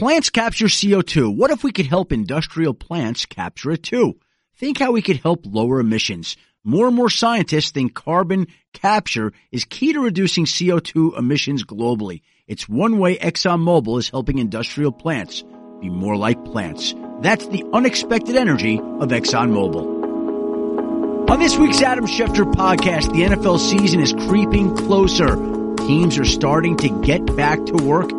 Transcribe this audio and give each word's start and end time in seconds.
Plants 0.00 0.30
capture 0.30 0.64
CO2. 0.64 1.36
What 1.36 1.50
if 1.50 1.62
we 1.62 1.72
could 1.72 1.84
help 1.84 2.10
industrial 2.10 2.72
plants 2.72 3.26
capture 3.26 3.72
it 3.72 3.82
too? 3.82 4.18
Think 4.56 4.78
how 4.78 4.92
we 4.92 5.02
could 5.02 5.18
help 5.18 5.44
lower 5.44 5.78
emissions. 5.78 6.38
More 6.64 6.86
and 6.86 6.96
more 6.96 7.10
scientists 7.10 7.72
think 7.72 7.92
carbon 7.92 8.46
capture 8.72 9.34
is 9.52 9.66
key 9.66 9.92
to 9.92 10.00
reducing 10.00 10.46
CO2 10.46 11.18
emissions 11.18 11.64
globally. 11.64 12.22
It's 12.46 12.66
one 12.66 12.96
way 12.96 13.18
ExxonMobil 13.18 13.98
is 13.98 14.08
helping 14.08 14.38
industrial 14.38 14.90
plants 14.90 15.44
be 15.82 15.90
more 15.90 16.16
like 16.16 16.42
plants. 16.46 16.94
That's 17.20 17.46
the 17.48 17.66
unexpected 17.70 18.36
energy 18.36 18.78
of 18.78 19.10
ExxonMobil. 19.10 21.28
On 21.28 21.38
this 21.38 21.58
week's 21.58 21.82
Adam 21.82 22.06
Schefter 22.06 22.50
podcast, 22.50 23.12
the 23.12 23.24
NFL 23.24 23.58
season 23.58 24.00
is 24.00 24.14
creeping 24.14 24.74
closer. 24.78 25.36
Teams 25.76 26.16
are 26.16 26.24
starting 26.24 26.78
to 26.78 26.88
get 27.02 27.36
back 27.36 27.62
to 27.66 27.84
work. 27.84 28.10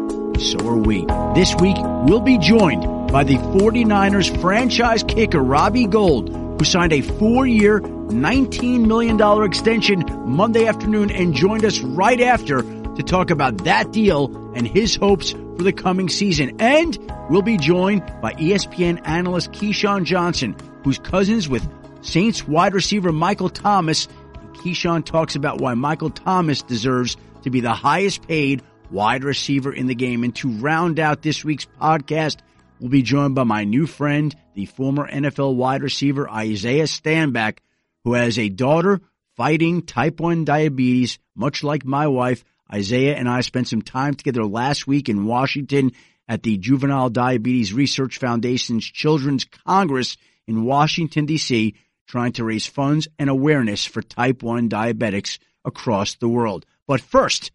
So 0.41 0.57
are 0.67 0.75
we. 0.75 1.05
This 1.35 1.53
week, 1.57 1.77
we'll 1.79 2.19
be 2.19 2.39
joined 2.39 3.11
by 3.11 3.23
the 3.23 3.35
49ers 3.35 4.41
franchise 4.41 5.03
kicker, 5.03 5.39
Robbie 5.39 5.85
Gould, 5.85 6.29
who 6.29 6.65
signed 6.65 6.93
a 6.93 7.01
four-year, 7.01 7.79
$19 7.79 8.87
million 8.87 9.43
extension 9.43 10.03
Monday 10.25 10.65
afternoon 10.65 11.11
and 11.11 11.35
joined 11.35 11.63
us 11.63 11.79
right 11.81 12.19
after 12.19 12.63
to 12.63 13.03
talk 13.03 13.29
about 13.29 13.65
that 13.65 13.91
deal 13.91 14.51
and 14.55 14.67
his 14.67 14.95
hopes 14.95 15.31
for 15.31 15.61
the 15.61 15.71
coming 15.71 16.09
season. 16.09 16.59
And 16.59 16.97
we'll 17.29 17.43
be 17.43 17.57
joined 17.57 18.01
by 18.19 18.33
ESPN 18.33 19.07
analyst 19.07 19.51
Keyshawn 19.51 20.05
Johnson, 20.05 20.55
who's 20.83 20.97
cousins 20.97 21.47
with 21.47 21.69
Saints 22.01 22.47
wide 22.47 22.73
receiver 22.73 23.11
Michael 23.11 23.49
Thomas. 23.49 24.07
Keyshawn 24.53 25.05
talks 25.05 25.35
about 25.35 25.61
why 25.61 25.75
Michael 25.75 26.09
Thomas 26.09 26.63
deserves 26.63 27.15
to 27.43 27.51
be 27.51 27.61
the 27.61 27.73
highest 27.73 28.27
paid 28.27 28.63
wide 28.91 29.23
receiver 29.23 29.73
in 29.73 29.87
the 29.87 29.95
game. 29.95 30.23
And 30.23 30.35
to 30.37 30.49
round 30.49 30.99
out 30.99 31.21
this 31.21 31.43
week's 31.43 31.67
podcast, 31.79 32.37
we'll 32.79 32.89
be 32.89 33.01
joined 33.01 33.35
by 33.35 33.43
my 33.43 33.63
new 33.63 33.87
friend, 33.87 34.35
the 34.53 34.65
former 34.65 35.09
NFL 35.09 35.55
wide 35.55 35.81
receiver 35.81 36.29
Isaiah 36.29 36.83
Stanback, 36.83 37.59
who 38.03 38.13
has 38.13 38.37
a 38.37 38.49
daughter 38.49 39.01
fighting 39.37 39.81
type 39.81 40.19
1 40.19 40.45
diabetes, 40.45 41.19
much 41.35 41.63
like 41.63 41.85
my 41.85 42.07
wife. 42.07 42.43
Isaiah 42.71 43.15
and 43.15 43.27
I 43.27 43.41
spent 43.41 43.67
some 43.67 43.81
time 43.81 44.13
together 44.13 44.45
last 44.45 44.87
week 44.87 45.09
in 45.09 45.25
Washington 45.25 45.91
at 46.27 46.43
the 46.43 46.57
Juvenile 46.57 47.09
Diabetes 47.09 47.73
Research 47.73 48.17
Foundation's 48.17 48.85
Children's 48.85 49.45
Congress 49.45 50.15
in 50.47 50.63
Washington, 50.63 51.25
D.C., 51.25 51.75
trying 52.07 52.31
to 52.33 52.43
raise 52.43 52.65
funds 52.67 53.07
and 53.19 53.29
awareness 53.29 53.85
for 53.85 54.01
type 54.01 54.43
1 54.43 54.69
diabetics 54.69 55.39
across 55.63 56.15
the 56.15 56.29
world. 56.29 56.65
But 56.87 57.01
first, 57.01 57.51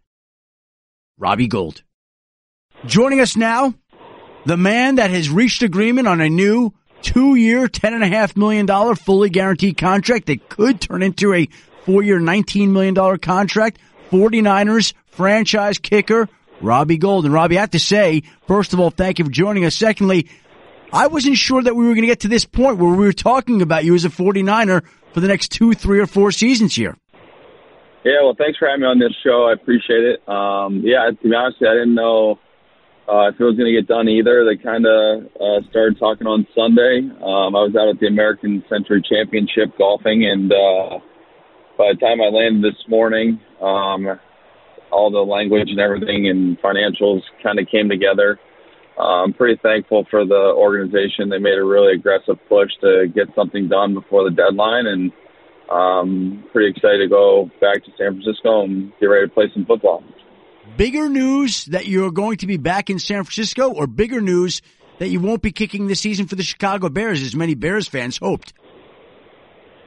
Robbie 1.18 1.48
Gould. 1.48 1.82
Joining 2.84 3.20
us 3.20 3.36
now, 3.36 3.74
the 4.44 4.56
man 4.56 4.96
that 4.96 5.10
has 5.10 5.30
reached 5.30 5.62
agreement 5.62 6.06
on 6.06 6.20
a 6.20 6.28
new 6.28 6.74
two-year, 7.02 7.68
$10.5 7.68 8.36
million 8.36 8.94
fully 8.96 9.30
guaranteed 9.30 9.78
contract 9.78 10.26
that 10.26 10.48
could 10.48 10.80
turn 10.80 11.02
into 11.02 11.32
a 11.32 11.48
four-year, 11.84 12.20
$19 12.20 12.70
million 12.70 13.18
contract. 13.18 13.78
49ers 14.10 14.92
franchise 15.06 15.78
kicker, 15.78 16.28
Robbie 16.60 16.98
Gould. 16.98 17.24
And 17.24 17.34
Robbie, 17.34 17.58
I 17.58 17.62
have 17.62 17.70
to 17.70 17.78
say, 17.78 18.22
first 18.46 18.72
of 18.72 18.80
all, 18.80 18.90
thank 18.90 19.18
you 19.18 19.24
for 19.24 19.30
joining 19.30 19.64
us. 19.64 19.74
Secondly, 19.74 20.28
I 20.92 21.08
wasn't 21.08 21.36
sure 21.36 21.62
that 21.62 21.74
we 21.74 21.84
were 21.84 21.94
going 21.94 22.02
to 22.02 22.08
get 22.08 22.20
to 22.20 22.28
this 22.28 22.44
point 22.44 22.78
where 22.78 22.90
we 22.90 23.04
were 23.04 23.12
talking 23.12 23.62
about 23.62 23.84
you 23.84 23.94
as 23.94 24.04
a 24.04 24.10
49er 24.10 24.84
for 25.12 25.20
the 25.20 25.28
next 25.28 25.48
two, 25.48 25.72
three, 25.72 25.98
or 25.98 26.06
four 26.06 26.30
seasons 26.30 26.74
here. 26.74 26.96
Yeah, 28.06 28.22
well, 28.22 28.38
thanks 28.38 28.56
for 28.56 28.68
having 28.68 28.82
me 28.82 28.86
on 28.86 29.00
this 29.00 29.10
show. 29.26 29.50
I 29.50 29.58
appreciate 29.58 30.06
it. 30.06 30.22
Um, 30.30 30.78
yeah, 30.86 31.10
to 31.10 31.28
be 31.28 31.34
honest, 31.34 31.58
I 31.58 31.74
didn't 31.74 31.96
know 31.98 32.38
uh, 33.10 33.34
if 33.34 33.40
it 33.40 33.42
was 33.42 33.58
going 33.58 33.66
to 33.66 33.74
get 33.74 33.90
done 33.90 34.06
either. 34.06 34.46
They 34.46 34.54
kind 34.54 34.86
of 34.86 35.26
uh, 35.34 35.66
started 35.74 35.98
talking 35.98 36.30
on 36.30 36.46
Sunday. 36.54 37.02
Um, 37.02 37.58
I 37.58 37.66
was 37.66 37.74
out 37.74 37.90
at 37.90 37.98
the 37.98 38.06
American 38.06 38.62
Century 38.70 39.02
Championship 39.02 39.74
golfing, 39.74 40.22
and 40.22 40.54
uh, 40.54 41.02
by 41.74 41.90
the 41.90 41.98
time 41.98 42.22
I 42.22 42.30
landed 42.30 42.62
this 42.62 42.78
morning, 42.86 43.42
um, 43.58 44.06
all 44.94 45.10
the 45.10 45.26
language 45.26 45.66
and 45.66 45.82
everything 45.82 46.30
and 46.30 46.54
financials 46.62 47.26
kind 47.42 47.58
of 47.58 47.66
came 47.66 47.90
together. 47.90 48.38
Uh, 48.94 49.26
I'm 49.26 49.34
pretty 49.34 49.58
thankful 49.58 50.06
for 50.08 50.22
the 50.24 50.54
organization. 50.54 51.26
They 51.26 51.42
made 51.42 51.58
a 51.58 51.66
really 51.66 51.98
aggressive 51.98 52.38
push 52.48 52.70
to 52.86 53.10
get 53.10 53.34
something 53.34 53.66
done 53.66 53.94
before 53.94 54.22
the 54.22 54.30
deadline, 54.30 54.86
and 54.86 55.10
um, 55.70 56.44
pretty 56.52 56.70
excited 56.70 56.98
to 56.98 57.08
go 57.08 57.50
back 57.60 57.84
to 57.84 57.90
San 57.98 58.20
Francisco 58.20 58.62
and 58.62 58.92
get 59.00 59.06
ready 59.06 59.26
to 59.26 59.32
play 59.32 59.50
some 59.52 59.64
football. 59.64 60.02
Bigger 60.76 61.08
news 61.08 61.64
that 61.66 61.86
you're 61.86 62.10
going 62.10 62.38
to 62.38 62.46
be 62.46 62.56
back 62.56 62.90
in 62.90 62.98
San 62.98 63.24
Francisco, 63.24 63.72
or 63.72 63.86
bigger 63.86 64.20
news 64.20 64.62
that 64.98 65.08
you 65.08 65.20
won't 65.20 65.42
be 65.42 65.52
kicking 65.52 65.86
this 65.86 66.00
season 66.00 66.26
for 66.26 66.34
the 66.34 66.42
Chicago 66.42 66.88
Bears, 66.88 67.22
as 67.22 67.34
many 67.34 67.54
Bears 67.54 67.88
fans 67.88 68.18
hoped. 68.18 68.52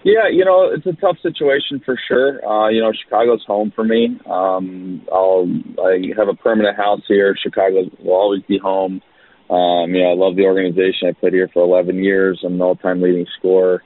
Yeah, 0.04 0.30
you 0.32 0.46
know, 0.46 0.72
it's 0.74 0.86
a 0.86 0.94
tough 0.94 1.18
situation 1.22 1.82
for 1.84 2.00
sure. 2.08 2.46
Uh, 2.46 2.70
you 2.70 2.82
know, 2.82 2.94
Chicago's 2.94 3.44
home 3.46 3.72
for 3.76 3.84
me. 3.84 4.18
Um, 4.26 5.06
I'll 5.12 5.46
I 5.84 6.00
have 6.16 6.30
a 6.30 6.36
permanent 6.36 6.78
house 6.78 7.02
here. 7.08 7.36
Chicago 7.36 7.84
will 8.00 8.14
always 8.14 8.42
be 8.44 8.58
home. 8.58 9.02
Um, 9.50 9.94
you 9.94 10.04
know, 10.04 10.12
I 10.12 10.16
love 10.16 10.38
the 10.38 10.46
organization. 10.46 11.10
I 11.10 11.12
played 11.12 11.34
here 11.34 11.50
for 11.54 11.64
11 11.64 12.02
years. 12.02 12.40
I'm 12.46 12.54
an 12.54 12.62
all-time 12.62 13.02
leading 13.02 13.26
scorer. 13.38 13.84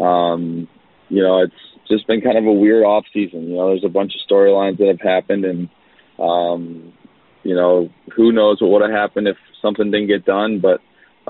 Um, 0.00 0.68
you 1.14 1.22
know, 1.22 1.42
it's 1.42 1.88
just 1.88 2.06
been 2.06 2.20
kind 2.20 2.38
of 2.38 2.44
a 2.44 2.52
weird 2.52 2.84
off 2.84 3.04
season. 3.12 3.48
You 3.48 3.56
know, 3.56 3.68
there's 3.68 3.84
a 3.84 3.88
bunch 3.88 4.12
of 4.14 4.28
storylines 4.28 4.78
that 4.78 4.88
have 4.88 5.00
happened, 5.00 5.44
and 5.44 5.68
um, 6.18 6.92
you 7.42 7.54
know, 7.54 7.88
who 8.16 8.32
knows 8.32 8.60
what 8.60 8.70
would 8.70 8.82
have 8.82 8.90
happened 8.90 9.28
if 9.28 9.36
something 9.62 9.90
didn't 9.90 10.08
get 10.08 10.24
done, 10.24 10.60
but 10.60 10.80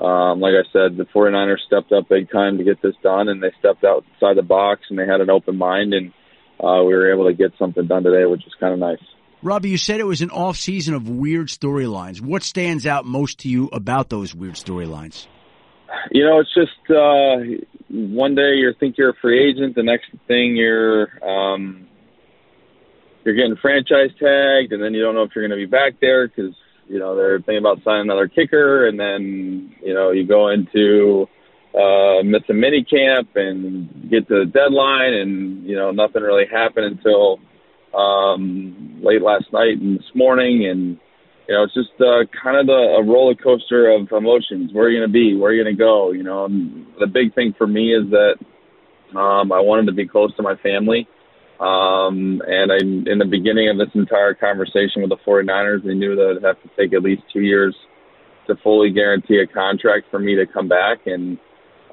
um, 0.01 0.41
like 0.41 0.53
I 0.53 0.63
said, 0.73 0.97
the 0.97 1.05
49ers 1.05 1.65
stepped 1.65 1.91
up 1.91 2.09
big 2.09 2.29
time 2.29 2.57
to 2.57 2.63
get 2.63 2.81
this 2.81 2.95
done, 3.01 3.29
and 3.29 3.41
they 3.41 3.51
stepped 3.59 3.83
outside 3.83 4.35
the 4.35 4.43
box 4.43 4.81
and 4.89 4.99
they 4.99 5.05
had 5.05 5.21
an 5.21 5.29
open 5.29 5.57
mind, 5.57 5.93
and 5.93 6.11
uh, 6.59 6.83
we 6.83 6.93
were 6.93 7.13
able 7.13 7.27
to 7.27 7.33
get 7.33 7.51
something 7.57 7.87
done 7.87 8.03
today, 8.03 8.25
which 8.25 8.45
is 8.45 8.53
kind 8.59 8.73
of 8.73 8.79
nice. 8.79 9.03
Robbie, 9.41 9.69
you 9.69 9.77
said 9.77 9.99
it 9.99 10.05
was 10.05 10.21
an 10.21 10.31
off 10.31 10.57
season 10.57 10.95
of 10.95 11.07
weird 11.07 11.47
storylines. 11.47 12.19
What 12.19 12.43
stands 12.43 12.87
out 12.87 13.05
most 13.05 13.39
to 13.39 13.49
you 13.49 13.67
about 13.71 14.09
those 14.09 14.33
weird 14.33 14.55
storylines? 14.55 15.27
You 16.11 16.23
know, 16.23 16.39
it's 16.39 16.53
just 16.53 16.89
uh, 16.89 17.37
one 17.89 18.35
day 18.35 18.55
you 18.55 18.73
think 18.79 18.97
you're 18.97 19.11
a 19.11 19.15
free 19.21 19.49
agent, 19.49 19.75
the 19.75 19.83
next 19.83 20.07
thing 20.27 20.55
you're 20.55 21.07
um, 21.27 21.87
you're 23.23 23.35
getting 23.35 23.55
franchise 23.55 24.11
tagged, 24.19 24.71
and 24.71 24.81
then 24.81 24.93
you 24.93 25.01
don't 25.01 25.15
know 25.15 25.23
if 25.23 25.31
you're 25.35 25.47
going 25.47 25.57
to 25.59 25.65
be 25.65 25.69
back 25.69 25.93
there 25.99 26.27
because 26.27 26.55
you 26.87 26.99
know 26.99 27.15
they're 27.15 27.39
thinking 27.39 27.57
about 27.57 27.83
signing 27.83 28.01
another 28.01 28.27
kicker, 28.27 28.87
and 28.87 28.99
then 28.99 29.75
you 29.81 29.93
know 29.93 30.11
you 30.11 30.27
go 30.27 30.49
into 30.49 31.27
uh, 31.73 32.21
miss 32.23 32.43
a 32.49 32.53
mini 32.53 32.83
camp 32.83 33.29
and 33.35 34.09
get 34.09 34.27
to 34.27 34.45
the 34.45 34.45
deadline, 34.45 35.13
and 35.13 35.65
you 35.65 35.75
know 35.75 35.91
nothing 35.91 36.21
really 36.21 36.45
happened 36.51 36.85
until 36.85 37.39
um, 37.93 38.99
late 39.01 39.21
last 39.21 39.51
night 39.51 39.79
and 39.79 39.97
this 39.97 40.11
morning, 40.13 40.67
and 40.67 40.99
you 41.47 41.55
know 41.55 41.63
it's 41.63 41.73
just 41.73 41.93
uh, 41.99 42.25
kind 42.41 42.57
of 42.57 42.67
the, 42.67 42.97
a 42.99 43.03
roller 43.03 43.35
coaster 43.35 43.89
of 43.91 44.11
emotions. 44.11 44.71
Where 44.73 44.85
are 44.85 44.89
you 44.89 44.99
going 44.99 45.09
to 45.09 45.13
be? 45.13 45.35
Where 45.35 45.51
are 45.51 45.53
you 45.53 45.63
going 45.63 45.75
to 45.75 45.79
go? 45.79 46.11
You 46.11 46.23
know, 46.23 46.45
and 46.45 46.87
the 46.99 47.07
big 47.07 47.33
thing 47.35 47.53
for 47.57 47.67
me 47.67 47.93
is 47.93 48.09
that 48.11 48.35
um, 49.17 49.51
I 49.51 49.59
wanted 49.59 49.85
to 49.87 49.93
be 49.93 50.07
close 50.07 50.35
to 50.35 50.43
my 50.43 50.55
family. 50.57 51.07
Um, 51.59 52.41
and 52.45 52.71
I, 52.71 52.77
in 52.77 53.17
the 53.17 53.27
beginning 53.29 53.69
of 53.69 53.77
this 53.77 53.93
entire 53.95 54.33
conversation 54.33 55.01
with 55.01 55.09
the 55.09 55.17
49ers, 55.25 55.83
they 55.85 55.93
knew 55.93 56.15
that 56.15 56.31
it'd 56.31 56.43
have 56.43 56.61
to 56.63 56.69
take 56.77 56.93
at 56.93 57.01
least 57.01 57.23
two 57.31 57.41
years 57.41 57.75
to 58.47 58.55
fully 58.61 58.91
guarantee 58.91 59.39
a 59.39 59.47
contract 59.47 60.07
for 60.11 60.19
me 60.19 60.35
to 60.35 60.45
come 60.45 60.67
back. 60.67 61.07
And, 61.07 61.39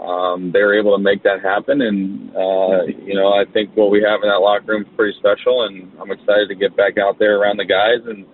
um, 0.01 0.51
they 0.51 0.63
were 0.63 0.77
able 0.77 0.97
to 0.97 1.03
make 1.03 1.23
that 1.23 1.43
happen. 1.43 1.81
And, 1.81 2.35
uh, 2.35 2.83
you 3.07 3.15
know, 3.15 3.33
I 3.33 3.45
think 3.53 3.71
what 3.77 3.91
we 3.91 4.03
have 4.03 4.21
in 4.23 4.29
that 4.29 4.43
locker 4.43 4.67
room 4.67 4.83
is 4.83 4.89
pretty 4.97 5.17
special. 5.19 5.63
And 5.63 5.93
I'm 6.01 6.11
excited 6.11 6.49
to 6.49 6.57
get 6.57 6.77
back 6.77 6.99
out 6.99 7.21
there 7.21 7.39
around 7.41 7.59
the 7.59 7.65
guys. 7.65 8.03
And, 8.07 8.27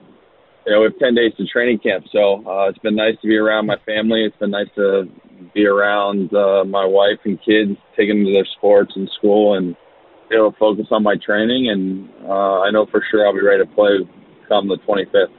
you 0.68 0.74
know, 0.74 0.80
we 0.80 0.84
have 0.92 0.98
10 0.98 1.14
days 1.14 1.32
to 1.38 1.46
training 1.46 1.78
camp. 1.78 2.04
So, 2.12 2.44
uh, 2.46 2.68
it's 2.68 2.78
been 2.78 2.96
nice 2.96 3.16
to 3.22 3.26
be 3.26 3.36
around 3.36 3.66
my 3.66 3.76
family. 3.86 4.24
It's 4.24 4.36
been 4.36 4.50
nice 4.50 4.68
to 4.76 5.08
be 5.54 5.66
around, 5.66 6.34
uh, 6.34 6.64
my 6.64 6.84
wife 6.84 7.18
and 7.24 7.38
kids, 7.42 7.72
taking 7.96 8.18
them 8.18 8.26
to 8.26 8.32
their 8.32 8.46
sports 8.56 8.92
and 8.94 9.08
school 9.18 9.56
and, 9.56 9.74
be 10.28 10.36
able 10.36 10.52
to 10.52 10.58
focus 10.58 10.86
on 10.90 11.02
my 11.02 11.16
training, 11.24 11.70
and 11.70 12.08
uh, 12.28 12.60
I 12.60 12.70
know 12.70 12.86
for 12.86 13.02
sure 13.10 13.26
I'll 13.26 13.32
be 13.32 13.40
ready 13.40 13.64
to 13.64 13.74
play 13.74 13.88
come 14.48 14.68
the 14.68 14.78
25th. 14.86 15.32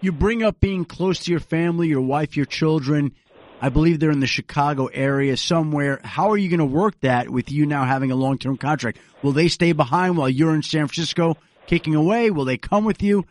You 0.00 0.12
bring 0.12 0.42
up 0.42 0.60
being 0.60 0.84
close 0.84 1.20
to 1.20 1.30
your 1.30 1.40
family, 1.40 1.88
your 1.88 2.00
wife, 2.00 2.36
your 2.36 2.46
children. 2.46 3.12
I 3.60 3.70
believe 3.70 3.98
they're 3.98 4.10
in 4.10 4.20
the 4.20 4.26
Chicago 4.26 4.86
area 4.86 5.36
somewhere. 5.36 6.00
How 6.04 6.30
are 6.30 6.36
you 6.36 6.48
going 6.48 6.58
to 6.58 6.64
work 6.66 7.00
that 7.00 7.30
with 7.30 7.50
you 7.50 7.64
now 7.64 7.84
having 7.84 8.10
a 8.10 8.16
long 8.16 8.38
term 8.38 8.56
contract? 8.56 8.98
Will 9.22 9.32
they 9.32 9.48
stay 9.48 9.72
behind 9.72 10.16
while 10.16 10.28
you're 10.28 10.54
in 10.54 10.62
San 10.62 10.86
Francisco 10.88 11.36
kicking 11.66 11.94
away? 11.94 12.30
Will 12.30 12.44
they 12.44 12.58
come 12.58 12.84
with 12.84 13.02
you? 13.02 13.24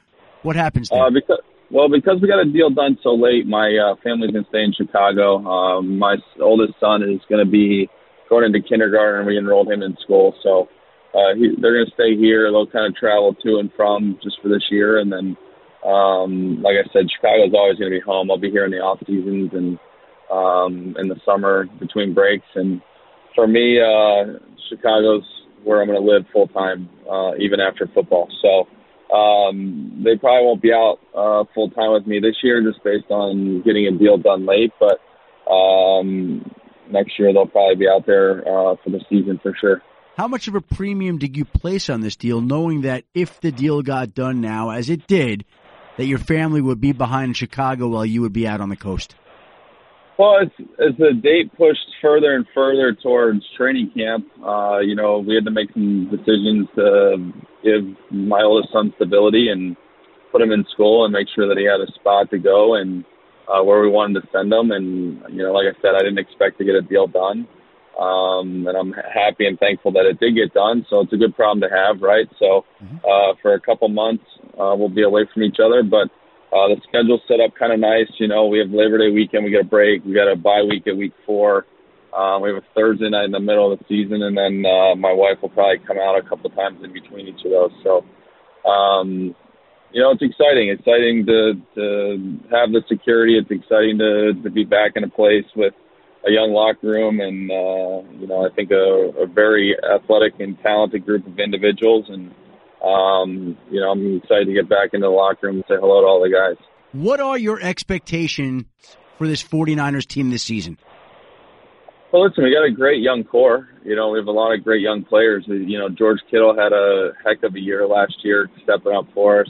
What 0.45 0.55
happens 0.55 0.89
there? 0.89 1.01
Uh, 1.01 1.09
because, 1.09 1.39
well, 1.71 1.89
because 1.89 2.21
we 2.21 2.27
got 2.27 2.39
a 2.39 2.45
deal 2.45 2.69
done 2.69 2.99
so 3.01 3.15
late, 3.15 3.47
my 3.47 3.73
uh, 3.75 3.95
family's 4.03 4.31
going 4.31 4.43
to 4.43 4.49
stay 4.49 4.63
in 4.63 4.73
Chicago. 4.73 5.37
Um, 5.43 5.97
my 5.97 6.17
oldest 6.39 6.79
son 6.79 7.01
is 7.01 7.19
going 7.27 7.43
to 7.43 7.49
be 7.49 7.89
going 8.29 8.45
into 8.45 8.61
kindergarten, 8.61 9.21
and 9.21 9.27
we 9.27 9.39
enrolled 9.39 9.71
him 9.71 9.81
in 9.81 9.97
school. 10.03 10.35
So 10.43 10.69
uh, 11.17 11.33
he, 11.35 11.49
they're 11.59 11.73
going 11.73 11.87
to 11.87 11.93
stay 11.95 12.15
here. 12.15 12.51
They'll 12.51 12.67
kind 12.67 12.85
of 12.85 12.95
travel 12.95 13.33
to 13.33 13.57
and 13.57 13.71
from 13.75 14.19
just 14.21 14.37
for 14.41 14.49
this 14.49 14.63
year, 14.69 14.99
and 14.99 15.11
then 15.11 15.35
um, 15.85 16.61
like 16.61 16.75
I 16.77 16.85
said, 16.93 17.09
Chicago's 17.09 17.53
always 17.53 17.77
going 17.77 17.91
to 17.91 17.97
be 17.97 18.05
home. 18.05 18.29
I'll 18.29 18.37
be 18.37 18.49
here 18.49 18.65
in 18.65 18.71
the 18.71 18.81
off 18.81 18.99
seasons 19.05 19.51
and 19.53 19.79
um, 20.31 20.95
in 20.97 21.07
the 21.07 21.19
summer 21.25 21.65
between 21.79 22.13
breaks. 22.13 22.47
And 22.55 22.81
for 23.35 23.47
me, 23.47 23.79
uh, 23.79 24.39
Chicago's 24.69 25.23
where 25.63 25.81
I'm 25.81 25.87
going 25.87 25.99
to 25.99 26.05
live 26.05 26.25
full 26.31 26.47
time, 26.47 26.89
uh, 27.09 27.35
even 27.39 27.59
after 27.59 27.87
football. 27.93 28.29
So 28.41 28.67
um, 29.13 30.01
they 30.03 30.17
probably 30.17 30.45
won't 30.45 30.61
be 30.61 30.73
out 30.73 30.97
uh, 31.15 31.43
full 31.53 31.69
time 31.71 31.93
with 31.93 32.07
me 32.07 32.19
this 32.19 32.35
year, 32.43 32.61
just 32.61 32.83
based 32.83 33.09
on 33.09 33.61
getting 33.63 33.87
a 33.87 33.97
deal 33.97 34.17
done 34.17 34.45
late. 34.45 34.71
But 34.79 34.99
um, 35.51 36.49
next 36.89 37.17
year 37.19 37.31
they'll 37.33 37.47
probably 37.47 37.75
be 37.75 37.87
out 37.87 38.05
there 38.05 38.39
uh, 38.39 38.75
for 38.83 38.89
the 38.89 39.01
season 39.09 39.39
for 39.41 39.53
sure. 39.59 39.81
How 40.17 40.27
much 40.27 40.47
of 40.47 40.55
a 40.55 40.61
premium 40.61 41.17
did 41.17 41.35
you 41.35 41.43
place 41.43 41.89
on 41.89 41.99
this 41.99 42.15
deal, 42.15 42.39
knowing 42.39 42.81
that 42.81 43.03
if 43.13 43.41
the 43.41 43.51
deal 43.51 43.81
got 43.81 44.13
done 44.13 44.39
now, 44.39 44.69
as 44.69 44.89
it 44.89 45.07
did, 45.07 45.43
that 45.97 46.05
your 46.05 46.19
family 46.19 46.61
would 46.61 46.79
be 46.79 46.93
behind 46.93 47.29
in 47.29 47.33
Chicago 47.33 47.89
while 47.89 48.05
you 48.05 48.21
would 48.21 48.33
be 48.33 48.47
out 48.47 48.61
on 48.61 48.69
the 48.69 48.77
coast? 48.77 49.15
Well, 50.17 50.39
as, 50.41 50.47
as 50.79 50.95
the 50.97 51.11
date 51.21 51.51
pushed 51.57 51.85
further 52.01 52.35
and 52.35 52.45
further 52.53 52.95
towards 52.95 53.41
training 53.57 53.91
camp, 53.95 54.25
uh, 54.45 54.79
you 54.79 54.95
know, 54.95 55.19
we 55.19 55.35
had 55.35 55.43
to 55.45 55.51
make 55.51 55.73
some 55.73 56.09
decisions 56.09 56.67
to 56.75 57.31
give 57.63 57.83
my 58.11 58.41
oldest 58.41 58.71
son 58.71 58.93
stability 58.95 59.49
and 59.49 59.75
put 60.31 60.41
him 60.41 60.51
in 60.51 60.65
school 60.71 61.03
and 61.03 61.11
make 61.11 61.27
sure 61.35 61.47
that 61.47 61.57
he 61.57 61.65
had 61.65 61.81
a 61.81 61.91
spot 61.99 62.29
to 62.31 62.37
go 62.37 62.75
and 62.75 63.03
uh, 63.47 63.61
where 63.61 63.81
we 63.81 63.89
wanted 63.89 64.21
to 64.21 64.27
send 64.31 64.53
him. 64.53 64.71
And, 64.71 65.21
you 65.35 65.43
know, 65.43 65.51
like 65.51 65.67
I 65.67 65.75
said, 65.81 65.95
I 65.95 65.99
didn't 65.99 66.19
expect 66.19 66.57
to 66.59 66.65
get 66.65 66.75
a 66.75 66.81
deal 66.81 67.07
done. 67.07 67.47
Um, 67.99 68.67
and 68.67 68.75
I'm 68.75 68.93
happy 68.93 69.47
and 69.47 69.57
thankful 69.59 69.91
that 69.93 70.05
it 70.05 70.19
did 70.19 70.35
get 70.35 70.53
done. 70.53 70.85
So 70.89 71.01
it's 71.01 71.13
a 71.13 71.17
good 71.17 71.35
problem 71.35 71.61
to 71.61 71.73
have, 71.73 72.01
right? 72.01 72.27
So 72.39 72.65
mm-hmm. 72.83 72.97
uh, 72.97 73.35
for 73.41 73.53
a 73.53 73.59
couple 73.59 73.87
months, 73.89 74.23
uh, 74.59 74.75
we'll 74.75 74.89
be 74.89 75.03
away 75.03 75.27
from 75.33 75.43
each 75.43 75.57
other, 75.63 75.83
but 75.83 76.09
uh, 76.55 76.71
the 76.71 76.79
schedule's 76.87 77.19
set 77.27 77.41
up 77.43 77.51
kind 77.59 77.73
of 77.73 77.79
nice. 77.79 78.07
You 78.17 78.29
know, 78.29 78.47
we 78.47 78.59
have 78.59 78.69
Labor 78.69 78.97
Day 78.97 79.11
weekend, 79.11 79.43
we 79.43 79.51
get 79.51 79.61
a 79.61 79.67
break, 79.67 80.05
we 80.05 80.13
got 80.13 80.31
a 80.31 80.37
bye 80.37 80.63
week 80.63 80.87
at 80.87 80.95
week 80.95 81.11
four. 81.25 81.65
Um, 82.15 82.41
we 82.41 82.47
have 82.47 82.63
a 82.63 82.67
Thursday 82.73 83.09
night 83.09 83.25
in 83.25 83.31
the 83.31 83.41
middle 83.41 83.73
of 83.73 83.77
the 83.77 83.85
season, 83.89 84.23
and 84.23 84.37
then 84.37 84.63
uh, 84.63 84.95
my 84.95 85.11
wife 85.11 85.35
will 85.41 85.49
probably 85.49 85.83
come 85.85 85.97
out 85.99 86.15
a 86.17 86.23
couple 86.23 86.49
times 86.51 86.79
in 86.81 86.93
between 86.93 87.27
each 87.27 87.43
of 87.43 87.51
those. 87.51 87.75
So, 87.83 88.05
um, 88.69 89.35
you 89.91 90.01
know, 90.01 90.11
it's 90.11 90.23
exciting. 90.23 90.69
Exciting 90.71 91.25
to 91.27 91.59
to 91.75 92.39
have 92.55 92.71
the 92.71 92.83
security. 92.87 93.37
It's 93.37 93.51
exciting 93.51 93.97
to 93.99 94.31
to 94.43 94.49
be 94.49 94.63
back 94.63 94.93
in 94.95 95.03
a 95.03 95.09
place 95.09 95.43
with 95.57 95.73
a 96.25 96.31
young 96.31 96.51
locker 96.51 96.87
room, 96.87 97.19
and 97.19 97.51
uh, 97.51 98.07
you 98.15 98.27
know, 98.27 98.47
I 98.47 98.49
think 98.55 98.71
a, 98.71 99.11
a 99.23 99.27
very 99.27 99.75
athletic 99.83 100.39
and 100.39 100.57
talented 100.63 101.05
group 101.05 101.27
of 101.27 101.37
individuals, 101.37 102.05
and 102.07 102.31
um, 102.85 103.57
you 103.71 103.81
know, 103.81 103.91
I'm 103.91 104.17
excited 104.17 104.45
to 104.45 104.53
get 104.53 104.69
back 104.69 104.93
into 104.93 105.07
the 105.07 105.11
locker 105.11 105.47
room 105.47 105.55
and 105.57 105.65
say 105.67 105.75
hello 105.79 106.01
to 106.01 106.07
all 106.07 106.21
the 106.21 106.29
guys. 106.29 106.63
What 106.91 107.19
are 107.19 107.37
your 107.37 107.59
expectations 107.59 108.65
for 109.17 109.27
this 109.27 109.43
49ers 109.43 110.05
team 110.05 110.29
this 110.29 110.43
season? 110.43 110.77
Well, 112.13 112.27
listen, 112.27 112.43
we 112.43 112.53
got 112.53 112.63
a 112.63 112.71
great 112.71 113.01
young 113.01 113.23
core. 113.23 113.67
You 113.83 113.95
know, 113.95 114.11
we 114.11 114.19
have 114.19 114.27
a 114.27 114.31
lot 114.31 114.53
of 114.53 114.63
great 114.63 114.81
young 114.81 115.03
players. 115.03 115.43
You 115.47 115.79
know, 115.79 115.89
George 115.89 116.19
Kittle 116.29 116.55
had 116.55 116.71
a 116.71 117.11
heck 117.25 117.43
of 117.43 117.55
a 117.55 117.59
year 117.59 117.87
last 117.87 118.13
year, 118.23 118.49
stepping 118.63 118.93
up 118.93 119.05
for 119.13 119.41
us. 119.41 119.49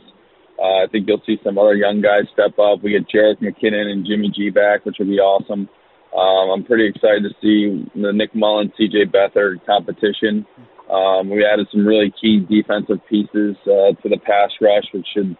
Uh, 0.58 0.84
I 0.84 0.88
think 0.92 1.08
you'll 1.08 1.22
see 1.26 1.38
some 1.44 1.58
other 1.58 1.76
young 1.76 2.02
guys 2.02 2.24
step 2.34 2.58
up. 2.58 2.82
We 2.82 2.92
get 2.92 3.10
Jerick 3.10 3.42
McKinnon 3.42 3.92
and 3.92 4.06
Jimmy 4.06 4.32
G 4.34 4.50
back, 4.50 4.86
which 4.86 4.96
will 4.98 5.06
be 5.06 5.20
awesome. 5.20 5.68
Um, 6.16 6.50
I'm 6.50 6.64
pretty 6.64 6.88
excited 6.88 7.24
to 7.24 7.36
see 7.42 7.86
the 7.94 8.14
Nick 8.14 8.34
Mullen, 8.34 8.72
CJ 8.80 9.12
Beathard 9.12 9.66
competition. 9.66 10.46
Um, 10.92 11.30
we 11.30 11.46
added 11.46 11.68
some 11.72 11.86
really 11.86 12.14
key 12.22 12.46
defensive 12.46 13.02
pieces 13.10 13.56
uh, 13.66 13.98
to 14.02 14.10
the 14.10 14.20
pass 14.24 14.52
rush, 14.62 14.86
which 14.94 15.08
should, 15.14 15.36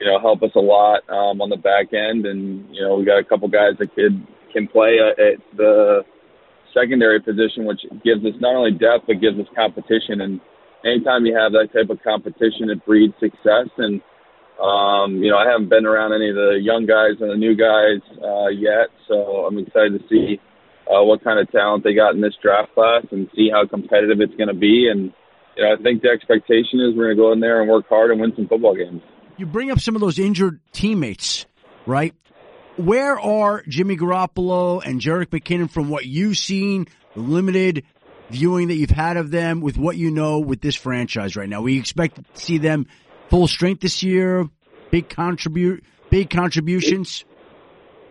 you 0.00 0.06
know, 0.06 0.20
help 0.20 0.42
us 0.42 0.52
a 0.54 0.60
lot 0.60 1.00
um, 1.08 1.40
on 1.40 1.48
the 1.48 1.56
back 1.56 1.92
end. 1.92 2.26
And 2.26 2.68
you 2.74 2.82
know, 2.82 2.96
we 2.96 3.04
got 3.04 3.18
a 3.18 3.24
couple 3.24 3.48
guys 3.48 3.78
that 3.78 3.94
could 3.94 4.26
can 4.52 4.68
play 4.68 4.98
uh, 5.00 5.16
at 5.16 5.40
the 5.56 6.02
secondary 6.74 7.20
position, 7.20 7.64
which 7.64 7.80
gives 8.04 8.24
us 8.24 8.36
not 8.40 8.54
only 8.54 8.72
depth 8.72 9.06
but 9.06 9.20
gives 9.20 9.38
us 9.38 9.46
competition. 9.56 10.20
And 10.20 10.40
anytime 10.84 11.24
you 11.24 11.36
have 11.36 11.52
that 11.52 11.72
type 11.72 11.88
of 11.88 12.02
competition, 12.02 12.68
it 12.68 12.84
breeds 12.84 13.14
success. 13.20 13.72
And 13.78 14.02
um, 14.60 15.24
you 15.24 15.30
know, 15.30 15.38
I 15.38 15.48
haven't 15.48 15.70
been 15.70 15.86
around 15.86 16.12
any 16.12 16.28
of 16.28 16.36
the 16.36 16.60
young 16.60 16.84
guys 16.84 17.16
and 17.20 17.30
the 17.30 17.40
new 17.40 17.56
guys 17.56 18.04
uh, 18.20 18.52
yet, 18.52 18.92
so 19.08 19.48
I'm 19.48 19.56
excited 19.56 19.96
to 19.96 20.04
see 20.08 20.40
uh, 20.90 21.04
what 21.04 21.22
kind 21.22 21.38
of 21.38 21.50
talent 21.52 21.84
they 21.84 21.94
got 21.94 22.14
in 22.14 22.20
this 22.20 22.34
draft 22.42 22.74
class 22.74 23.04
and 23.12 23.28
see 23.34 23.48
how 23.52 23.66
competitive 23.66 24.20
it's 24.20 24.34
going 24.34 24.48
to 24.48 24.54
be. 24.54 24.88
And 24.90 25.12
you 25.56 25.62
know, 25.62 25.74
I 25.78 25.82
think 25.82 26.02
the 26.02 26.08
expectation 26.08 26.80
is 26.80 26.96
we're 26.96 27.14
going 27.14 27.16
to 27.16 27.22
go 27.22 27.32
in 27.32 27.40
there 27.40 27.60
and 27.60 27.70
work 27.70 27.88
hard 27.88 28.10
and 28.10 28.20
win 28.20 28.32
some 28.34 28.48
football 28.48 28.74
games. 28.74 29.02
You 29.36 29.46
bring 29.46 29.70
up 29.70 29.80
some 29.80 29.94
of 29.94 30.00
those 30.00 30.18
injured 30.18 30.60
teammates, 30.72 31.46
right? 31.86 32.14
Where 32.76 33.18
are 33.18 33.62
Jimmy 33.68 33.96
Garoppolo 33.96 34.82
and 34.84 35.00
Jerick 35.00 35.26
McKinnon 35.26 35.70
from 35.70 35.88
what 35.88 36.06
you've 36.06 36.36
seen, 36.36 36.86
the 37.14 37.20
limited 37.20 37.84
viewing 38.30 38.68
that 38.68 38.74
you've 38.74 38.90
had 38.90 39.16
of 39.16 39.30
them, 39.30 39.60
with 39.60 39.76
what 39.76 39.96
you 39.96 40.10
know 40.10 40.40
with 40.40 40.60
this 40.60 40.76
franchise 40.76 41.36
right 41.36 41.48
now? 41.48 41.62
We 41.62 41.78
expect 41.78 42.16
to 42.16 42.24
see 42.34 42.58
them 42.58 42.86
full 43.28 43.48
strength 43.48 43.80
this 43.80 44.02
year, 44.02 44.48
big 44.90 45.08
contribute, 45.08 45.84
big 46.10 46.30
contributions. 46.30 47.24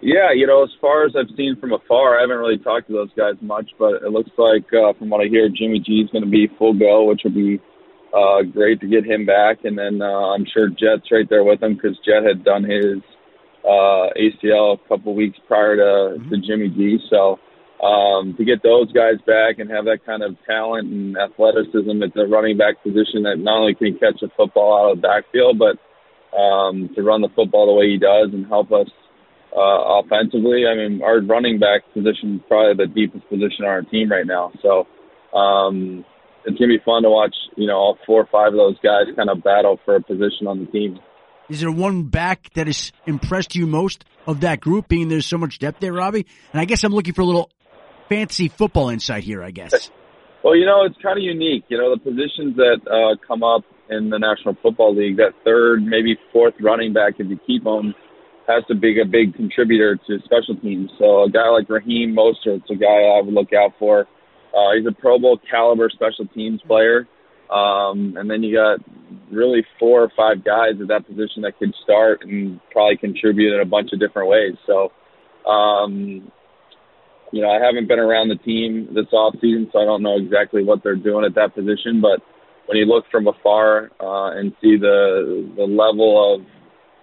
Yeah, 0.02 0.32
you 0.34 0.48
know, 0.48 0.64
as 0.64 0.70
far 0.80 1.06
as 1.06 1.14
I've 1.16 1.36
seen 1.36 1.58
from 1.60 1.74
afar, 1.74 2.18
I 2.18 2.22
haven't 2.22 2.38
really 2.38 2.58
talked 2.58 2.88
to 2.88 2.94
those 2.94 3.12
guys 3.18 3.36
much, 3.42 3.72
but 3.78 3.96
it 4.02 4.12
looks 4.12 4.32
like 4.38 4.64
uh, 4.72 4.94
from 4.98 5.10
what 5.10 5.20
I 5.20 5.28
hear, 5.28 5.50
Jimmy 5.50 5.80
G 5.80 6.02
is 6.02 6.10
going 6.12 6.24
to 6.24 6.30
be 6.30 6.48
full 6.58 6.74
go, 6.74 7.04
which 7.04 7.22
will 7.26 7.36
be 7.36 7.60
uh, 8.16 8.44
great 8.44 8.80
to 8.80 8.88
get 8.88 9.06
him 9.06 9.26
back. 9.26 9.66
And 9.66 9.78
then 9.78 10.02
uh, 10.02 10.32
I'm 10.34 10.46
sure 10.54 10.70
Jet's 10.70 11.12
right 11.12 11.28
there 11.30 11.44
with 11.44 11.62
him 11.62 11.76
because 11.76 12.00
Jet 12.06 12.24
had 12.24 12.46
done 12.46 12.64
his 12.64 13.04
uh, 13.66 14.08
ACL 14.16 14.80
a 14.80 14.88
couple 14.88 15.16
weeks 15.16 15.38
prior 15.48 15.76
to, 15.76 16.16
mm-hmm. 16.16 16.30
to 16.30 16.38
Jimmy 16.48 16.70
G. 16.70 17.00
So 17.10 17.40
um, 17.84 18.36
to 18.38 18.46
get 18.46 18.64
those 18.64 18.92
guys 18.94 19.20
back 19.28 19.60
and 19.60 19.70
have 19.70 19.84
that 19.86 20.06
kind 20.06 20.24
of 20.24 20.36
talent 20.48 20.88
and 20.92 21.18
athleticism 21.18 22.04
at 22.04 22.14
the 22.14 22.26
running 22.26 22.58
back 22.58 22.82
position 22.84 23.24
that 23.24 23.36
not 23.38 23.60
only 23.60 23.76
can 23.76 23.88
he 23.88 24.00
catch 24.00 24.22
a 24.24 24.32
football 24.36 24.80
out 24.80 24.92
of 24.92 25.02
the 25.02 25.08
backfield, 25.08 25.60
but 25.60 25.76
um, 26.36 26.90
to 26.96 27.04
run 27.04 27.22
the 27.22 27.30
football 27.36 27.68
the 27.68 27.74
way 27.74 27.90
he 27.90 27.98
does 27.98 28.32
and 28.32 28.48
help 28.48 28.72
us 28.72 28.88
uh, 29.56 30.02
offensively. 30.02 30.66
I 30.68 30.76
mean, 30.76 31.02
our 31.04 31.22
running 31.22 31.60
back 31.60 31.82
position 31.94 32.36
is 32.36 32.42
probably 32.48 32.86
the 32.86 32.92
deepest 32.92 33.28
position 33.30 33.66
on 33.66 33.68
our 33.68 33.82
team 33.82 34.12
right 34.12 34.26
now. 34.26 34.52
So 34.62 34.88
um, 35.38 36.06
it's 36.46 36.58
gonna 36.58 36.70
be 36.70 36.84
fun 36.86 37.04
to 37.04 37.10
watch. 37.10 37.36
You 37.56 37.68
know, 37.68 37.76
all 37.76 37.98
four 38.06 38.22
or 38.22 38.28
five 38.32 38.54
of 38.54 38.58
those 38.58 38.78
guys 38.84 39.14
kind 39.16 39.30
of 39.30 39.44
battle 39.44 39.80
for 39.86 39.96
a 39.96 40.02
position 40.02 40.48
on 40.48 40.60
the 40.60 40.66
team. 40.68 41.00
Is 41.50 41.62
there 41.62 41.72
one 41.72 42.04
back 42.04 42.54
that 42.54 42.68
has 42.68 42.92
impressed 43.08 43.56
you 43.56 43.66
most 43.66 44.06
of 44.28 44.42
that 44.42 44.60
group, 44.60 44.88
being 44.88 45.10
there's 45.10 45.26
so 45.26 45.38
much 45.38 45.58
depth 45.58 45.80
there, 45.80 45.94
Robbie? 45.94 46.28
And 46.54 46.62
I 46.62 46.66
guess 46.66 46.84
I'm 46.84 46.94
looking 46.94 47.16
for 47.16 47.22
a 47.22 47.26
little 47.26 47.50
fancy 48.08 48.50
football 48.50 48.90
insight 48.90 49.24
here. 49.24 49.44
I 49.44 49.52
guess. 49.52 49.92
Well, 50.42 50.56
you 50.56 50.66
know, 50.66 50.86
it's 50.86 50.96
kind 51.04 51.18
of 51.18 51.24
unique. 51.24 51.66
You 51.68 51.78
know, 51.78 51.94
the 51.94 52.00
positions 52.00 52.56
that 52.56 52.80
uh, 52.88 53.20
come 53.28 53.44
up 53.44 53.66
in 53.90 54.10
the 54.10 54.18
National 54.18 54.56
Football 54.62 54.96
League, 54.96 55.18
that 55.18 55.34
third, 55.44 55.84
maybe 55.84 56.18
fourth 56.32 56.54
running 56.62 56.94
back, 56.94 57.16
if 57.20 57.28
you 57.28 57.38
keep 57.46 57.66
them 57.66 57.94
has 58.50 58.66
to 58.68 58.76
be 58.76 59.00
a 59.00 59.06
big 59.06 59.36
contributor 59.36 59.96
to 59.96 60.20
special 60.26 60.56
teams. 60.62 60.90
So 60.98 61.24
a 61.24 61.30
guy 61.30 61.50
like 61.50 61.70
Raheem 61.70 62.16
Mostert's 62.16 62.70
a 62.70 62.76
guy 62.76 62.88
I 62.88 63.22
would 63.22 63.34
look 63.34 63.54
out 63.54 63.74
for. 63.78 64.08
Uh, 64.54 64.76
he's 64.76 64.88
a 64.88 64.92
Pro 64.92 65.20
Bowl 65.20 65.40
caliber 65.50 65.90
special 65.90 66.26
teams 66.34 66.60
player. 66.66 67.08
Um, 67.50 68.16
and 68.18 68.30
then 68.30 68.44
you 68.44 68.56
got 68.56 68.80
really 69.32 69.66
four 69.80 70.04
or 70.04 70.12
five 70.16 70.44
guys 70.44 70.82
at 70.82 70.88
that 70.88 71.08
position 71.08 71.44
that 71.44 71.58
could 71.58 71.74
start 71.84 72.22
and 72.24 72.60
probably 72.72 72.98
contribute 72.98 73.54
in 73.54 73.62
a 73.62 73.66
bunch 73.66 73.90
of 73.94 74.00
different 74.00 74.30
ways. 74.30 74.54
So, 74.66 74.92
um, 75.50 76.32
you 77.32 77.42
know, 77.42 77.50
I 77.50 77.64
haven't 77.64 77.88
been 77.88 78.00
around 78.00 78.30
the 78.30 78.36
team 78.36 78.90
this 78.94 79.12
off 79.14 79.36
season, 79.42 79.70
so 79.72 79.80
I 79.80 79.86
don't 79.86 80.02
know 80.02 80.18
exactly 80.18 80.64
what 80.64 80.84
they're 80.84 80.96
doing 80.96 81.26
at 81.26 81.36
that 81.36 81.54
position. 81.56 82.02
But 82.02 82.22
when 82.66 82.78
you 82.78 82.86
look 82.86 83.06
from 83.12 83.28
afar 83.28 83.92
uh, 84.00 84.38
and 84.38 84.54
see 84.62 84.78
the 84.78 85.52
the 85.56 85.64
level 85.64 86.36
of 86.36 86.42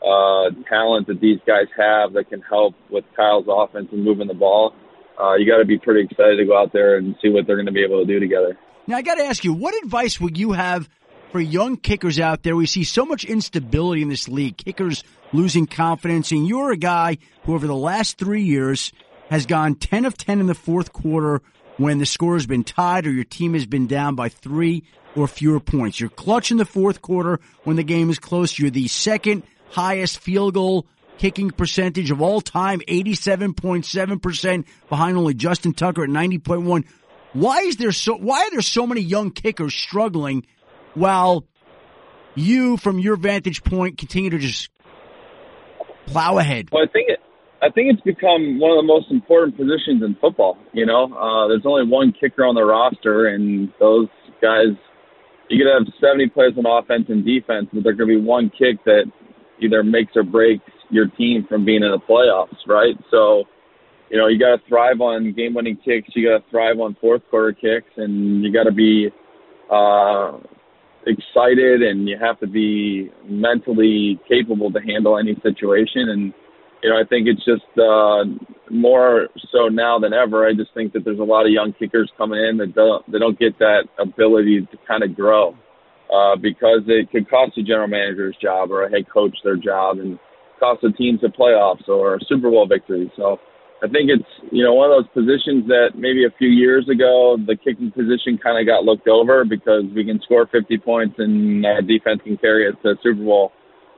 uh, 0.02 0.50
talent 0.68 1.06
that 1.08 1.20
these 1.20 1.38
guys 1.46 1.66
have 1.76 2.12
that 2.14 2.28
can 2.28 2.42
help 2.42 2.74
with 2.90 3.04
Kyle's 3.16 3.46
offense 3.48 3.88
and 3.92 4.04
moving 4.04 4.28
the 4.28 4.34
ball, 4.34 4.74
uh, 5.20 5.34
you 5.34 5.50
got 5.50 5.58
to 5.58 5.64
be 5.64 5.78
pretty 5.78 6.02
excited 6.02 6.36
to 6.36 6.44
go 6.44 6.56
out 6.56 6.72
there 6.72 6.96
and 6.96 7.16
see 7.22 7.30
what 7.30 7.46
they're 7.46 7.56
going 7.56 7.66
to 7.66 7.72
be 7.72 7.84
able 7.84 8.04
to 8.04 8.06
do 8.06 8.20
together. 8.20 8.58
Now, 8.86 8.96
I 8.96 9.02
got 9.02 9.16
to 9.16 9.24
ask 9.24 9.44
you, 9.44 9.52
what 9.52 9.74
advice 9.82 10.20
would 10.20 10.38
you 10.38 10.52
have 10.52 10.88
for 11.32 11.40
young 11.40 11.76
kickers 11.76 12.20
out 12.20 12.42
there? 12.42 12.54
We 12.54 12.66
see 12.66 12.84
so 12.84 13.04
much 13.04 13.24
instability 13.24 14.02
in 14.02 14.08
this 14.08 14.28
league, 14.28 14.58
kickers 14.58 15.02
losing 15.32 15.66
confidence, 15.66 16.30
and 16.30 16.46
you're 16.46 16.70
a 16.70 16.76
guy 16.76 17.18
who, 17.42 17.54
over 17.54 17.66
the 17.66 17.74
last 17.74 18.18
three 18.18 18.42
years, 18.42 18.92
has 19.30 19.46
gone 19.46 19.74
10 19.74 20.04
of 20.04 20.16
10 20.16 20.40
in 20.40 20.46
the 20.46 20.54
fourth 20.54 20.92
quarter 20.92 21.42
when 21.78 21.98
the 21.98 22.06
score 22.06 22.34
has 22.34 22.46
been 22.46 22.64
tied 22.64 23.06
or 23.06 23.10
your 23.10 23.24
team 23.24 23.54
has 23.54 23.66
been 23.66 23.86
down 23.86 24.14
by 24.14 24.28
three 24.28 24.84
or 25.16 25.26
fewer 25.26 25.60
points. 25.60 25.98
You're 25.98 26.10
clutch 26.10 26.50
in 26.50 26.56
the 26.56 26.64
fourth 26.64 27.02
quarter 27.02 27.40
when 27.64 27.76
the 27.76 27.82
game 27.82 28.10
is 28.10 28.18
close. 28.18 28.58
You're 28.58 28.70
the 28.70 28.88
second 28.88 29.42
highest 29.70 30.18
field 30.18 30.54
goal 30.54 30.86
kicking 31.18 31.50
percentage 31.50 32.10
of 32.10 32.20
all 32.20 32.40
time, 32.40 32.80
87.7% 32.80 34.64
behind 34.88 35.16
only 35.16 35.34
Justin 35.34 35.72
Tucker 35.72 36.04
at 36.04 36.10
90.1. 36.10 36.84
Why 37.32 37.60
is 37.60 37.76
there 37.76 37.92
so, 37.92 38.16
why 38.16 38.42
are 38.42 38.50
there 38.50 38.62
so 38.62 38.86
many 38.86 39.00
young 39.00 39.30
kickers 39.30 39.74
struggling 39.74 40.46
while 40.94 41.44
you, 42.34 42.76
from 42.76 42.98
your 42.98 43.16
vantage 43.16 43.62
point, 43.64 43.98
continue 43.98 44.30
to 44.30 44.38
just 44.38 44.70
plow 46.06 46.38
ahead? 46.38 46.70
Well, 46.72 46.84
I 46.84 46.92
think 46.92 47.10
it, 47.10 47.20
I 47.62 47.70
think 47.70 47.92
it's 47.92 48.02
become 48.02 48.58
one 48.58 48.72
of 48.72 48.76
the 48.76 48.86
most 48.86 49.10
important 49.10 49.56
positions 49.56 50.02
in 50.02 50.16
football. 50.20 50.58
You 50.72 50.86
know, 50.86 51.12
uh, 51.12 51.48
there's 51.48 51.64
only 51.64 51.90
one 51.90 52.12
kicker 52.18 52.44
on 52.44 52.54
the 52.54 52.64
roster, 52.64 53.26
and 53.26 53.72
those 53.80 54.08
guys, 54.40 54.76
you 55.48 55.62
could 55.62 55.72
have 55.72 55.92
70 56.00 56.28
players 56.30 56.52
on 56.56 56.64
offense 56.66 57.06
and 57.08 57.24
defense, 57.24 57.68
but 57.72 57.82
going 57.82 57.96
to 57.96 58.06
be 58.06 58.20
one 58.20 58.50
kick 58.50 58.84
that 58.84 59.10
either 59.60 59.82
makes 59.82 60.12
or 60.16 60.22
breaks 60.22 60.70
your 60.90 61.08
team 61.08 61.46
from 61.48 61.64
being 61.64 61.82
in 61.82 61.90
the 61.90 61.98
playoffs, 61.98 62.56
right? 62.66 62.96
So, 63.10 63.44
you 64.10 64.18
know, 64.18 64.28
you 64.28 64.38
got 64.38 64.56
to 64.56 64.68
thrive 64.68 65.00
on 65.00 65.32
game-winning 65.32 65.78
kicks. 65.84 66.08
You 66.14 66.28
got 66.28 66.44
to 66.44 66.50
thrive 66.50 66.78
on 66.78 66.96
fourth-quarter 67.00 67.52
kicks, 67.54 67.90
and 67.96 68.42
you 68.44 68.52
got 68.52 68.64
to 68.64 68.72
be 68.72 69.10
uh, 69.72 70.38
excited, 71.06 71.82
and 71.82 72.08
you 72.08 72.16
have 72.20 72.38
to 72.40 72.46
be 72.46 73.10
mentally 73.24 74.20
capable 74.28 74.70
to 74.72 74.80
handle 74.80 75.18
any 75.18 75.34
situation. 75.42 76.08
And 76.10 76.34
you 76.82 76.90
know, 76.90 77.00
I 77.00 77.04
think 77.08 77.26
it's 77.26 77.44
just 77.44 77.66
uh, 77.78 78.24
more 78.70 79.28
so 79.50 79.68
now 79.68 79.98
than 79.98 80.12
ever. 80.12 80.46
I 80.46 80.52
just 80.54 80.72
think 80.74 80.92
that 80.92 81.04
there's 81.04 81.18
a 81.18 81.24
lot 81.24 81.46
of 81.46 81.52
young 81.52 81.72
kickers 81.72 82.10
coming 82.16 82.38
in 82.38 82.58
that 82.58 82.74
don't 82.74 83.10
they 83.10 83.18
don't 83.18 83.38
get 83.38 83.58
that 83.58 83.84
ability 83.98 84.60
to 84.60 84.78
kind 84.86 85.02
of 85.02 85.16
grow 85.16 85.56
uh, 86.12 86.36
because 86.36 86.82
it 86.86 87.10
could 87.10 87.28
cost 87.28 87.58
a 87.58 87.62
general 87.62 87.88
manager's 87.88 88.36
job 88.40 88.70
or 88.70 88.84
a 88.84 88.90
head 88.90 89.10
coach 89.12 89.36
their 89.44 89.56
job 89.56 89.98
and 89.98 90.18
cost 90.60 90.80
the 90.82 90.92
teams 90.92 91.20
the 91.20 91.28
playoffs 91.28 91.88
or 91.88 92.16
a 92.16 92.18
Super 92.28 92.50
Bowl 92.50 92.66
victory. 92.66 93.10
So 93.16 93.38
I 93.82 93.88
think 93.88 94.08
it's 94.08 94.28
you 94.52 94.64
know 94.64 94.74
one 94.74 94.90
of 94.90 94.96
those 94.96 95.12
positions 95.12 95.66
that 95.68 95.90
maybe 95.94 96.24
a 96.24 96.32
few 96.38 96.48
years 96.48 96.88
ago 96.88 97.36
the 97.36 97.56
kicking 97.56 97.90
position 97.90 98.38
kind 98.42 98.58
of 98.58 98.66
got 98.66 98.84
looked 98.84 99.08
over 99.08 99.44
because 99.44 99.84
we 99.94 100.04
can 100.04 100.20
score 100.22 100.46
50 100.46 100.78
points 100.78 101.16
and 101.18 101.64
our 101.66 101.82
defense 101.82 102.20
can 102.24 102.36
carry 102.38 102.68
us 102.68 102.74
to 102.82 102.94
Super 103.02 103.22
Bowl. 103.22 103.52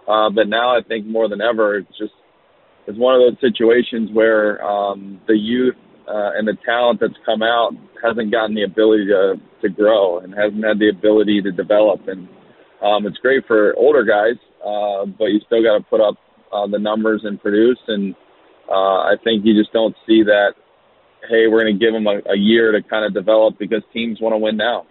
Uh, 0.09 0.31
but 0.31 0.49
now 0.49 0.77
I 0.77 0.81
think 0.83 1.07
more 1.07 1.29
than 1.29 1.41
ever, 1.41 1.77
it's 1.77 1.99
just 1.99 2.15
it's 2.87 2.99
one 2.99 3.15
of 3.15 3.21
those 3.21 3.41
situations 3.41 4.11
where 4.13 4.65
um, 4.65 5.21
the 5.29 5.37
youth 5.37 5.77
uh, 6.09 6.31
and 6.37 6.49
the 6.49 6.57
talent 6.65 7.01
that's 7.01 7.19
come 7.27 7.43
out 7.43 7.73
hasn't 8.03 8.33
gotten 8.33 8.55
the 8.55 8.63
ability 8.63 9.07
to 9.07 9.35
to 9.61 9.69
grow 9.69 10.19
and 10.21 10.33
hasn't 10.33 10.65
had 10.65 10.79
the 10.79 10.89
ability 10.89 11.43
to 11.43 11.53
develop. 11.53 12.09
And 12.09 12.29
um, 12.83 13.07
it's 13.07 13.19
great 13.19 13.45
for 13.47 13.77
older 13.77 14.05
guys, 14.05 14.39
uh, 14.65 15.05
but 15.07 15.27
you 15.27 15.41
still 15.47 15.63
got 15.63 15.79
to 15.79 15.85
put 15.85 16.01
up 16.01 16.15
uh, 16.53 16.67
the 16.67 16.79
numbers 16.79 17.23
and 17.25 17.41
produce. 17.41 17.79
And 17.89 18.15
uh, 18.71 19.05
I 19.05 19.15
think 19.23 19.45
you 19.45 19.55
just 19.61 19.73
don't 19.73 19.95
see 20.07 20.23
that. 20.25 20.55
Hey, 21.29 21.49
we're 21.49 21.65
going 21.65 21.79
to 21.79 21.85
give 21.85 21.93
them 21.93 22.07
a, 22.07 22.33
a 22.33 22.37
year 22.37 22.73
to 22.73 22.83
kind 22.83 23.05
of 23.05 23.13
develop 23.13 23.59
because 23.59 23.83
teams 23.93 24.21
want 24.21 24.33
to 24.33 24.39
win 24.39 24.57
now. 24.57 24.87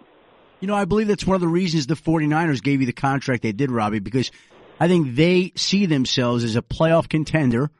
You 0.60 0.68
know, 0.68 0.74
I 0.74 0.84
believe 0.84 1.08
that's 1.08 1.26
one 1.26 1.36
of 1.36 1.40
the 1.40 1.48
reasons 1.48 1.86
the 1.86 1.94
49ers 1.94 2.62
gave 2.62 2.80
you 2.80 2.86
the 2.86 2.92
contract 2.92 3.42
they 3.42 3.52
did, 3.52 3.70
Robbie, 3.70 4.00
because 4.00 4.30
I 4.78 4.88
think 4.88 5.14
they 5.14 5.52
see 5.56 5.86
themselves 5.86 6.44
as 6.44 6.56
a 6.56 6.62
playoff 6.62 7.08
contender 7.08 7.70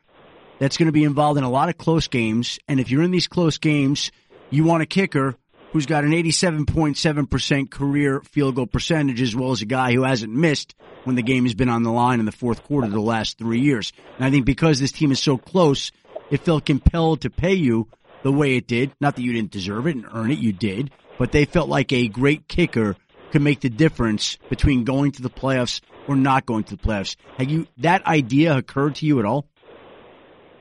that's 0.58 0.76
going 0.76 0.86
to 0.86 0.92
be 0.92 1.04
involved 1.04 1.38
in 1.38 1.44
a 1.44 1.50
lot 1.50 1.68
of 1.68 1.78
close 1.78 2.08
games. 2.08 2.58
And 2.68 2.80
if 2.80 2.90
you're 2.90 3.02
in 3.02 3.10
these 3.10 3.28
close 3.28 3.58
games, 3.58 4.10
you 4.50 4.64
want 4.64 4.82
a 4.82 4.86
kicker 4.86 5.36
who's 5.72 5.86
got 5.86 6.04
an 6.04 6.12
87.7% 6.12 7.70
career 7.70 8.20
field 8.20 8.54
goal 8.54 8.66
percentage, 8.66 9.20
as 9.20 9.36
well 9.36 9.52
as 9.52 9.62
a 9.62 9.66
guy 9.66 9.92
who 9.92 10.02
hasn't 10.02 10.32
missed 10.32 10.74
when 11.04 11.16
the 11.16 11.22
game 11.22 11.44
has 11.44 11.54
been 11.54 11.68
on 11.68 11.82
the 11.82 11.92
line 11.92 12.20
in 12.20 12.26
the 12.26 12.32
fourth 12.32 12.64
quarter 12.64 12.88
the 12.88 13.00
last 13.00 13.38
three 13.38 13.60
years. 13.60 13.92
And 14.16 14.24
I 14.24 14.30
think 14.30 14.46
because 14.46 14.80
this 14.80 14.92
team 14.92 15.12
is 15.12 15.20
so 15.20 15.36
close, 15.36 15.92
it 16.30 16.40
felt 16.40 16.64
compelled 16.64 17.22
to 17.22 17.30
pay 17.30 17.54
you 17.54 17.88
the 18.22 18.32
way 18.32 18.56
it 18.56 18.66
did. 18.66 18.92
Not 19.00 19.16
that 19.16 19.22
you 19.22 19.32
didn't 19.32 19.50
deserve 19.50 19.86
it 19.86 19.96
and 19.96 20.06
earn 20.12 20.30
it, 20.30 20.38
you 20.38 20.52
did, 20.52 20.90
but 21.18 21.32
they 21.32 21.44
felt 21.44 21.68
like 21.68 21.92
a 21.92 22.08
great 22.08 22.48
kicker 22.48 22.96
could 23.30 23.42
make 23.42 23.60
the 23.60 23.68
difference 23.68 24.38
between 24.48 24.84
going 24.84 25.12
to 25.12 25.22
the 25.22 25.30
playoffs 25.30 25.80
or 26.06 26.16
not 26.16 26.46
going 26.46 26.64
to 26.64 26.76
the 26.76 26.82
playoffs. 26.82 27.16
Have 27.36 27.50
you 27.50 27.66
that 27.78 28.06
idea 28.06 28.56
occurred 28.56 28.96
to 28.96 29.06
you 29.06 29.18
at 29.18 29.26
all? 29.26 29.46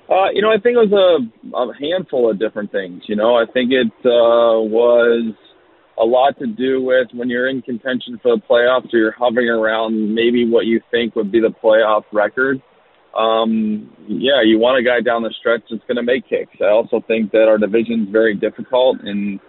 Uh, 0.09 0.31
you 0.33 0.41
know, 0.41 0.51
I 0.51 0.59
think 0.59 0.77
it 0.77 0.89
was 0.89 0.93
a, 0.95 1.57
a 1.57 1.73
handful 1.79 2.31
of 2.31 2.39
different 2.39 2.71
things. 2.71 3.03
You 3.07 3.15
know, 3.15 3.35
I 3.35 3.45
think 3.45 3.71
it 3.71 3.91
uh, 4.05 4.63
was 4.63 5.33
a 5.99 6.05
lot 6.05 6.37
to 6.39 6.47
do 6.47 6.81
with 6.81 7.07
when 7.13 7.29
you're 7.29 7.49
in 7.49 7.61
contention 7.61 8.19
for 8.21 8.37
the 8.37 8.41
playoffs 8.41 8.93
or 8.93 8.97
you're 8.97 9.11
hovering 9.11 9.49
around 9.49 10.13
maybe 10.15 10.47
what 10.47 10.65
you 10.65 10.79
think 10.91 11.15
would 11.15 11.31
be 11.31 11.41
the 11.41 11.53
playoff 11.63 12.03
record. 12.13 12.61
Um, 13.17 13.91
yeah, 14.07 14.43
you 14.43 14.59
want 14.59 14.79
a 14.79 14.83
guy 14.83 15.01
down 15.01 15.23
the 15.23 15.33
stretch 15.39 15.63
that's 15.69 15.83
going 15.87 15.97
to 15.97 16.03
make 16.03 16.29
kicks. 16.29 16.55
I 16.61 16.67
also 16.67 17.03
think 17.07 17.31
that 17.31 17.47
our 17.49 17.57
division 17.57 18.03
is 18.03 18.09
very 18.09 18.35
difficult, 18.35 18.99
and 19.01 19.39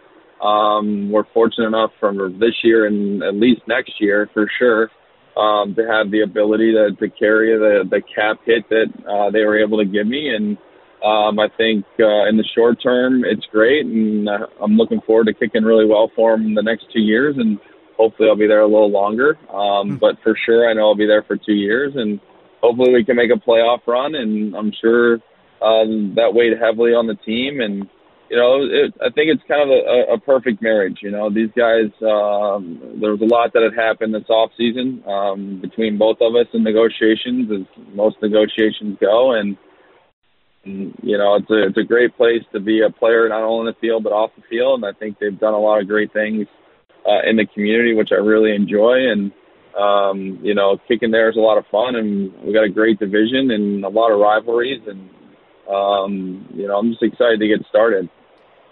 um, 0.42 1.10
we're 1.10 1.26
fortunate 1.34 1.66
enough 1.66 1.90
from 2.00 2.38
this 2.40 2.54
year 2.64 2.86
and 2.86 3.22
at 3.22 3.34
least 3.34 3.60
next 3.68 4.00
year 4.00 4.28
for 4.32 4.48
sure 4.58 4.90
um, 5.38 5.74
to 5.76 5.86
have 5.86 6.10
the 6.10 6.22
ability 6.22 6.72
to, 6.72 6.90
to 6.96 7.08
carry 7.08 7.56
the, 7.56 7.88
the 7.88 8.02
cap 8.02 8.40
hit 8.44 8.68
that 8.70 8.86
uh, 9.08 9.30
they 9.30 9.44
were 9.44 9.58
able 9.58 9.78
to 9.78 9.84
give 9.84 10.06
me. 10.06 10.34
And 10.34 10.58
um, 11.04 11.38
I 11.38 11.48
think 11.56 11.84
uh, 12.00 12.26
in 12.26 12.36
the 12.36 12.44
short 12.56 12.82
term, 12.82 13.24
it's 13.24 13.46
great. 13.52 13.86
And 13.86 14.28
uh, 14.28 14.46
I'm 14.60 14.76
looking 14.76 15.00
forward 15.02 15.26
to 15.26 15.34
kicking 15.34 15.62
really 15.62 15.86
well 15.86 16.10
for 16.16 16.32
them 16.32 16.54
the 16.54 16.62
next 16.62 16.86
two 16.92 17.00
years. 17.00 17.36
And 17.38 17.58
hopefully 17.96 18.28
I'll 18.28 18.36
be 18.36 18.48
there 18.48 18.62
a 18.62 18.66
little 18.66 18.90
longer. 18.90 19.38
Um, 19.48 19.94
mm. 19.94 20.00
But 20.00 20.16
for 20.24 20.36
sure, 20.44 20.68
I 20.68 20.72
know 20.74 20.88
I'll 20.88 20.96
be 20.96 21.06
there 21.06 21.22
for 21.22 21.36
two 21.36 21.54
years. 21.54 21.92
And 21.94 22.18
hopefully 22.60 22.92
we 22.92 23.04
can 23.04 23.14
make 23.14 23.30
a 23.30 23.38
playoff 23.38 23.86
run. 23.86 24.16
And 24.16 24.56
I'm 24.56 24.72
sure 24.80 25.14
um, 25.62 26.14
that 26.16 26.34
weighed 26.34 26.58
heavily 26.58 26.94
on 26.94 27.06
the 27.06 27.14
team. 27.14 27.60
And 27.60 27.88
you 28.30 28.36
know, 28.36 28.62
it, 28.62 28.94
I 29.00 29.10
think 29.10 29.30
it's 29.30 29.42
kind 29.48 29.62
of 29.62 29.70
a, 29.70 30.12
a 30.14 30.20
perfect 30.20 30.60
marriage. 30.60 30.98
You 31.02 31.10
know, 31.10 31.30
these 31.30 31.50
guys. 31.56 31.90
Um, 32.02 32.98
there 33.00 33.10
was 33.10 33.20
a 33.20 33.24
lot 33.24 33.52
that 33.54 33.62
had 33.62 33.74
happened 33.74 34.14
this 34.14 34.28
off 34.28 34.50
season 34.56 35.02
um, 35.06 35.60
between 35.60 35.96
both 35.96 36.18
of 36.20 36.34
us 36.34 36.46
in 36.52 36.62
negotiations, 36.62 37.50
as 37.50 37.84
most 37.94 38.16
negotiations 38.20 38.98
go, 39.00 39.32
and, 39.32 39.56
and 40.64 40.94
you 41.02 41.16
know, 41.16 41.36
it's 41.36 41.50
a 41.50 41.68
it's 41.68 41.78
a 41.78 41.84
great 41.84 42.16
place 42.16 42.42
to 42.52 42.60
be 42.60 42.82
a 42.82 42.90
player, 42.90 43.28
not 43.28 43.42
only 43.42 43.68
in 43.68 43.74
the 43.74 43.80
field 43.80 44.04
but 44.04 44.12
off 44.12 44.30
the 44.36 44.42
field. 44.42 44.82
And 44.82 44.84
I 44.84 44.98
think 44.98 45.18
they've 45.18 45.38
done 45.38 45.54
a 45.54 45.60
lot 45.60 45.80
of 45.80 45.88
great 45.88 46.12
things 46.12 46.46
uh, 47.06 47.22
in 47.28 47.36
the 47.36 47.46
community, 47.46 47.94
which 47.94 48.12
I 48.12 48.16
really 48.16 48.54
enjoy. 48.54 49.10
And 49.10 49.32
um, 49.78 50.40
you 50.42 50.54
know, 50.54 50.78
kicking 50.88 51.12
there 51.12 51.30
is 51.30 51.36
a 51.36 51.40
lot 51.40 51.56
of 51.56 51.66
fun, 51.68 51.96
and 51.96 52.32
we 52.42 52.52
got 52.52 52.64
a 52.64 52.68
great 52.68 52.98
division 52.98 53.50
and 53.50 53.84
a 53.84 53.88
lot 53.88 54.12
of 54.12 54.20
rivalries, 54.20 54.82
and 54.86 55.08
um, 55.72 56.48
you 56.54 56.66
know, 56.66 56.78
I'm 56.78 56.90
just 56.90 57.02
excited 57.02 57.40
to 57.40 57.48
get 57.48 57.66
started. 57.68 58.08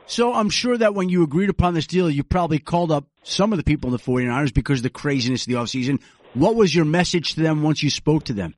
So 0.07 0.33
I'm 0.33 0.51
sure 0.51 0.79
that 0.79 0.95
when 0.95 1.09
you 1.09 1.25
agreed 1.25 1.51
upon 1.51 1.75
this 1.75 1.87
deal, 1.87 2.09
you 2.09 2.23
probably 2.23 2.61
called 2.61 2.93
up 2.93 3.07
some 3.25 3.53
of 3.53 3.59
the 3.59 3.65
people 3.65 3.89
in 3.89 3.93
the 3.93 4.03
49ers 4.03 4.55
because 4.55 4.79
of 4.79 4.85
the 4.85 4.91
craziness 4.91 5.43
of 5.43 5.49
the 5.49 5.59
offseason. 5.59 6.01
What 6.35 6.55
was 6.55 6.75
your 6.75 6.85
message 6.85 7.35
to 7.35 7.43
them 7.43 7.63
once 7.63 7.83
you 7.83 7.91
spoke 7.91 8.25
to 8.25 8.33
them? 8.33 8.55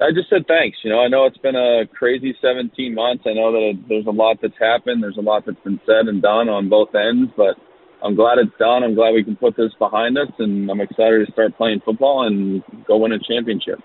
I 0.00 0.10
just 0.14 0.30
said 0.30 0.46
thanks. 0.48 0.78
You 0.82 0.90
know, 0.90 1.00
I 1.00 1.08
know 1.08 1.26
it's 1.26 1.38
been 1.38 1.54
a 1.54 1.86
crazy 1.86 2.34
17 2.40 2.94
months. 2.94 3.24
I 3.26 3.34
know 3.34 3.52
that 3.52 3.84
there's 3.88 4.06
a 4.06 4.10
lot 4.10 4.38
that's 4.40 4.58
happened. 4.58 5.02
There's 5.02 5.18
a 5.18 5.22
lot 5.22 5.44
that's 5.46 5.60
been 5.62 5.80
said 5.86 6.08
and 6.08 6.20
done 6.20 6.48
on 6.48 6.68
both 6.68 6.94
ends, 6.94 7.30
but 7.36 7.56
I'm 8.02 8.16
glad 8.16 8.38
it's 8.38 8.56
done. 8.58 8.82
I'm 8.82 8.94
glad 8.94 9.12
we 9.12 9.24
can 9.24 9.36
put 9.36 9.56
this 9.56 9.72
behind 9.78 10.18
us, 10.18 10.28
and 10.38 10.70
I'm 10.70 10.80
excited 10.80 11.24
to 11.26 11.32
start 11.32 11.56
playing 11.56 11.80
football 11.84 12.26
and 12.26 12.62
go 12.86 12.96
win 12.98 13.12
a 13.12 13.18
championship. 13.18 13.78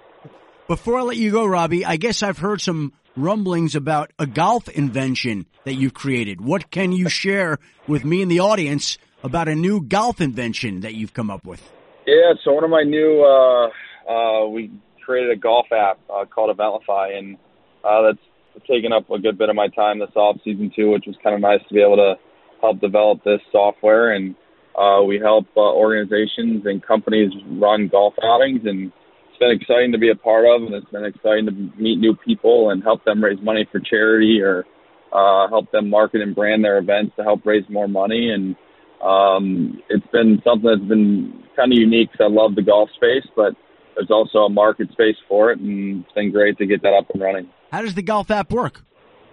Before 0.67 0.99
I 0.99 1.03
let 1.03 1.17
you 1.17 1.31
go, 1.31 1.45
Robbie, 1.45 1.85
I 1.85 1.97
guess 1.97 2.23
I've 2.23 2.37
heard 2.37 2.61
some 2.61 2.93
rumblings 3.15 3.75
about 3.75 4.11
a 4.19 4.25
golf 4.25 4.67
invention 4.69 5.45
that 5.65 5.73
you've 5.73 5.93
created. 5.93 6.41
What 6.41 6.71
can 6.71 6.91
you 6.91 7.09
share 7.09 7.57
with 7.87 8.05
me 8.05 8.21
and 8.21 8.31
the 8.31 8.39
audience 8.39 8.97
about 9.23 9.47
a 9.47 9.55
new 9.55 9.81
golf 9.81 10.21
invention 10.21 10.81
that 10.81 10.95
you've 10.95 11.13
come 11.13 11.29
up 11.29 11.45
with? 11.45 11.61
Yeah, 12.05 12.33
so 12.43 12.53
one 12.53 12.63
of 12.63 12.69
my 12.69 12.83
new, 12.83 13.21
uh, 13.23 14.11
uh, 14.11 14.47
we 14.47 14.71
created 15.05 15.31
a 15.31 15.35
golf 15.35 15.67
app 15.71 15.99
uh, 16.09 16.25
called 16.25 16.55
Eventify, 16.55 17.17
and 17.17 17.37
uh, 17.83 18.01
that's 18.03 18.67
taken 18.67 18.91
up 18.91 19.09
a 19.09 19.19
good 19.19 19.37
bit 19.37 19.49
of 19.49 19.55
my 19.55 19.67
time 19.69 19.99
this 19.99 20.09
off 20.15 20.37
season 20.43 20.71
too, 20.75 20.91
which 20.91 21.05
was 21.05 21.15
kind 21.23 21.35
of 21.35 21.41
nice 21.41 21.61
to 21.67 21.73
be 21.73 21.81
able 21.81 21.97
to 21.97 22.15
help 22.61 22.79
develop 22.79 23.23
this 23.23 23.41
software. 23.51 24.13
And 24.13 24.35
uh, 24.77 25.03
we 25.03 25.19
help 25.19 25.47
uh, 25.55 25.59
organizations 25.59 26.65
and 26.65 26.81
companies 26.81 27.31
run 27.47 27.87
golf 27.87 28.13
outings 28.23 28.61
and 28.65 28.91
been 29.39 29.51
exciting 29.51 29.91
to 29.93 29.97
be 29.97 30.09
a 30.09 30.15
part 30.15 30.45
of, 30.45 30.63
and 30.63 30.73
it's 30.73 30.89
been 30.91 31.05
exciting 31.05 31.45
to 31.45 31.81
meet 31.81 31.97
new 31.97 32.15
people 32.15 32.69
and 32.69 32.83
help 32.83 33.03
them 33.05 33.23
raise 33.23 33.39
money 33.41 33.67
for 33.71 33.79
charity 33.79 34.41
or 34.41 34.65
uh, 35.11 35.47
help 35.49 35.71
them 35.71 35.89
market 35.89 36.21
and 36.21 36.35
brand 36.35 36.63
their 36.63 36.77
events 36.77 37.13
to 37.15 37.23
help 37.23 37.45
raise 37.45 37.63
more 37.69 37.87
money. 37.87 38.31
And 38.31 38.55
um, 39.01 39.81
it's 39.89 40.05
been 40.11 40.41
something 40.43 40.69
that's 40.69 40.87
been 40.87 41.43
kind 41.55 41.71
of 41.71 41.77
unique 41.77 42.11
because 42.11 42.25
I 42.25 42.33
love 42.33 42.55
the 42.55 42.61
golf 42.61 42.89
space, 42.95 43.25
but 43.35 43.53
there's 43.95 44.11
also 44.11 44.39
a 44.39 44.49
market 44.49 44.91
space 44.91 45.15
for 45.27 45.51
it, 45.51 45.59
and 45.59 46.03
it's 46.03 46.13
been 46.13 46.31
great 46.31 46.57
to 46.57 46.65
get 46.65 46.81
that 46.83 46.93
up 46.93 47.09
and 47.13 47.21
running. 47.21 47.49
How 47.71 47.81
does 47.81 47.95
the 47.95 48.01
golf 48.01 48.31
app 48.31 48.51
work? 48.51 48.83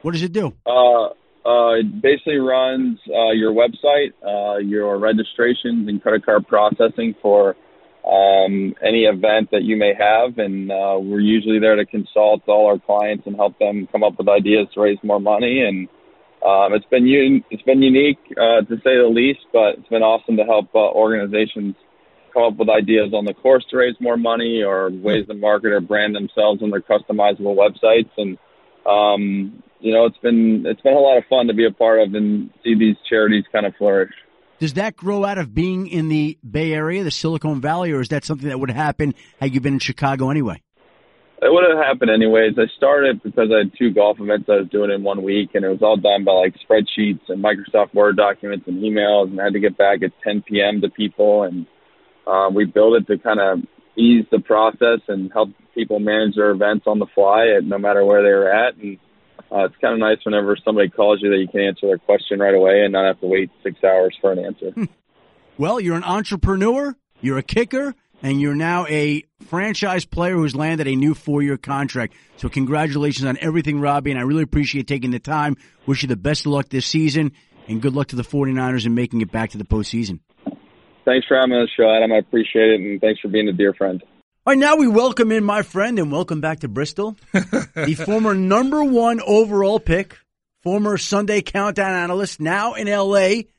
What 0.02 0.12
does 0.12 0.22
it 0.22 0.32
do? 0.32 0.54
Uh, 0.66 1.06
uh, 1.46 1.74
it 1.78 2.02
basically 2.02 2.38
runs 2.38 2.98
uh, 3.08 3.30
your 3.30 3.52
website, 3.52 4.12
uh, 4.26 4.58
your 4.58 4.98
registrations, 4.98 5.88
and 5.88 6.02
credit 6.02 6.24
card 6.24 6.46
processing 6.48 7.14
for 7.22 7.54
um, 8.06 8.74
any 8.82 9.02
event 9.04 9.50
that 9.50 9.64
you 9.64 9.76
may 9.76 9.92
have, 9.98 10.38
and 10.38 10.70
uh, 10.70 10.96
we're 11.00 11.20
usually 11.20 11.58
there 11.58 11.74
to 11.74 11.84
consult 11.84 12.42
all 12.46 12.66
our 12.66 12.78
clients 12.78 13.26
and 13.26 13.34
help 13.34 13.58
them 13.58 13.88
come 13.90 14.04
up 14.04 14.16
with 14.18 14.28
ideas 14.28 14.68
to 14.74 14.80
raise 14.80 14.98
more 15.02 15.20
money. 15.20 15.62
And 15.62 15.88
um, 16.46 16.72
it's 16.72 16.86
been 16.86 17.04
un- 17.04 17.44
it's 17.50 17.62
been 17.64 17.82
unique 17.82 18.18
uh, 18.36 18.62
to 18.62 18.76
say 18.76 18.96
the 18.96 19.10
least, 19.12 19.40
but 19.52 19.78
it's 19.78 19.88
been 19.88 20.02
awesome 20.02 20.36
to 20.36 20.44
help 20.44 20.72
uh, 20.74 20.78
organizations 20.78 21.74
come 22.32 22.44
up 22.44 22.56
with 22.56 22.68
ideas 22.68 23.12
on 23.12 23.24
the 23.24 23.34
course 23.34 23.64
to 23.70 23.76
raise 23.76 23.96
more 23.98 24.16
money 24.16 24.62
or 24.62 24.90
ways 24.90 25.26
to 25.26 25.34
market 25.34 25.72
or 25.72 25.80
brand 25.80 26.14
themselves 26.14 26.62
on 26.62 26.70
their 26.70 26.82
customizable 26.82 27.56
websites. 27.56 28.10
And 28.16 28.38
um, 28.86 29.62
you 29.80 29.92
know, 29.92 30.04
it's 30.04 30.18
been 30.18 30.64
it's 30.64 30.80
been 30.82 30.94
a 30.94 31.00
lot 31.00 31.18
of 31.18 31.24
fun 31.28 31.48
to 31.48 31.54
be 31.54 31.66
a 31.66 31.72
part 31.72 32.00
of 32.00 32.14
and 32.14 32.50
see 32.62 32.76
these 32.78 32.96
charities 33.08 33.44
kind 33.50 33.66
of 33.66 33.74
flourish. 33.74 34.12
Does 34.58 34.74
that 34.74 34.96
grow 34.96 35.24
out 35.24 35.38
of 35.38 35.54
being 35.54 35.86
in 35.86 36.08
the 36.08 36.38
Bay 36.48 36.72
Area, 36.72 37.04
the 37.04 37.10
Silicon 37.10 37.60
Valley, 37.60 37.92
or 37.92 38.00
is 38.00 38.08
that 38.08 38.24
something 38.24 38.48
that 38.48 38.58
would 38.58 38.70
happen 38.70 39.14
had 39.38 39.54
you 39.54 39.60
been 39.60 39.74
in 39.74 39.78
Chicago 39.78 40.30
anyway? 40.30 40.62
It 41.42 41.52
would 41.52 41.64
have 41.68 41.84
happened 41.84 42.10
anyways. 42.10 42.54
I 42.58 42.64
started 42.78 43.22
because 43.22 43.50
I 43.54 43.58
had 43.58 43.72
two 43.78 43.92
golf 43.92 44.18
events 44.18 44.48
I 44.48 44.56
was 44.56 44.68
doing 44.70 44.90
in 44.90 45.02
one 45.02 45.22
week, 45.22 45.50
and 45.54 45.64
it 45.64 45.68
was 45.68 45.82
all 45.82 45.98
done 45.98 46.24
by 46.24 46.32
like 46.32 46.54
spreadsheets 46.54 47.28
and 47.28 47.44
Microsoft 47.44 47.92
Word 47.92 48.16
documents 48.16 48.66
and 48.66 48.82
emails, 48.82 49.30
and 49.30 49.38
I 49.38 49.44
had 49.44 49.52
to 49.52 49.60
get 49.60 49.76
back 49.76 50.02
at 50.02 50.12
10 50.24 50.42
p.m. 50.48 50.80
to 50.80 50.88
people, 50.88 51.42
and 51.42 51.66
um, 52.26 52.54
we 52.54 52.64
built 52.64 52.96
it 52.96 53.06
to 53.08 53.18
kind 53.18 53.40
of 53.40 53.58
ease 53.98 54.24
the 54.30 54.40
process 54.40 55.00
and 55.08 55.30
help 55.30 55.50
people 55.74 56.00
manage 56.00 56.36
their 56.36 56.50
events 56.50 56.86
on 56.86 56.98
the 56.98 57.06
fly 57.14 57.48
at 57.56 57.64
no 57.64 57.76
matter 57.76 58.04
where 58.04 58.22
they 58.22 58.30
were 58.30 58.50
at, 58.50 58.76
and 58.76 58.98
uh, 59.50 59.64
it's 59.64 59.76
kind 59.80 59.94
of 59.94 60.00
nice 60.00 60.18
whenever 60.24 60.56
somebody 60.64 60.88
calls 60.88 61.20
you 61.22 61.30
that 61.30 61.38
you 61.38 61.48
can 61.48 61.60
answer 61.60 61.86
their 61.86 61.98
question 61.98 62.38
right 62.38 62.54
away 62.54 62.82
and 62.82 62.92
not 62.92 63.06
have 63.06 63.20
to 63.20 63.26
wait 63.26 63.50
six 63.62 63.82
hours 63.84 64.16
for 64.20 64.32
an 64.32 64.38
answer. 64.38 64.72
well, 65.58 65.80
you're 65.80 65.96
an 65.96 66.04
entrepreneur, 66.04 66.94
you're 67.20 67.38
a 67.38 67.42
kicker, 67.42 67.94
and 68.22 68.40
you're 68.40 68.54
now 68.54 68.86
a 68.86 69.22
franchise 69.46 70.04
player 70.04 70.34
who's 70.34 70.56
landed 70.56 70.88
a 70.88 70.96
new 70.96 71.14
four 71.14 71.42
year 71.42 71.56
contract. 71.56 72.14
So 72.36 72.48
congratulations 72.48 73.26
on 73.26 73.38
everything, 73.40 73.80
Robbie, 73.80 74.10
and 74.10 74.18
I 74.18 74.22
really 74.24 74.42
appreciate 74.42 74.86
taking 74.86 75.10
the 75.10 75.18
time. 75.18 75.56
Wish 75.86 76.02
you 76.02 76.08
the 76.08 76.16
best 76.16 76.46
of 76.46 76.52
luck 76.52 76.68
this 76.68 76.86
season 76.86 77.32
and 77.68 77.82
good 77.82 77.94
luck 77.94 78.08
to 78.08 78.16
the 78.16 78.22
49ers 78.22 78.86
in 78.86 78.94
making 78.94 79.20
it 79.20 79.30
back 79.30 79.50
to 79.50 79.58
the 79.58 79.64
postseason. 79.64 80.20
Thanks 81.04 81.26
for 81.26 81.36
having 81.36 81.50
me 81.50 81.56
on 81.56 81.62
the 81.62 81.70
show, 81.76 81.88
Adam. 81.88 82.12
I 82.12 82.18
appreciate 82.18 82.70
it, 82.70 82.80
and 82.80 83.00
thanks 83.00 83.20
for 83.20 83.28
being 83.28 83.48
a 83.48 83.52
dear 83.52 83.72
friend. 83.74 84.02
All 84.46 84.52
right, 84.52 84.60
now 84.60 84.76
we 84.76 84.86
welcome 84.86 85.32
in 85.32 85.42
my 85.42 85.62
friend 85.62 85.98
and 85.98 86.12
welcome 86.12 86.40
back 86.40 86.60
to 86.60 86.68
Bristol, 86.68 87.16
the 87.32 88.00
former 88.06 88.32
number 88.32 88.84
one 88.84 89.20
overall 89.26 89.80
pick, 89.80 90.16
former 90.62 90.98
Sunday 90.98 91.42
Countdown 91.42 91.90
analyst, 91.90 92.38
now 92.38 92.74
in 92.74 92.86
LA, 92.86 93.50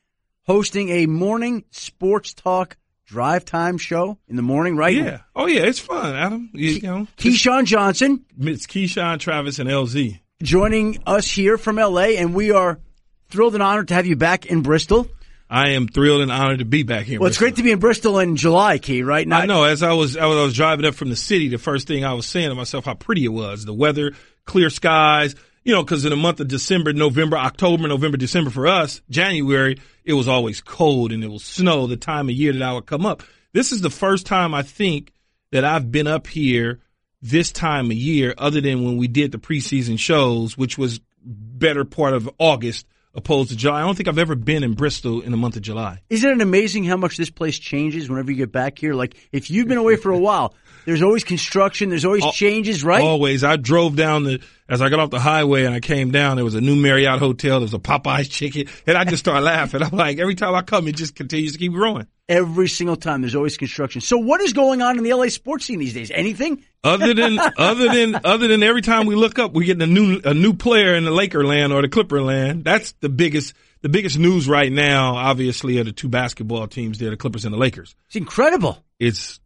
hosting 0.46 0.88
a 0.88 1.04
morning 1.04 1.64
sports 1.72 2.32
talk 2.32 2.78
drive 3.04 3.44
time 3.44 3.76
show 3.76 4.16
in 4.28 4.36
the 4.36 4.42
morning, 4.42 4.78
right? 4.78 4.96
Yeah. 4.96 5.20
Oh, 5.36 5.44
yeah. 5.44 5.64
It's 5.64 5.78
fun, 5.78 6.16
Adam. 6.16 6.48
You, 6.54 6.70
you 6.70 6.80
know, 6.80 7.06
Keyshawn 7.18 7.66
Johnson. 7.66 8.24
It's 8.40 8.66
Keyshawn, 8.66 9.20
Travis, 9.20 9.58
and 9.58 9.68
LZ. 9.68 10.18
Joining 10.42 11.02
us 11.06 11.30
here 11.30 11.58
from 11.58 11.76
LA, 11.76 12.16
and 12.16 12.32
we 12.32 12.50
are 12.50 12.80
thrilled 13.28 13.52
and 13.52 13.62
honored 13.62 13.88
to 13.88 13.94
have 13.94 14.06
you 14.06 14.16
back 14.16 14.46
in 14.46 14.62
Bristol. 14.62 15.06
I 15.50 15.70
am 15.70 15.88
thrilled 15.88 16.20
and 16.20 16.30
honored 16.30 16.58
to 16.58 16.64
be 16.64 16.82
back 16.82 17.06
here. 17.06 17.20
Well, 17.20 17.28
it's 17.28 17.38
great 17.38 17.56
to 17.56 17.62
be 17.62 17.72
in 17.72 17.78
Bristol 17.78 18.18
in 18.18 18.36
July, 18.36 18.78
Key. 18.78 19.02
Right 19.02 19.26
now, 19.26 19.38
I 19.38 19.46
know. 19.46 19.64
As 19.64 19.82
I 19.82 19.92
was, 19.92 20.16
I 20.16 20.26
was, 20.26 20.36
I 20.36 20.42
was 20.42 20.54
driving 20.54 20.84
up 20.84 20.94
from 20.94 21.08
the 21.08 21.16
city, 21.16 21.48
the 21.48 21.58
first 21.58 21.88
thing 21.88 22.04
I 22.04 22.12
was 22.12 22.26
saying 22.26 22.50
to 22.50 22.54
myself 22.54 22.84
how 22.84 22.94
pretty 22.94 23.24
it 23.24 23.32
was. 23.32 23.64
The 23.64 23.74
weather, 23.74 24.12
clear 24.44 24.70
skies. 24.70 25.34
You 25.64 25.74
know, 25.74 25.82
because 25.82 26.04
in 26.04 26.10
the 26.10 26.16
month 26.16 26.40
of 26.40 26.48
December, 26.48 26.92
November, 26.92 27.36
October, 27.36 27.88
November, 27.88 28.16
December 28.16 28.48
for 28.48 28.66
us, 28.66 29.02
January, 29.10 29.76
it 30.04 30.14
was 30.14 30.26
always 30.26 30.62
cold 30.62 31.12
and 31.12 31.22
it 31.22 31.28
was 31.28 31.44
snow. 31.44 31.86
The 31.86 31.96
time 31.96 32.28
of 32.28 32.34
year 32.34 32.52
that 32.52 32.62
I 32.62 32.72
would 32.72 32.86
come 32.86 33.04
up. 33.04 33.22
This 33.52 33.72
is 33.72 33.80
the 33.82 33.90
first 33.90 34.24
time 34.24 34.54
I 34.54 34.62
think 34.62 35.12
that 35.52 35.64
I've 35.64 35.90
been 35.90 36.06
up 36.06 36.26
here 36.26 36.80
this 37.20 37.52
time 37.52 37.86
of 37.86 37.96
year, 37.96 38.34
other 38.38 38.60
than 38.60 38.84
when 38.84 38.96
we 38.96 39.08
did 39.08 39.32
the 39.32 39.38
preseason 39.38 39.98
shows, 39.98 40.56
which 40.56 40.78
was 40.78 41.00
better 41.22 41.84
part 41.84 42.14
of 42.14 42.30
August 42.38 42.86
opposed 43.18 43.50
to 43.50 43.56
July. 43.56 43.80
I 43.80 43.84
don't 43.84 43.96
think 43.96 44.08
I've 44.08 44.18
ever 44.18 44.34
been 44.34 44.62
in 44.62 44.74
Bristol 44.74 45.20
in 45.20 45.30
the 45.32 45.36
month 45.36 45.56
of 45.56 45.62
July. 45.62 46.00
Isn't 46.08 46.30
it 46.30 46.40
amazing 46.40 46.84
how 46.84 46.96
much 46.96 47.16
this 47.16 47.30
place 47.30 47.58
changes 47.58 48.08
whenever 48.08 48.30
you 48.30 48.36
get 48.36 48.52
back 48.52 48.78
here? 48.78 48.94
Like 48.94 49.16
if 49.32 49.50
you've 49.50 49.68
been 49.68 49.78
away 49.78 49.96
for 49.96 50.10
a 50.10 50.18
while, 50.18 50.54
there's 50.88 51.02
always 51.02 51.22
construction, 51.22 51.90
there's 51.90 52.06
always 52.06 52.24
changes, 52.32 52.82
right? 52.82 53.02
Always. 53.02 53.44
I 53.44 53.56
drove 53.56 53.94
down 53.94 54.24
the 54.24 54.40
as 54.70 54.80
I 54.80 54.88
got 54.88 55.00
off 55.00 55.10
the 55.10 55.20
highway 55.20 55.64
and 55.64 55.74
I 55.74 55.80
came 55.80 56.12
down, 56.12 56.36
there 56.36 56.46
was 56.46 56.54
a 56.54 56.62
new 56.62 56.76
Marriott 56.76 57.18
hotel, 57.18 57.60
there 57.60 57.66
was 57.66 57.74
a 57.74 57.78
Popeyes 57.78 58.30
chicken, 58.30 58.68
and 58.86 58.96
I 58.96 59.04
just 59.04 59.20
started 59.20 59.42
laughing. 59.42 59.82
I'm 59.82 59.90
like, 59.90 60.18
every 60.18 60.34
time 60.34 60.54
I 60.54 60.62
come, 60.62 60.88
it 60.88 60.96
just 60.96 61.14
continues 61.14 61.52
to 61.52 61.58
keep 61.58 61.72
growing. 61.72 62.06
Every 62.26 62.68
single 62.68 62.96
time, 62.96 63.20
there's 63.20 63.34
always 63.34 63.58
construction. 63.58 64.00
So, 64.00 64.16
what 64.16 64.40
is 64.40 64.54
going 64.54 64.80
on 64.80 64.96
in 64.96 65.04
the 65.04 65.12
LA 65.12 65.28
sports 65.28 65.66
scene 65.66 65.78
these 65.78 65.92
days? 65.92 66.10
Anything? 66.10 66.64
Other 66.82 67.12
than 67.12 67.38
other 67.58 67.92
than 67.92 68.20
other 68.24 68.48
than 68.48 68.62
every 68.62 68.80
time 68.80 69.04
we 69.04 69.14
look 69.14 69.38
up, 69.38 69.52
we 69.52 69.66
get 69.66 69.82
a 69.82 69.86
new 69.86 70.22
a 70.24 70.32
new 70.32 70.54
player 70.54 70.94
in 70.94 71.04
the 71.04 71.10
Laker 71.10 71.44
land 71.44 71.74
or 71.74 71.82
the 71.82 71.88
Clipper 71.88 72.22
land. 72.22 72.64
That's 72.64 72.92
the 73.00 73.10
biggest 73.10 73.52
the 73.82 73.90
biggest 73.90 74.18
news 74.18 74.48
right 74.48 74.72
now. 74.72 75.16
Obviously, 75.16 75.78
are 75.80 75.84
the 75.84 75.92
two 75.92 76.08
basketball 76.08 76.66
teams 76.66 76.98
there, 76.98 77.10
the 77.10 77.18
Clippers 77.18 77.44
and 77.44 77.52
the 77.52 77.58
Lakers. 77.58 77.94
It's 78.06 78.16
incredible. 78.16 78.82
It's 78.98 79.38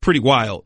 pretty 0.00 0.20
wild. 0.20 0.64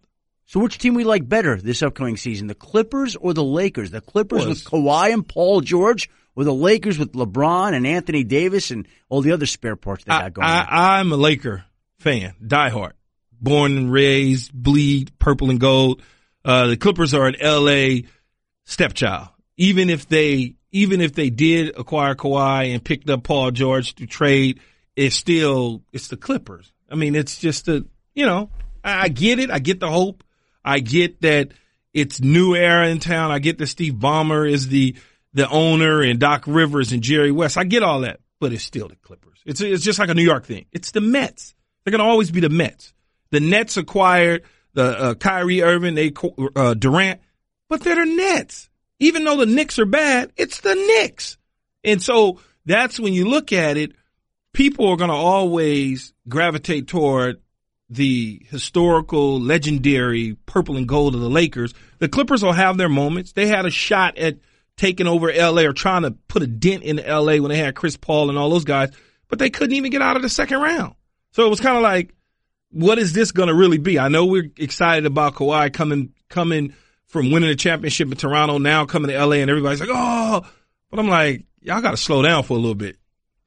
So 0.51 0.59
which 0.59 0.79
team 0.79 0.95
we 0.95 1.05
like 1.05 1.29
better 1.29 1.61
this 1.61 1.81
upcoming 1.81 2.17
season, 2.17 2.49
the 2.49 2.57
Clippers 2.57 3.15
or 3.15 3.33
the 3.33 3.45
Lakers? 3.45 3.93
The 3.93 4.01
Clippers 4.01 4.45
with 4.45 4.65
Kawhi 4.65 5.13
and 5.13 5.25
Paul 5.27 5.61
George, 5.61 6.11
or 6.35 6.43
the 6.43 6.53
Lakers 6.53 6.99
with 6.99 7.13
LeBron 7.13 7.73
and 7.73 7.87
Anthony 7.87 8.25
Davis 8.25 8.73
and 8.73 8.89
all 9.09 9.23
the 9.23 9.31
other 9.31 9.47
spare 9.47 9.77
parts 9.77 10.03
they 10.03 10.11
got 10.11 10.35
going. 10.35 10.49
I, 10.49 10.99
am 10.99 11.13
a 11.13 11.17
Laker 11.17 11.67
fan, 12.01 12.35
diehard, 12.45 12.95
born 13.41 13.77
and 13.77 13.93
raised, 13.93 14.53
bleed 14.53 15.17
purple 15.21 15.51
and 15.51 15.61
gold. 15.61 16.03
Uh, 16.45 16.67
the 16.67 16.77
Clippers 16.77 17.15
are 17.15 17.29
an 17.29 17.37
LA 17.41 18.09
stepchild. 18.65 19.29
Even 19.57 19.89
if 19.89 20.09
they, 20.09 20.57
even 20.73 21.01
if 21.01 21.13
they 21.13 21.31
did 21.31 21.79
acquire 21.79 22.17
Kawhi 22.17 22.75
and 22.75 22.83
picked 22.83 23.09
up 23.09 23.23
Paul 23.23 23.53
George 23.53 23.95
to 23.95 24.07
trade, 24.09 24.59
it's 24.97 25.15
still 25.15 25.85
it's 25.93 26.09
the 26.09 26.17
Clippers. 26.17 26.73
I 26.91 26.97
mean, 26.97 27.15
it's 27.15 27.39
just 27.39 27.69
a 27.69 27.87
you 28.15 28.27
know, 28.27 28.51
I, 28.83 29.03
I 29.03 29.09
get 29.11 29.39
it, 29.39 29.53
I 29.53 29.61
get 29.61 29.79
the 29.79 29.89
hope. 29.89 30.25
I 30.65 30.81
get 30.81 31.21
that 31.23 31.51
it's 31.93 32.21
new 32.21 32.55
era 32.55 32.89
in 32.89 33.01
town. 33.01 33.31
I 33.31 33.39
get 33.39 33.59
that 33.59 33.67
Steve 33.67 33.95
Ballmer 33.95 34.51
is 34.51 34.69
the 34.69 34.97
the 35.33 35.49
owner 35.49 36.03
and 36.03 36.19
Doc 36.19 36.45
Rivers 36.47 36.93
and 36.93 37.03
Jerry 37.03 37.33
West. 37.33 37.57
I 37.57 37.65
get 37.65 37.83
all 37.83 38.01
that, 38.01 38.21
but 38.41 38.53
it's 38.53 38.65
still 38.65 38.89
the 38.89 38.97
Clippers. 38.97 39.41
It's 39.47 39.61
it's 39.61 39.85
just 39.85 39.99
like 39.99 40.09
a 40.09 40.15
New 40.15 40.25
York 40.25 40.45
thing. 40.45 40.67
It's 40.73 40.91
the 40.91 41.01
Mets. 41.01 41.55
They're 41.85 41.93
gonna 41.93 42.05
always 42.05 42.31
be 42.31 42.41
the 42.41 42.49
Mets. 42.49 42.93
The 43.31 43.41
Nets 43.41 43.77
acquired 43.77 44.43
the 44.75 44.85
uh, 44.85 45.15
Kyrie 45.15 45.63
Irving, 45.63 45.95
they 45.95 46.13
uh, 46.55 46.75
Durant, 46.75 47.21
but 47.69 47.83
they're 47.83 47.95
the 47.97 48.05
Nets. 48.05 48.69
Even 48.99 49.25
though 49.25 49.37
the 49.37 49.47
Knicks 49.47 49.79
are 49.79 49.87
bad, 49.87 50.33
it's 50.37 50.61
the 50.61 50.75
Knicks. 50.75 51.39
And 51.83 52.03
so 52.03 52.41
that's 52.67 53.01
when 53.01 53.15
you 53.15 53.29
look 53.29 53.53
at 53.53 53.77
it, 53.77 53.93
people 54.53 54.89
are 54.89 54.97
going 54.97 55.11
to 55.11 55.17
always 55.17 56.13
gravitate 56.29 56.87
toward 56.87 57.41
the 57.91 58.41
historical, 58.49 59.41
legendary 59.41 60.37
purple 60.47 60.77
and 60.77 60.87
gold 60.87 61.15
of 61.17 61.21
the 61.21 61.29
Lakers. 61.29 61.75
The 61.99 62.09
Clippers 62.09 62.43
will 62.43 62.53
have 62.53 62.77
their 62.77 62.89
moments. 62.89 63.33
They 63.33 63.49
had 63.49 63.67
a 63.67 63.71
shot 63.71 64.17
at 64.17 64.39
taking 64.77 65.09
over 65.09 65.31
LA 65.33 65.63
or 65.63 65.73
trying 65.73 66.03
to 66.03 66.13
put 66.29 66.43
a 66.43 66.47
dent 66.47 66.85
in 66.85 66.97
LA 66.97 67.37
when 67.37 67.49
they 67.49 67.59
had 67.59 67.75
Chris 67.75 67.97
Paul 67.97 68.31
and 68.31 68.39
all 68.39 68.49
those 68.49 68.65
guys, 68.65 68.91
but 69.29 69.39
they 69.39 69.51
couldn't 69.51 69.75
even 69.75 69.91
get 69.91 70.03
out 70.03 70.17
of 70.17 70.23
the 70.23 70.29
second 70.29 70.61
round. 70.61 70.95
So 71.33 71.45
it 71.45 71.51
was 71.51 71.61
kind 71.61 71.77
of 71.77 71.83
like, 71.83 72.15
what 72.71 72.99
is 72.99 73.13
this 73.13 73.33
going 73.33 73.49
to 73.49 73.55
really 73.55 73.79
be? 73.79 73.99
I 73.99 74.09
know 74.09 74.25
we're 74.25 74.51
excited 74.57 75.05
about 75.05 75.35
Kawhi 75.35 75.73
coming, 75.73 76.15
coming 76.29 76.75
from 77.09 77.33
winning 77.33 77.51
the 77.51 77.57
championship 77.57 78.11
in 78.11 78.17
Toronto, 78.17 78.59
now 78.59 78.87
coming 78.87 79.11
to 79.11 79.27
LA 79.27 79.37
and 79.37 79.51
everybody's 79.51 79.81
like, 79.81 79.91
oh, 79.93 80.47
but 80.91 81.01
I'm 81.01 81.09
like, 81.09 81.45
y'all 81.61 81.83
got 81.83 81.91
to 81.91 81.97
slow 81.97 82.23
down 82.23 82.45
for 82.45 82.55
a 82.55 82.61
little 82.61 82.77
bit. 82.77 83.00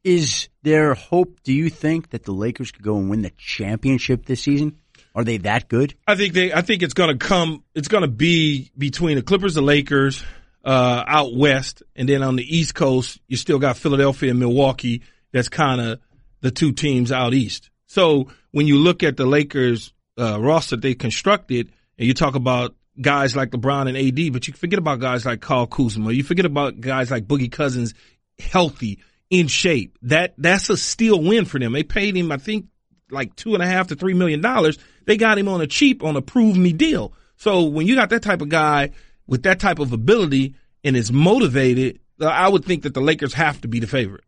Is 0.04 0.50
there 0.64 0.94
hope, 0.94 1.42
do 1.44 1.54
you 1.54 1.70
think, 1.70 2.10
that 2.10 2.24
the 2.24 2.34
Lakers 2.34 2.72
could 2.72 2.84
go 2.84 2.98
and 2.98 3.10
win 3.10 3.22
the 3.22 3.32
championship 3.38 4.26
this 4.26 4.42
season? 4.42 4.78
Are 5.16 5.24
they 5.24 5.38
that 5.38 5.70
good? 5.70 5.96
I 6.08 6.16
think 6.16 6.34
they. 6.34 6.52
I 6.52 6.62
think 6.62 6.82
it's 6.82 6.94
going 6.94 7.18
to 7.18 7.26
come. 7.26 7.64
It's 7.76 7.88
to 7.88 8.08
be 8.08 8.72
between 8.78 9.16
the 9.16 9.22
Clippers, 9.22 9.54
the 9.54 9.62
Lakers, 9.62 10.24
uh, 10.66 11.04
out 11.08 11.36
west, 11.36 11.84
and 11.96 12.10
then 12.10 12.24
on 12.24 12.36
the 12.36 12.58
East 12.58 12.74
Coast, 12.74 13.20
you 13.28 13.38
still 13.38 13.60
got 13.60 13.78
Philadelphia 13.78 14.32
and 14.32 14.40
Milwaukee. 14.40 15.04
That's 15.32 15.50
kind 15.50 15.80
of 15.80 16.00
the 16.42 16.52
two 16.52 16.72
teams 16.72 17.12
out 17.12 17.34
east. 17.34 17.70
So 17.88 18.30
when 18.52 18.68
you 18.68 18.80
look 18.80 19.04
at 19.04 19.18
the 19.18 19.26
Lakers 19.26 19.94
uh, 20.20 20.40
roster 20.40 20.76
they 20.76 20.94
constructed, 20.94 21.72
and 21.98 22.08
you 22.08 22.14
talk 22.14 22.36
about 22.36 22.76
guys 23.00 23.36
like 23.36 23.52
LeBron 23.52 23.88
and 23.88 23.98
AD, 23.98 24.34
but 24.34 24.48
you 24.48 24.54
forget 24.54 24.80
about 24.80 25.00
guys 25.00 25.26
like 25.26 25.42
Kyle 25.42 25.68
Kuzma. 25.68 26.12
You 26.12 26.24
forget 26.24 26.46
about 26.46 26.80
guys 26.80 27.12
like 27.12 27.28
Boogie 27.28 27.52
Cousins, 27.52 27.94
healthy 28.38 29.00
in 29.34 29.48
shape. 29.48 29.98
That 30.04 30.36
that's 30.38 30.70
a 30.70 30.78
steal 30.78 31.20
win 31.20 31.46
for 31.46 31.60
them. 31.60 31.74
They 31.74 31.82
paid 31.82 32.16
him, 32.16 32.32
I 32.32 32.38
think, 32.38 32.68
like 33.10 33.36
two 33.36 33.56
and 33.56 33.64
a 33.64 33.66
half 33.66 33.88
to 33.88 33.96
three 33.96 34.14
million 34.14 34.42
dollars. 34.42 34.78
They 35.06 35.18
got 35.18 35.40
him 35.40 35.48
on 35.48 35.60
a 35.60 35.66
cheap, 35.66 36.04
on 36.04 36.16
a 36.16 36.22
prove 36.22 36.56
me 36.56 36.72
deal. 36.72 37.14
So 37.36 37.64
when 37.64 37.88
you 37.88 37.96
got 37.96 38.12
that 38.12 38.22
type 38.22 38.42
of 38.42 38.50
guy 38.50 38.92
with 39.26 39.44
that 39.44 39.60
type 39.60 39.80
of 39.80 39.92
ability 39.92 40.54
and 40.84 40.96
is 40.96 41.12
motivated, 41.12 42.00
uh, 42.22 42.28
I 42.28 42.48
would 42.48 42.64
think 42.64 42.84
that 42.84 42.94
the 42.94 43.02
Lakers 43.02 43.34
have 43.34 43.60
to 43.62 43.68
be 43.68 43.80
the 43.80 43.88
favorite. 43.88 44.24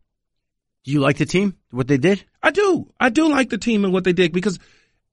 Do 0.84 0.90
you 0.90 0.98
like 0.98 1.18
the 1.18 1.24
team? 1.24 1.54
What 1.70 1.86
they 1.86 1.98
did? 1.98 2.24
I 2.42 2.50
do. 2.50 2.92
I 2.98 3.10
do 3.10 3.28
like 3.28 3.48
the 3.50 3.58
team 3.58 3.84
and 3.84 3.92
what 3.92 4.02
they 4.02 4.12
did 4.12 4.32
because, 4.32 4.58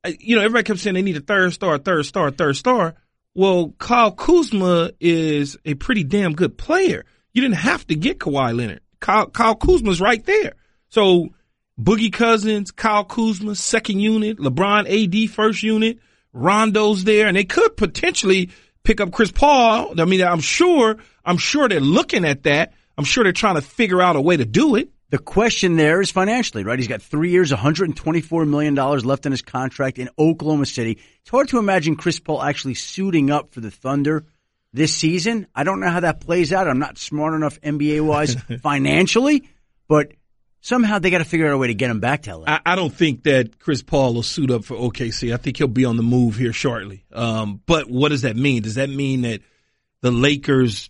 uh, 0.03 0.11
you 0.19 0.35
know, 0.35 0.41
everybody 0.41 0.63
kept 0.63 0.79
saying 0.79 0.95
they 0.95 1.03
need 1.03 1.17
a 1.17 1.21
third 1.21 1.53
star, 1.53 1.77
third 1.77 2.07
star, 2.07 2.31
third 2.31 2.55
star. 2.55 2.95
Well, 3.35 3.75
Kyle 3.77 4.11
Kuzma 4.11 4.91
is 4.99 5.55
a 5.65 5.75
pretty 5.75 6.03
damn 6.03 6.33
good 6.33 6.57
player. 6.57 7.05
You 7.31 7.43
didn't 7.43 7.57
have 7.57 7.85
to 7.87 7.95
get 7.95 8.19
Kawhi 8.19 8.55
Leonard. 8.55 8.81
Kyle, 9.03 9.27
Kyle 9.27 9.55
Kuzma's 9.55 9.99
right 9.99 10.25
there. 10.25 10.53
So 10.87 11.27
Boogie 11.79 12.11
Cousins, 12.11 12.71
Kyle 12.71 13.03
Kuzma, 13.03 13.53
second 13.53 13.99
unit, 13.99 14.37
LeBron 14.37 14.87
AD 14.87 15.29
first 15.29 15.61
unit, 15.61 15.99
Rondo's 16.31 17.03
there, 17.03 17.27
and 17.27 17.35
they 17.35 17.43
could 17.43 17.75
potentially 17.75 18.49
pick 18.83 19.01
up 19.01 19.11
Chris 19.11 19.29
Paul. 19.29 19.99
I 19.99 20.05
mean, 20.05 20.21
I'm 20.21 20.39
sure, 20.39 20.95
I'm 21.25 21.37
sure 21.37 21.67
they're 21.67 21.81
looking 21.81 22.23
at 22.23 22.43
that. 22.43 22.73
I'm 22.97 23.03
sure 23.03 23.25
they're 23.25 23.33
trying 23.33 23.55
to 23.55 23.61
figure 23.61 24.01
out 24.01 24.15
a 24.15 24.21
way 24.21 24.37
to 24.37 24.45
do 24.45 24.75
it. 24.75 24.89
The 25.09 25.19
question 25.19 25.75
there 25.75 25.99
is 25.99 26.09
financially, 26.09 26.63
right? 26.63 26.79
He's 26.79 26.87
got 26.87 27.01
three 27.01 27.29
years, 27.29 27.51
$124 27.51 28.47
million 28.47 28.73
left 28.73 29.25
in 29.25 29.33
his 29.33 29.41
contract 29.41 29.99
in 29.99 30.09
Oklahoma 30.17 30.65
City. 30.65 30.97
It's 31.21 31.29
hard 31.29 31.49
to 31.49 31.59
imagine 31.59 31.97
Chris 31.97 32.19
Paul 32.19 32.41
actually 32.41 32.75
suiting 32.75 33.31
up 33.31 33.53
for 33.53 33.59
the 33.59 33.69
Thunder 33.69 34.23
this 34.73 34.93
season. 34.93 35.47
I 35.55 35.63
don't 35.63 35.79
know 35.79 35.89
how 35.89 36.01
that 36.01 36.19
plays 36.19 36.51
out. 36.51 36.67
I'm 36.67 36.79
not 36.79 36.97
smart 36.97 37.33
enough 37.35 37.61
NBA 37.61 38.01
wise 38.01 38.35
financially, 38.61 39.47
but 39.87 40.13
somehow 40.61 40.99
they 40.99 41.11
got 41.11 41.19
to 41.19 41.25
figure 41.25 41.47
out 41.47 41.53
a 41.53 41.57
way 41.57 41.67
to 41.67 41.73
get 41.75 41.89
him 41.89 41.99
back 41.99 42.23
to 42.23 42.35
LA. 42.37 42.45
I, 42.47 42.59
I, 42.65 42.75
don't 42.75 42.93
think 42.93 43.23
that 43.23 43.59
Chris 43.59 43.83
Paul 43.83 44.15
will 44.15 44.23
suit 44.23 44.49
up 44.49 44.65
for 44.65 44.75
OKC. 44.75 45.33
I 45.33 45.37
think 45.37 45.57
he'll 45.57 45.67
be 45.67 45.85
on 45.85 45.97
the 45.97 46.03
move 46.03 46.35
here 46.35 46.53
shortly. 46.53 47.05
Um, 47.13 47.61
but 47.65 47.89
what 47.89 48.09
does 48.09 48.23
that 48.23 48.35
mean? 48.35 48.63
Does 48.63 48.75
that 48.75 48.89
mean 48.89 49.21
that 49.21 49.41
the 50.01 50.11
Lakers 50.11 50.89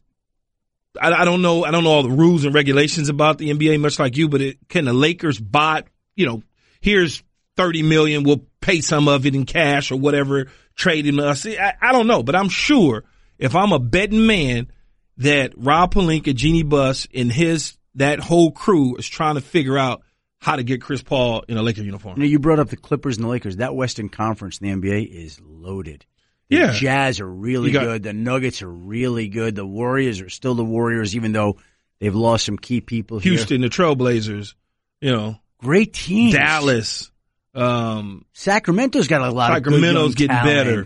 I, 0.99 1.11
I, 1.11 1.25
don't 1.25 1.41
know. 1.41 1.65
I 1.65 1.71
don't 1.71 1.83
know 1.83 1.89
all 1.89 2.03
the 2.03 2.09
rules 2.09 2.45
and 2.45 2.53
regulations 2.53 3.09
about 3.09 3.39
the 3.39 3.49
NBA, 3.49 3.79
much 3.79 3.97
like 3.97 4.15
you. 4.15 4.29
But 4.29 4.41
it, 4.41 4.69
can 4.69 4.85
the 4.85 4.93
Lakers 4.93 5.39
buy? 5.39 5.83
You 6.15 6.27
know, 6.27 6.43
here's 6.81 7.23
thirty 7.57 7.81
million. 7.81 8.23
We'll 8.23 8.45
pay 8.61 8.81
some 8.81 9.07
of 9.07 9.25
it 9.25 9.33
in 9.33 9.45
cash 9.45 9.91
or 9.91 9.95
whatever. 9.95 10.51
Trade 10.75 11.07
him. 11.07 11.19
I, 11.19 11.33
I 11.81 11.91
don't 11.91 12.07
know, 12.07 12.21
but 12.21 12.35
I'm 12.35 12.49
sure 12.49 13.03
if 13.37 13.55
I'm 13.55 13.71
a 13.71 13.79
betting 13.79 14.25
man 14.25 14.71
that 15.17 15.53
Rob 15.57 15.93
Pelinka, 15.93 16.33
Jeanie 16.35 16.63
Buss, 16.63 17.07
and 17.13 17.31
his 17.31 17.77
that 17.95 18.19
whole 18.19 18.51
crew 18.51 18.95
is 18.95 19.07
trying 19.07 19.35
to 19.35 19.41
figure 19.41 19.77
out 19.77 20.01
how 20.39 20.55
to 20.55 20.63
get 20.63 20.81
Chris 20.81 21.01
Paul 21.01 21.43
in 21.47 21.57
a 21.57 21.61
Laker 21.61 21.81
uniform. 21.81 22.17
You, 22.17 22.23
know, 22.23 22.29
you 22.29 22.39
brought 22.39 22.59
up 22.59 22.69
the 22.69 22.77
Clippers 22.77 23.17
and 23.17 23.23
the 23.23 23.29
Lakers. 23.29 23.57
That 23.57 23.75
Western 23.75 24.09
Conference 24.09 24.57
in 24.59 24.81
the 24.81 24.87
NBA 24.87 25.07
is 25.07 25.39
loaded. 25.41 26.05
The 26.49 26.57
yeah. 26.57 26.71
Jazz 26.73 27.19
are 27.19 27.29
really 27.29 27.71
got, 27.71 27.83
good. 27.83 28.03
The 28.03 28.13
Nuggets 28.13 28.61
are 28.61 28.69
really 28.69 29.29
good. 29.29 29.55
The 29.55 29.65
Warriors 29.65 30.19
are 30.21 30.29
still 30.29 30.55
the 30.55 30.65
Warriors, 30.65 31.15
even 31.15 31.31
though 31.31 31.57
they've 31.99 32.13
lost 32.13 32.45
some 32.45 32.57
key 32.57 32.81
people. 32.81 33.19
Houston, 33.19 33.61
here. 33.61 33.69
the 33.69 33.75
Trailblazers, 33.75 34.55
you 34.99 35.11
know, 35.11 35.37
great 35.59 35.93
teams. 35.93 36.33
Dallas, 36.33 37.09
um, 37.55 38.25
Sacramento's 38.33 39.07
got 39.07 39.21
a 39.21 39.31
lot 39.31 39.53
Sacramento's 39.53 39.55
of 39.55 39.63
Sacramento's 39.63 40.15
getting 40.15 40.43
better. 40.43 40.85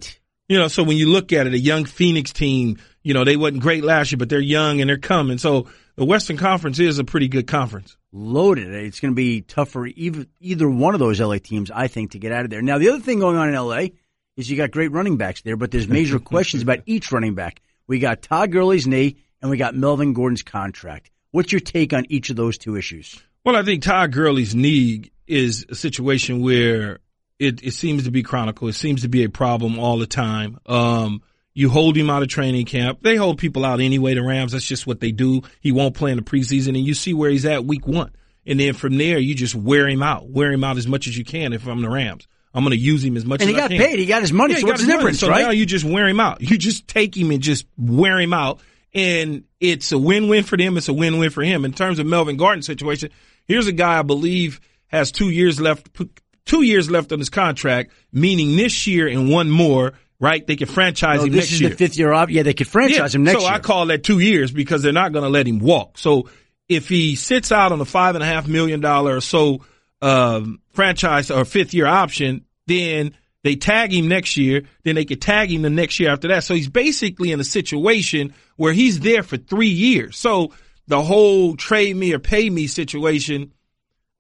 You 0.50 0.58
know, 0.58 0.68
so 0.70 0.84
when 0.84 0.98
you 0.98 1.10
look 1.10 1.34
at 1.34 1.46
it, 1.46 1.54
a 1.54 1.60
young 1.60 1.86
Phoenix 1.86 2.32
team, 2.32 2.78
you 3.04 3.14
know, 3.14 3.24
they 3.24 3.36
wasn't 3.36 3.62
great 3.62 3.84
last 3.84 4.12
year, 4.12 4.18
but 4.18 4.30
they're 4.30 4.40
young 4.40 4.80
and 4.80 4.90
they're 4.90 4.98
coming. 4.98 5.38
So 5.38 5.68
the 5.96 6.06
Western 6.06 6.38
Conference 6.38 6.80
is 6.80 7.00
a 7.00 7.04
pretty 7.04 7.28
good 7.28 7.48
conference. 7.48 7.98
Loaded. 8.14 8.74
It's 8.74 9.00
going 9.00 9.12
to 9.12 9.16
be 9.16 9.42
tough 9.42 9.70
for 9.70 9.86
either, 9.86 10.26
either 10.40 10.70
one 10.70 10.94
of 10.94 11.00
those 11.00 11.20
LA 11.20 11.38
teams, 11.38 11.70
I 11.70 11.88
think, 11.88 12.12
to 12.12 12.20
get 12.20 12.32
out 12.32 12.46
of 12.46 12.50
there. 12.50 12.62
Now, 12.62 12.78
the 12.78 12.90
other 12.90 13.02
thing 13.02 13.20
going 13.20 13.36
on 13.36 13.50
in 13.50 13.56
LA 13.56 13.88
is 14.38 14.50
you 14.50 14.56
got 14.56 14.72
great 14.72 14.92
running 14.92 15.18
backs 15.18 15.42
there, 15.42 15.58
but 15.58 15.72
there's 15.72 15.88
major 15.88 16.20
questions 16.20 16.64
about 16.64 16.80
each 16.86 17.12
running 17.12 17.36
back. 17.36 17.62
We 17.88 18.00
got 18.00 18.22
Todd 18.22 18.52
Gurley's 18.52 18.88
knee 18.88 19.18
and 19.42 19.52
we 19.52 19.58
got 19.58 19.76
Melvin 19.76 20.14
Gordon's 20.14 20.44
contract. 20.44 21.12
What's 21.32 21.52
your 21.52 21.62
take 21.62 21.94
on 21.94 22.06
each 22.10 22.30
of 22.30 22.36
those 22.36 22.58
two 22.58 22.76
issues? 22.76 23.22
Well, 23.44 23.56
I 23.56 23.64
think 23.64 23.84
Todd 23.84 24.12
Gurley's 24.12 24.56
knee 24.56 25.12
is 25.26 25.66
a 25.70 25.76
situation 25.76 26.42
where 26.42 27.00
it, 27.40 27.64
it 27.64 27.72
seems 27.72 28.04
to 28.06 28.12
be 28.12 28.24
chronicle. 28.24 28.68
It 28.68 28.74
seems 28.74 29.04
to 29.04 29.10
be 29.10 29.24
a 29.24 29.30
problem 29.30 29.80
all 29.80 29.98
the 29.98 30.08
time. 30.08 30.60
Um, 30.66 31.22
you 31.54 31.70
hold 31.70 31.98
him 31.98 32.10
out 32.10 32.22
of 32.22 32.28
training 32.30 32.66
camp. 32.66 33.00
They 33.02 33.16
hold 33.16 33.40
people 33.40 33.66
out 33.66 33.80
anyway, 33.80 34.14
the 34.14 34.22
Rams. 34.22 34.52
That's 34.52 34.68
just 34.68 34.86
what 34.86 35.00
they 35.00 35.12
do. 35.12 35.42
He 35.60 35.72
won't 35.72 35.96
play 35.96 36.12
in 36.12 36.18
the 36.18 36.24
preseason 36.24 36.70
and 36.70 36.86
you 36.86 36.94
see 36.94 37.14
where 37.14 37.32
he's 37.32 37.46
at 37.46 37.66
week 37.66 37.88
one. 37.88 38.12
And 38.46 38.60
then 38.60 38.74
from 38.74 38.98
there, 38.98 39.18
you 39.18 39.36
just 39.36 39.56
wear 39.56 39.88
him 39.88 40.02
out, 40.02 40.30
wear 40.30 40.52
him 40.52 40.64
out 40.64 40.78
as 40.78 40.88
much 40.88 41.08
as 41.08 41.18
you 41.18 41.26
can 41.26 41.54
if 41.54 41.68
I'm 41.68 41.82
the 41.82 41.90
Rams. 41.90 42.28
I'm 42.54 42.64
going 42.64 42.72
to 42.72 42.78
use 42.78 43.04
him 43.04 43.18
as 43.18 43.26
much 43.26 43.42
and 43.42 43.50
as 43.50 43.56
he 43.56 43.60
got 43.60 43.70
paid. 43.70 44.00
He 44.00 44.06
got 44.06 44.22
his 44.22 44.32
money. 44.32 44.54
Yeah, 44.54 44.62
so 44.62 44.68
what's 44.68 44.82
the 44.82 44.92
difference, 44.92 45.20
so 45.20 45.30
right? 45.30 45.42
now 45.42 45.52
you 45.52 45.66
just 45.66 45.84
wear 45.86 46.08
him 46.08 46.20
out. 46.20 46.42
You 46.42 46.58
just 46.58 46.88
take 46.88 47.16
him 47.16 47.32
and 47.32 47.42
just 47.42 47.68
wear 47.78 48.20
him 48.20 48.34
out. 48.34 48.62
And 48.94 49.44
it's 49.60 49.92
a 49.92 49.98
win-win 49.98 50.44
for 50.44 50.58
them. 50.58 50.78
It's 50.78 50.88
a 50.88 50.94
win-win 50.94 51.30
for 51.30 51.44
him. 51.44 51.66
In 51.66 51.74
terms 51.74 52.00
of 52.00 52.08
Melvin 52.08 52.38
Gordon's 52.38 52.66
situation, 52.66 53.12
here's 53.46 53.68
a 53.68 53.74
guy 53.74 54.00
I 54.00 54.02
believe 54.02 54.62
has 54.88 55.12
two 55.12 55.30
years 55.30 55.60
left, 55.60 55.90
two 56.48 56.64
years 56.64 56.90
left 56.90 57.12
on 57.12 57.20
his 57.20 57.30
contract, 57.30 57.92
meaning 58.12 58.56
this 58.56 58.88
year 58.88 59.08
and 59.08 59.30
one 59.30 59.50
more, 59.50 59.94
right? 60.20 60.46
They 60.46 60.56
can 60.56 60.68
franchise 60.68 61.20
no, 61.20 61.26
him 61.26 61.32
this 61.34 61.42
next 61.42 61.52
is 61.54 61.62
year. 61.62 61.70
the 61.70 61.76
fifth 61.76 61.98
year 61.98 62.14
op. 62.14 62.30
Yeah, 62.30 62.44
they 62.44 62.54
could 62.54 62.68
franchise 62.68 63.14
yeah, 63.14 63.18
him 63.20 63.24
next 63.24 63.42
so 63.42 63.46
year. 63.46 63.56
I 63.56 63.60
call 63.60 63.88
that 63.88 64.04
two 64.04 64.20
years 64.20 64.52
because 64.52 64.82
they're 64.82 64.94
not 64.94 65.12
going 65.12 65.24
to 65.24 65.30
let 65.30 65.48
him 65.48 65.60
walk. 65.60 65.98
So 65.98 66.30
if 66.68 66.90
he 66.90 67.16
sits 67.16 67.52
out 67.52 67.72
on 67.72 67.80
a 67.80 67.86
five 67.86 68.16
and 68.16 68.24
a 68.24 68.28
half 68.28 68.48
million 68.48 68.82
dollar 68.82 69.18
or 69.18 69.22
so 69.22 69.62
um, 70.02 70.60
franchise 70.72 71.32
or 71.32 71.46
fifth 71.46 71.74
year 71.74 71.88
option, 71.88 72.46
then 72.66 73.14
they 73.44 73.56
tag 73.56 73.94
him 73.94 74.08
next 74.08 74.36
year, 74.36 74.64
then 74.84 74.96
they 74.96 75.06
could 75.06 75.22
tag 75.22 75.52
him 75.52 75.62
the 75.62 75.70
next 75.70 76.00
year 76.00 76.12
after 76.12 76.28
that. 76.30 76.44
So 76.44 76.54
he's 76.54 76.70
basically 76.70 77.32
in 77.32 77.40
a 77.40 77.46
situation 77.46 78.34
where 78.58 78.74
he's 78.74 79.00
there 79.00 79.24
for 79.24 79.38
three 79.38 79.70
years. 79.70 80.18
So 80.18 80.54
the 80.88 81.02
whole 81.02 81.56
trade 81.56 81.96
me 81.96 82.14
or 82.14 82.20
pay 82.20 82.50
me 82.50 82.68
situation, 82.68 83.54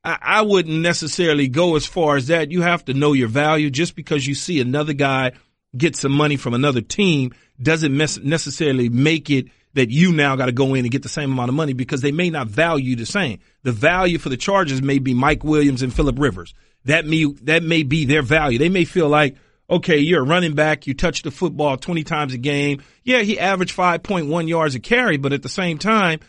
I, 0.07 0.17
I 0.21 0.41
wouldn't 0.41 0.79
necessarily 0.79 1.49
go 1.49 1.75
as 1.75 1.85
far 1.85 2.15
as 2.15 2.27
that. 2.27 2.49
You 2.49 2.61
have 2.61 2.85
to 2.85 2.93
know 2.93 3.11
your 3.11 3.27
value. 3.27 3.69
Just 3.69 3.93
because 3.93 4.25
you 4.25 4.35
see 4.35 4.61
another 4.61 4.93
guy 4.93 5.33
get 5.75 5.97
some 5.97 6.13
money 6.13 6.37
from 6.37 6.53
another 6.53 6.79
team 6.79 7.33
doesn't 7.61 7.95
mes- 7.95 8.19
necessarily 8.19 8.87
make 8.87 9.29
it 9.29 9.47
that 9.73 9.91
you 9.91 10.13
now 10.13 10.37
got 10.37 10.45
to 10.45 10.53
go 10.53 10.75
in 10.75 10.85
and 10.85 10.91
get 10.91 11.03
the 11.03 11.09
same 11.09 11.33
amount 11.33 11.49
of 11.49 11.55
money 11.55 11.73
because 11.73 11.99
they 12.01 12.13
may 12.13 12.29
not 12.29 12.47
value 12.47 12.95
the 12.95 13.05
same. 13.05 13.39
The 13.63 13.73
value 13.73 14.17
for 14.17 14.29
the 14.29 14.37
Chargers 14.37 14.81
may 14.81 14.99
be 14.99 15.13
Mike 15.13 15.43
Williams 15.43 15.81
and 15.81 15.93
Philip 15.93 16.17
Rivers. 16.17 16.53
That 16.85 17.05
may 17.05 17.25
that 17.43 17.63
may 17.63 17.83
be 17.83 18.05
their 18.05 18.21
value. 18.21 18.57
They 18.57 18.69
may 18.69 18.85
feel 18.85 19.09
like, 19.09 19.35
okay, 19.69 19.97
you're 19.97 20.21
a 20.23 20.25
running 20.25 20.55
back, 20.55 20.87
you 20.87 20.93
touch 20.93 21.21
the 21.23 21.31
football 21.31 21.75
20 21.75 22.03
times 22.05 22.33
a 22.33 22.37
game. 22.37 22.81
Yeah, 23.03 23.23
he 23.23 23.37
averaged 23.37 23.75
5.1 23.75 24.47
yards 24.47 24.75
a 24.75 24.79
carry, 24.79 25.17
but 25.17 25.33
at 25.33 25.43
the 25.43 25.49
same 25.49 25.77
time, 25.77 26.21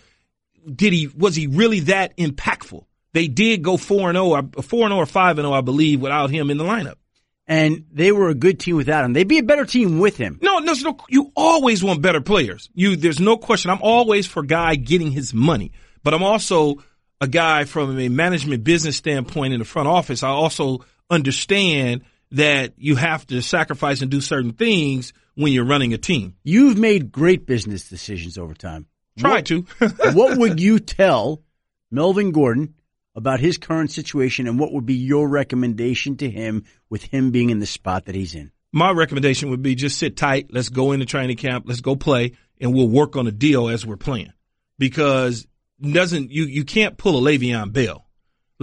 did 0.67 0.93
he 0.93 1.07
was 1.07 1.37
he 1.37 1.47
really 1.47 1.81
that 1.81 2.17
impactful? 2.17 2.85
They 3.13 3.29
did 3.29 3.63
go 3.63 3.77
4 3.77 4.11
and 4.11 4.17
0, 4.17 4.63
4 4.63 4.85
and 4.85 4.93
0 4.93 4.97
or 4.97 5.07
5 5.07 5.39
and 5.39 5.47
0, 5.47 5.53
I 5.53 5.61
believe, 5.61 6.01
without 6.01 6.31
him 6.31 6.51
in 6.51 6.59
the 6.59 6.65
lineup 6.65 6.97
and 7.49 7.87
they 7.91 8.13
were 8.13 8.29
a 8.29 8.35
good 8.35 8.61
team 8.61 8.77
without 8.77 9.05
him. 9.05 9.15
They'd 9.15 9.27
be 9.27 9.39
a 9.39 9.43
better 9.43 9.65
team 9.65 9.99
with 9.99 10.19
him. 10.19 10.39
No, 10.43 10.59
no, 10.59 10.75
no. 10.75 10.99
You 11.09 11.33
always 11.35 11.83
want 11.83 12.03
better 12.03 12.21
players. 12.21 12.69
You, 12.75 12.95
there's 12.95 13.21
no 13.21 13.39
question. 13.39 13.71
I'm 13.71 13.83
always 13.83 14.27
for 14.27 14.43
guy 14.43 14.75
getting 14.75 15.11
his 15.11 15.33
money, 15.33 15.73
but 16.05 16.13
I'm 16.13 16.23
also 16.23 16.77
a 17.21 17.27
guy 17.27 17.65
from 17.65 17.99
a 17.99 18.11
management 18.11 18.65
business 18.65 18.97
standpoint 18.97 19.55
in 19.55 19.61
the 19.61 19.65
front 19.65 19.89
office. 19.89 20.23
I 20.23 20.29
also 20.29 20.85
understand 21.09 22.03
that 22.33 22.75
you 22.77 22.97
have 22.97 23.27
to 23.29 23.41
sacrifice 23.41 24.03
and 24.03 24.11
do 24.11 24.21
certain 24.21 24.53
things 24.53 25.15
when 25.35 25.53
you're 25.53 25.65
running 25.65 25.95
a 25.95 25.99
team. 25.99 26.35
You've 26.45 26.77
made 26.77 27.11
great 27.11 27.47
business 27.47 27.89
decisions 27.89 28.37
over 28.37 28.53
time. 28.53 28.87
Try 29.19 29.37
what, 29.37 29.47
to. 29.47 29.63
what 30.13 30.37
would 30.37 30.61
you 30.61 30.79
tell 30.79 31.43
Melvin 31.91 32.33
Gordon 32.33 32.75
about 33.19 33.41
his 33.41 33.59
current 33.59 33.91
situation 33.91 34.47
and 34.47 34.61
what 34.61 34.73
would 34.73 34.87
be 34.87 34.95
your 34.95 35.29
recommendation 35.29 36.17
to 36.17 36.31
him 36.31 36.65
with 36.89 37.03
him 37.03 37.33
being 37.33 37.51
in 37.51 37.59
the 37.59 37.67
spot 37.67 38.05
that 38.05 38.15
he's 38.15 38.37
in? 38.37 38.53
My 38.73 38.93
recommendation 38.93 39.51
would 39.51 39.61
be 39.61 39.75
just 39.75 39.99
sit 39.99 40.17
tight. 40.17 40.51
Let's 40.51 40.69
go 40.69 40.93
into 40.93 41.05
training 41.05 41.37
camp. 41.37 41.65
Let's 41.67 41.81
go 41.81 41.97
play 41.97 42.37
and 42.61 42.73
we'll 42.73 42.89
work 42.89 43.17
on 43.17 43.27
a 43.27 43.33
deal 43.33 43.69
as 43.69 43.85
we're 43.85 43.97
playing 43.97 44.33
because 44.79 45.47
doesn't, 45.81 46.31
you, 46.31 46.45
you 46.45 46.65
can't 46.65 46.97
pull 46.97 47.19
a 47.19 47.31
Le'Veon 47.31 47.73
Bell. 47.73 48.07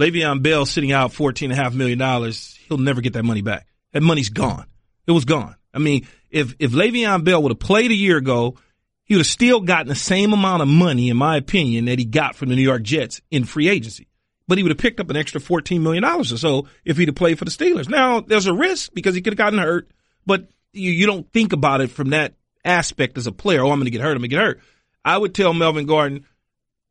Le'Veon 0.00 0.42
Bell 0.42 0.64
sitting 0.64 0.92
out 0.92 1.12
fourteen 1.12 1.50
and 1.50 1.60
a 1.60 1.62
half 1.62 1.74
million 1.74 1.98
dollars. 1.98 2.58
He'll 2.66 2.78
never 2.78 3.02
get 3.02 3.12
that 3.12 3.24
money 3.24 3.42
back. 3.42 3.66
That 3.92 4.02
money's 4.02 4.30
gone. 4.30 4.66
It 5.06 5.12
was 5.12 5.26
gone. 5.26 5.54
I 5.74 5.78
mean, 5.78 6.06
if, 6.30 6.54
if 6.58 6.72
Le'Veon 6.72 7.24
Bell 7.24 7.42
would 7.42 7.52
have 7.52 7.58
played 7.58 7.90
a 7.90 7.94
year 7.94 8.16
ago, 8.16 8.56
he 9.04 9.14
would 9.14 9.20
have 9.20 9.26
still 9.26 9.60
gotten 9.60 9.88
the 9.88 9.94
same 9.94 10.32
amount 10.32 10.62
of 10.62 10.68
money, 10.68 11.10
in 11.10 11.16
my 11.16 11.36
opinion, 11.36 11.84
that 11.84 11.98
he 11.98 12.06
got 12.06 12.36
from 12.36 12.48
the 12.48 12.56
New 12.56 12.62
York 12.62 12.82
Jets 12.82 13.20
in 13.30 13.44
free 13.44 13.68
agency 13.68 14.08
but 14.48 14.58
he 14.58 14.64
would 14.64 14.70
have 14.70 14.78
picked 14.78 15.00
up 15.00 15.10
an 15.10 15.16
extra 15.16 15.40
$14 15.40 15.80
million 15.80 16.04
or 16.04 16.24
so 16.24 16.68
if 16.84 16.96
he'd 16.96 17.08
have 17.08 17.14
played 17.14 17.38
for 17.38 17.44
the 17.44 17.50
Steelers. 17.50 17.88
Now, 17.88 18.20
there's 18.20 18.46
a 18.46 18.54
risk 18.54 18.92
because 18.94 19.14
he 19.14 19.22
could 19.22 19.32
have 19.32 19.38
gotten 19.38 19.58
hurt, 19.58 19.90
but 20.24 20.48
you, 20.72 20.92
you 20.92 21.06
don't 21.06 21.30
think 21.32 21.52
about 21.52 21.80
it 21.80 21.90
from 21.90 22.10
that 22.10 22.34
aspect 22.64 23.18
as 23.18 23.26
a 23.26 23.32
player. 23.32 23.62
Oh, 23.62 23.70
I'm 23.70 23.78
going 23.78 23.86
to 23.86 23.90
get 23.90 24.00
hurt. 24.00 24.12
I'm 24.12 24.18
going 24.18 24.30
to 24.30 24.36
get 24.36 24.40
hurt. 24.40 24.60
I 25.04 25.16
would 25.16 25.34
tell 25.34 25.54
Melvin 25.54 25.86
Gordon, 25.86 26.24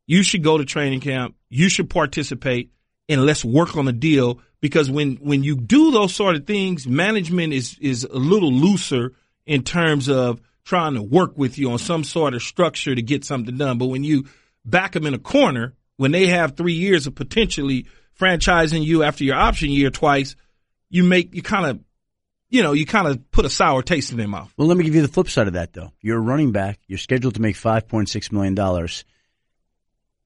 you 0.06 0.22
should 0.22 0.42
go 0.42 0.58
to 0.58 0.64
training 0.64 1.00
camp. 1.00 1.34
You 1.48 1.68
should 1.68 1.90
participate 1.90 2.70
and 3.08 3.24
let's 3.24 3.44
work 3.44 3.76
on 3.76 3.86
a 3.88 3.92
deal 3.92 4.40
because 4.60 4.90
when, 4.90 5.16
when 5.16 5.42
you 5.42 5.56
do 5.56 5.90
those 5.90 6.14
sort 6.14 6.36
of 6.36 6.46
things, 6.46 6.86
management 6.86 7.52
is, 7.52 7.78
is 7.80 8.04
a 8.04 8.18
little 8.18 8.52
looser 8.52 9.12
in 9.44 9.62
terms 9.62 10.08
of 10.08 10.40
trying 10.64 10.94
to 10.94 11.02
work 11.02 11.38
with 11.38 11.58
you 11.58 11.70
on 11.70 11.78
some 11.78 12.02
sort 12.02 12.34
of 12.34 12.42
structure 12.42 12.94
to 12.94 13.02
get 13.02 13.24
something 13.24 13.56
done. 13.56 13.78
But 13.78 13.86
when 13.86 14.02
you 14.02 14.26
back 14.64 14.92
them 14.92 15.06
in 15.06 15.14
a 15.14 15.18
corner 15.18 15.74
when 15.96 16.12
they 16.12 16.26
have 16.26 16.56
three 16.56 16.72
years 16.74 17.06
of 17.06 17.14
potentially 17.14 17.86
franchising 18.18 18.84
you 18.84 19.02
after 19.02 19.24
your 19.24 19.36
option 19.36 19.70
year 19.70 19.90
twice, 19.90 20.36
you 20.88 21.04
make, 21.04 21.34
you 21.34 21.42
kind 21.42 21.66
of, 21.66 21.80
you 22.48 22.62
know, 22.62 22.72
you 22.72 22.86
kind 22.86 23.06
of 23.08 23.30
put 23.30 23.44
a 23.44 23.50
sour 23.50 23.82
taste 23.82 24.10
in 24.12 24.18
their 24.18 24.28
mouth. 24.28 24.52
Well, 24.56 24.68
let 24.68 24.76
me 24.76 24.84
give 24.84 24.94
you 24.94 25.02
the 25.02 25.08
flip 25.08 25.28
side 25.28 25.46
of 25.48 25.54
that 25.54 25.72
though. 25.72 25.92
You're 26.00 26.18
a 26.18 26.20
running 26.20 26.52
back. 26.52 26.78
You're 26.86 26.98
scheduled 26.98 27.34
to 27.34 27.40
make 27.42 27.56
$5.6 27.56 28.32
million. 28.32 28.88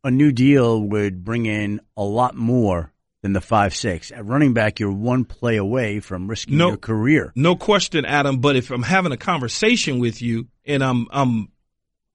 A 0.03 0.11
new 0.11 0.33
deal 0.33 0.81
would 0.83 1.25
bring 1.25 1.47
in 1.47 1.81
a 1.97 2.03
lot 2.03 2.35
more 2.35 2.93
than 3.23 3.35
the 3.35 3.41
five 3.43 3.75
six. 3.75 4.11
At 4.11 4.25
running 4.25 4.55
back, 4.55 4.81
you're 4.81 4.91
one 4.91 5.27
play 5.27 5.57
away 5.59 6.01
from 6.01 6.27
risking 6.27 6.57
No. 6.57 6.69
your 6.69 6.77
career. 6.79 7.33
No 7.37 7.55
question, 7.55 8.07
Adam. 8.07 8.39
But 8.39 8.57
if 8.57 8.71
I'm 8.71 8.83
having 8.83 9.13
a 9.13 9.19
conversation 9.19 9.99
with 9.99 10.23
you 10.23 10.49
and 10.65 10.83
I'm 10.83 11.07
I'm 11.11 11.49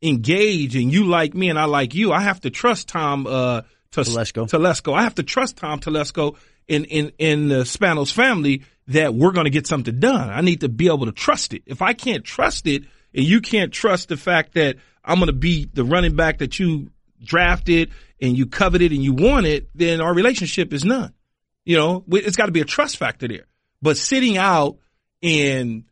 engaged 0.01 0.75
and 0.75 0.91
you 0.91 1.05
like 1.05 1.33
me 1.33 1.49
and 1.49 1.57
I 1.57 1.65
like 1.65 1.95
you, 1.95 2.11
I 2.11 2.21
have 2.21 2.41
to 2.41 2.49
trust 2.49 2.89
Tom 2.89 3.25
uh, 3.27 3.61
Tes- 3.91 4.09
Telesco. 4.09 4.49
Telesco. 4.49 4.93
I 4.93 5.03
have 5.03 5.15
to 5.15 5.23
trust 5.23 5.57
Tom 5.57 5.79
Telesco 5.79 6.35
in 6.67 6.85
in 6.85 7.11
in 7.17 7.47
the 7.47 7.63
Spanos 7.63 8.11
family 8.11 8.63
that 8.87 9.13
we're 9.13 9.31
going 9.31 9.45
to 9.45 9.51
get 9.51 9.67
something 9.67 9.99
done. 9.99 10.29
I 10.29 10.41
need 10.41 10.61
to 10.61 10.69
be 10.69 10.87
able 10.87 11.05
to 11.05 11.11
trust 11.11 11.53
it. 11.53 11.63
If 11.65 11.81
I 11.81 11.93
can't 11.93 12.23
trust 12.23 12.67
it, 12.67 12.83
and 13.13 13.23
you 13.23 13.41
can't 13.41 13.71
trust 13.71 14.09
the 14.09 14.17
fact 14.17 14.53
that 14.53 14.77
I'm 15.03 15.17
going 15.17 15.27
to 15.27 15.33
be 15.33 15.65
the 15.73 15.83
running 15.83 16.15
back 16.15 16.39
that 16.39 16.59
you 16.59 16.91
drafted 17.23 17.91
and 18.21 18.37
you 18.37 18.45
coveted 18.45 18.91
and 18.91 19.03
you 19.03 19.13
wanted, 19.13 19.67
then 19.73 20.01
our 20.01 20.13
relationship 20.13 20.73
is 20.73 20.83
none. 20.83 21.13
You 21.63 21.77
know, 21.77 22.03
it's 22.09 22.35
got 22.35 22.45
to 22.47 22.51
be 22.51 22.61
a 22.61 22.65
trust 22.65 22.97
factor 22.97 23.27
there. 23.27 23.45
But 23.81 23.97
sitting 23.97 24.37
out 24.37 24.77
and 25.23 25.85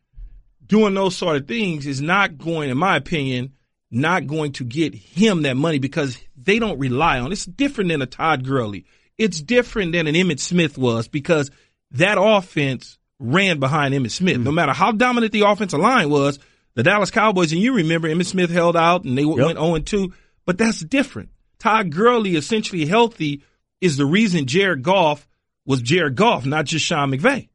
doing 0.65 0.93
those 0.93 1.15
sort 1.15 1.37
of 1.37 1.47
things 1.47 1.87
is 1.87 2.01
not 2.01 2.37
going, 2.37 2.69
in 2.69 2.77
my 2.77 2.97
opinion, 2.97 3.53
not 3.93 4.27
going 4.27 4.53
to 4.53 4.63
get 4.63 4.93
him 4.95 5.43
that 5.43 5.55
money 5.55 5.79
because 5.79 6.17
they 6.35 6.59
don't 6.59 6.79
rely 6.79 7.19
on. 7.19 7.31
It's 7.31 7.45
different 7.45 7.89
than 7.89 8.01
a 8.01 8.05
Todd 8.05 8.45
Gurley. 8.45 8.85
It's 9.17 9.39
different 9.41 9.91
than 9.93 10.07
an 10.07 10.15
Emmitt 10.15 10.39
Smith 10.39 10.77
was 10.77 11.07
because 11.07 11.51
that 11.91 12.17
offense 12.19 12.97
ran 13.19 13.59
behind 13.59 13.93
Emmitt 13.93 14.11
Smith. 14.11 14.35
Mm-hmm. 14.35 14.43
No 14.43 14.51
matter 14.51 14.73
how 14.73 14.91
dominant 14.91 15.31
the 15.31 15.41
offensive 15.47 15.79
line 15.79 16.09
was, 16.09 16.39
the 16.75 16.83
Dallas 16.83 17.11
Cowboys, 17.11 17.51
and 17.51 17.61
you 17.61 17.75
remember 17.75 18.07
Emmitt 18.09 18.25
Smith 18.25 18.49
held 18.49 18.75
out 18.75 19.03
and 19.03 19.17
they 19.17 19.23
Yep. 19.23 19.37
went 19.37 19.59
0 19.59 19.77
2, 19.79 20.13
but 20.45 20.57
that's 20.57 20.79
different. 20.79 21.29
Todd 21.59 21.91
Gurley, 21.91 22.35
essentially 22.35 22.85
healthy, 22.85 23.43
is 23.79 23.95
the 23.95 24.05
reason 24.05 24.47
Jared 24.47 24.81
Goff 24.83 25.27
was 25.65 25.81
Jared 25.81 26.15
Goff, 26.15 26.45
not 26.45 26.65
just 26.65 26.85
Sean 26.85 27.11
McVay. 27.11 27.47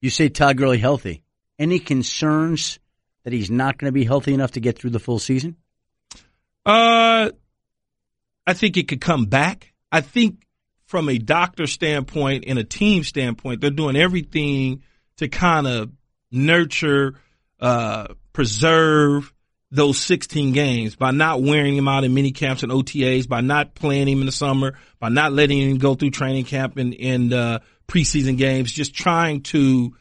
You 0.00 0.10
say 0.10 0.28
Todd 0.28 0.56
Gurley 0.58 0.78
healthy. 0.78 1.22
Any 1.58 1.78
concerns 1.80 2.78
that 3.24 3.32
he's 3.32 3.50
not 3.50 3.78
going 3.78 3.88
to 3.88 3.92
be 3.92 4.04
healthy 4.04 4.32
enough 4.34 4.52
to 4.52 4.60
get 4.60 4.78
through 4.78 4.90
the 4.90 5.00
full 5.00 5.18
season? 5.18 5.56
Uh, 6.68 7.30
I 8.46 8.52
think 8.52 8.76
it 8.76 8.88
could 8.88 9.00
come 9.00 9.24
back. 9.24 9.72
I 9.90 10.02
think 10.02 10.46
from 10.84 11.08
a 11.08 11.16
doctor 11.16 11.66
standpoint 11.66 12.44
and 12.46 12.58
a 12.58 12.64
team 12.64 13.04
standpoint, 13.04 13.62
they're 13.62 13.70
doing 13.70 13.96
everything 13.96 14.82
to 15.16 15.28
kind 15.28 15.66
of 15.66 15.90
nurture, 16.30 17.14
uh, 17.58 18.08
preserve 18.34 19.32
those 19.70 19.98
16 19.98 20.52
games 20.52 20.94
by 20.94 21.10
not 21.10 21.42
wearing 21.42 21.74
him 21.74 21.88
out 21.88 22.04
in 22.04 22.12
mini 22.12 22.32
camps 22.32 22.62
and 22.62 22.70
OTAs, 22.70 23.26
by 23.26 23.40
not 23.40 23.74
playing 23.74 24.06
him 24.06 24.20
in 24.20 24.26
the 24.26 24.32
summer, 24.32 24.78
by 25.00 25.08
not 25.08 25.32
letting 25.32 25.58
him 25.58 25.78
go 25.78 25.94
through 25.94 26.10
training 26.10 26.44
camp 26.44 26.76
and, 26.76 26.94
and, 26.94 27.32
uh, 27.32 27.60
preseason 27.86 28.36
games, 28.36 28.70
just 28.70 28.94
trying 28.94 29.42
to 29.42 29.94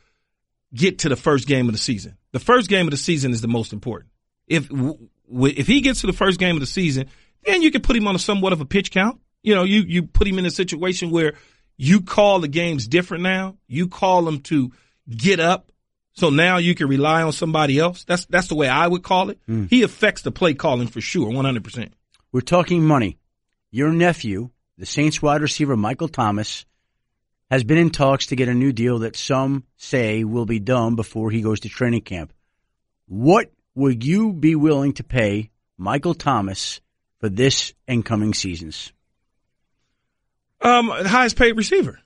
get 0.74 1.00
to 1.00 1.10
the 1.10 1.16
first 1.16 1.48
game 1.48 1.68
of 1.68 1.74
the 1.74 1.80
season. 1.80 2.18
The 2.34 2.40
first 2.40 2.70
game 2.70 2.88
of 2.88 2.92
the 2.92 2.98
season 2.98 3.32
is 3.32 3.40
the 3.40 3.48
most 3.48 3.72
important. 3.72 4.12
If 4.48 4.70
if 5.30 5.68
he 5.68 5.82
gets 5.82 6.02
to 6.02 6.08
the 6.08 6.14
first 6.14 6.40
game 6.40 6.56
of 6.56 6.60
the 6.60 6.66
season, 6.66 7.08
then 7.44 7.62
you 7.62 7.72
can 7.72 7.82
put 7.82 7.96
him 7.96 8.08
on 8.08 8.16
a 8.16 8.20
somewhat 8.20 8.54
of 8.54 8.62
a 8.62 8.66
pitch 8.66 8.92
count. 8.92 9.20
You 9.44 9.56
know, 9.56 9.64
you 9.64 9.82
you 9.82 10.04
put 10.04 10.28
him 10.28 10.40
in 10.40 10.46
a 10.46 10.52
situation 10.52 11.12
where 11.12 11.34
you 11.78 12.02
call 12.02 12.40
the 12.40 12.48
games 12.48 12.88
different 12.88 13.24
now. 13.24 13.56
You 13.68 13.88
call 13.88 14.28
him 14.28 14.42
to 14.42 14.72
get 15.10 15.40
up. 15.40 15.72
So 16.14 16.32
now 16.32 16.58
you 16.58 16.74
can 16.74 16.88
rely 16.88 17.22
on 17.22 17.32
somebody 17.32 17.78
else. 17.78 18.04
That's 18.04 18.26
that's 18.26 18.48
the 18.48 18.56
way 18.56 18.68
I 18.68 18.88
would 18.88 19.04
call 19.04 19.30
it. 19.30 19.40
Hmm. 19.46 19.66
He 19.66 19.84
affects 19.84 20.24
the 20.24 20.32
play 20.32 20.56
calling 20.56 20.88
for 20.88 21.00
sure, 21.00 21.30
one 21.30 21.46
hundred 21.46 21.64
percent. 21.64 21.94
We're 22.32 22.42
talking 22.42 22.84
money. 22.84 23.20
Your 23.70 23.92
nephew, 23.92 24.50
the 24.78 24.86
Saints 24.86 25.22
wide 25.22 25.42
receiver 25.42 25.78
Michael 25.78 26.08
Thomas, 26.08 26.66
has 27.52 27.64
been 27.64 27.78
in 27.78 27.92
talks 27.92 28.28
to 28.28 28.36
get 28.36 28.50
a 28.50 28.54
new 28.54 28.72
deal 28.72 29.00
that 29.00 29.16
some 29.16 29.64
say 29.76 30.24
will 30.24 30.46
be 30.46 30.60
done 30.60 30.96
before 30.96 31.30
he 31.30 31.42
goes 31.42 31.60
to 31.62 31.70
training 31.70 32.02
camp. 32.02 32.34
What 33.08 33.52
would 33.78 34.04
you 34.04 34.34
be 34.34 34.56
willing 34.56 34.94
to 34.94 35.04
pay 35.04 35.52
Michael 35.78 36.16
Thomas 36.16 36.82
for 37.20 37.30
this 37.30 37.74
and 37.88 38.04
coming 38.04 38.34
seasons? 38.34 38.92
Um, 40.62 40.88
the 40.88 41.08
highest 41.08 41.38
paid 41.38 41.56
receiver. 41.56 42.00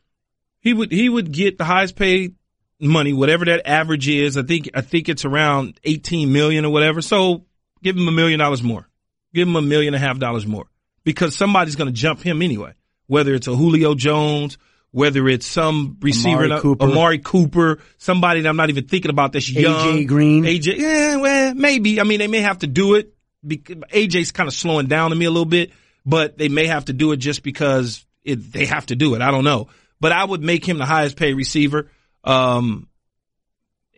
He 0.59 0.73
would 0.73 0.91
he 0.91 1.07
would 1.07 1.31
get 1.31 1.57
the 1.57 1.63
highest 1.63 1.95
paid 1.95 2.35
money, 2.79 3.13
whatever 3.13 3.45
that 3.45 3.65
average 3.65 4.09
is. 4.09 4.37
I 4.37 4.43
think 4.43 4.69
I 4.73 4.81
think 4.81 5.07
it's 5.07 5.23
around 5.23 5.79
eighteen 5.85 6.33
million 6.33 6.65
or 6.65 6.73
whatever. 6.73 7.01
So 7.01 7.45
give 7.81 7.95
him 7.95 8.07
a 8.07 8.11
million 8.11 8.39
dollars 8.39 8.61
more. 8.61 8.89
Give 9.33 9.47
him 9.47 9.55
a 9.55 9.61
million 9.61 9.93
and 9.93 10.03
a 10.03 10.05
half 10.05 10.19
dollars 10.19 10.45
more 10.45 10.65
because 11.05 11.37
somebody's 11.37 11.77
going 11.77 11.87
to 11.87 11.93
jump 11.93 12.21
him 12.21 12.41
anyway. 12.41 12.73
Whether 13.07 13.33
it's 13.33 13.47
a 13.47 13.55
Julio 13.55 13.95
Jones, 13.95 14.57
whether 14.91 15.27
it's 15.27 15.45
some 15.45 15.97
receiver, 16.01 16.45
Amari 16.45 16.61
Cooper. 16.61 16.85
Amari 16.85 17.19
Cooper, 17.19 17.79
somebody 17.97 18.41
that 18.41 18.49
I'm 18.49 18.57
not 18.57 18.69
even 18.69 18.87
thinking 18.87 19.09
about 19.09 19.31
that's 19.31 19.49
young. 19.49 19.97
AJ 19.97 20.07
Green. 20.07 20.43
AJ, 20.43 20.77
yeah, 20.77 21.15
well, 21.15 21.55
maybe. 21.55 21.99
I 21.99 22.03
mean, 22.03 22.19
they 22.19 22.27
may 22.27 22.41
have 22.41 22.59
to 22.59 22.67
do 22.67 22.95
it. 22.95 23.13
Because 23.45 23.77
AJ's 23.77 24.31
kind 24.31 24.47
of 24.47 24.53
slowing 24.53 24.85
down 24.85 25.09
to 25.09 25.15
me 25.15 25.25
a 25.25 25.31
little 25.31 25.45
bit, 25.45 25.71
but 26.05 26.37
they 26.37 26.47
may 26.47 26.67
have 26.67 26.85
to 26.85 26.93
do 26.93 27.11
it 27.11 27.17
just 27.17 27.41
because 27.41 28.05
it, 28.23 28.51
they 28.51 28.65
have 28.65 28.85
to 28.87 28.95
do 28.95 29.15
it. 29.15 29.21
I 29.23 29.31
don't 29.31 29.43
know, 29.43 29.69
but 29.99 30.11
I 30.11 30.23
would 30.23 30.43
make 30.43 30.63
him 30.63 30.77
the 30.77 30.85
highest 30.85 31.15
paid 31.15 31.33
receiver. 31.33 31.89
Um, 32.23 32.87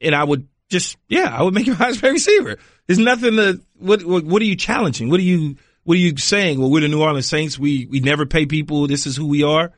and 0.02 0.16
I 0.16 0.24
would 0.24 0.48
just, 0.70 0.96
yeah, 1.10 1.36
I 1.38 1.44
would 1.44 1.54
make 1.54 1.68
him 1.68 1.74
the 1.74 1.84
highest 1.84 2.02
paid 2.02 2.12
receiver. 2.12 2.58
There's 2.88 3.00
nothing 3.00 3.36
to, 3.36 3.62
what, 3.80 4.06
what, 4.06 4.24
what 4.24 4.42
are 4.42 4.46
you 4.46 4.56
challenging? 4.56 5.10
What 5.10 5.20
are 5.20 5.24
you, 5.24 5.58
what 5.84 5.96
are 5.96 6.00
you 6.00 6.16
saying? 6.16 6.62
Well, 6.62 6.72
we're 6.72 6.80
the 6.82 6.88
New 6.88 7.02
Orleans 7.02 7.28
Saints. 7.28 7.60
We, 7.60 7.86
we 7.86 8.00
never 8.00 8.26
pay 8.26 8.46
people. 8.46 8.88
This 8.88 9.06
is 9.06 9.18
who 9.18 9.28
we 9.28 9.44
are. 9.44 9.74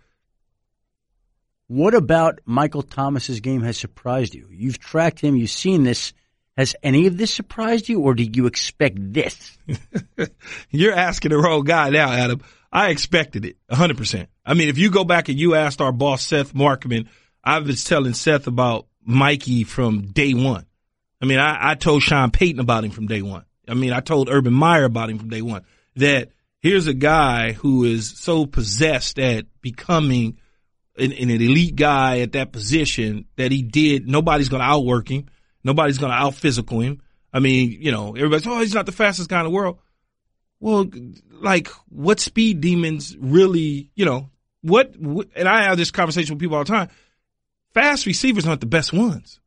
What 1.67 1.95
about 1.95 2.39
Michael 2.45 2.84
Thomas's 2.84 3.39
game 3.39 3.62
has 3.62 3.78
surprised 3.78 4.36
you? 4.36 4.47
You've 4.51 4.80
tracked 4.80 5.19
him, 5.19 5.36
you've 5.36 5.49
seen 5.49 5.84
this. 5.84 6.13
Has 6.58 6.73
any 6.82 7.08
of 7.08 7.17
this 7.17 7.34
surprised 7.34 7.89
you, 7.89 7.99
or 7.99 8.13
did 8.13 8.38
you 8.38 8.45
expect 8.45 8.95
this? 8.97 9.58
You're 10.69 10.93
asking 10.93 11.32
the 11.32 11.38
wrong 11.38 11.65
guy 11.65 11.89
now, 11.89 12.10
Adam. 12.12 12.41
I 12.71 12.91
expected 12.91 13.43
it 13.43 13.58
100%. 13.69 14.28
I 14.45 14.54
mean, 14.54 14.69
if 14.69 14.78
you 14.78 14.89
go 14.89 15.04
back 15.04 15.28
and 15.28 15.38
you 15.38 15.56
asked 15.56 15.82
our 15.82 15.91
boss, 15.91 16.25
Seth 16.25 16.54
Markman, 16.54 17.08
I 17.43 17.60
was 17.60 17.84
telling 17.84 18.13
Seth 18.13 18.47
about 18.47 18.88
Mikey 19.04 19.65
from 19.65 20.08
day 20.08 20.34
one. 20.34 20.65
I 21.21 21.25
mean, 21.25 21.39
I, 21.39 21.71
I 21.71 21.75
told 21.75 22.04
Sean 22.04 22.32
Payton 22.32 22.60
about 22.60 22.86
him 22.86 22.91
from 22.91 23.08
day 23.08 23.21
one. 23.21 23.45
I 23.67 23.73
mean, 23.73 23.91
I 23.91 23.99
told 23.99 24.30
Urban 24.30 24.54
Meyer 24.54 24.86
about 24.86 25.10
him 25.10 25.19
from 25.19 25.30
day 25.30 25.41
one 25.41 25.63
that 25.95 26.30
here's 26.60 26.88
a 26.88 26.93
guy 26.93 27.51
who 27.51 27.84
is 27.84 28.17
so 28.17 28.45
possessed 28.45 29.19
at 29.19 29.45
becoming 29.62 30.38
an, 30.97 31.12
an 31.12 31.29
elite 31.29 31.75
guy 31.75 32.19
at 32.19 32.34
that 32.34 32.51
position 32.51 33.25
that 33.36 33.51
he 33.51 33.62
did. 33.62 34.08
Nobody's 34.08 34.49
going 34.49 34.62
to 34.62 34.67
outwork 34.67 35.10
him. 35.10 35.27
Nobody's 35.63 35.97
going 35.97 36.12
to 36.12 36.17
out 36.17 36.36
physical 36.36 36.79
him. 36.79 37.01
I 37.34 37.39
mean, 37.39 37.77
you 37.81 37.91
know, 37.91 38.15
everybody's, 38.15 38.47
oh, 38.47 38.60
he's 38.60 38.73
not 38.73 38.86
the 38.86 38.91
fastest 38.91 39.29
guy 39.29 39.39
in 39.39 39.45
the 39.45 39.49
world. 39.49 39.79
Well, 40.60 40.89
like 41.31 41.67
what 41.89 42.19
speed 42.19 42.62
demons 42.62 43.15
really, 43.19 43.91
you 43.95 44.05
know, 44.05 44.29
what, 44.62 44.95
what, 44.97 45.27
and 45.36 45.47
I 45.47 45.63
have 45.63 45.77
this 45.77 45.91
conversation 45.91 46.36
with 46.36 46.41
people 46.41 46.58
all 46.58 46.63
the 46.63 46.71
time. 46.71 46.89
Fast 47.73 48.05
receivers 48.05 48.47
aren't 48.47 48.62
the 48.62 48.67
best 48.67 48.93
ones. 48.93 49.39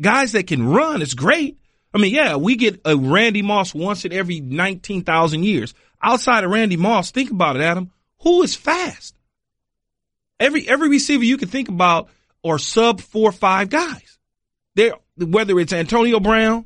Guys 0.00 0.32
that 0.32 0.48
can 0.48 0.66
run 0.66 1.02
it's 1.02 1.14
great. 1.14 1.58
I 1.94 1.98
mean, 1.98 2.14
yeah, 2.14 2.36
we 2.36 2.56
get 2.56 2.80
a 2.84 2.96
Randy 2.96 3.42
Moss 3.42 3.74
once 3.74 4.04
in 4.04 4.12
every 4.12 4.40
19,000 4.40 5.44
years. 5.44 5.74
Outside 6.02 6.44
of 6.44 6.50
Randy 6.50 6.76
Moss, 6.76 7.10
think 7.10 7.30
about 7.30 7.56
it, 7.56 7.62
Adam. 7.62 7.90
Who 8.20 8.42
is 8.42 8.54
fast? 8.54 9.14
Every, 10.40 10.68
every 10.68 10.88
receiver 10.88 11.22
you 11.22 11.36
can 11.36 11.48
think 11.48 11.68
about 11.68 12.08
are 12.44 12.58
sub 12.58 13.00
four, 13.00 13.30
five 13.30 13.68
guys. 13.68 14.18
They're, 14.74 14.94
whether 15.16 15.60
it's 15.60 15.72
Antonio 15.72 16.18
Brown, 16.18 16.64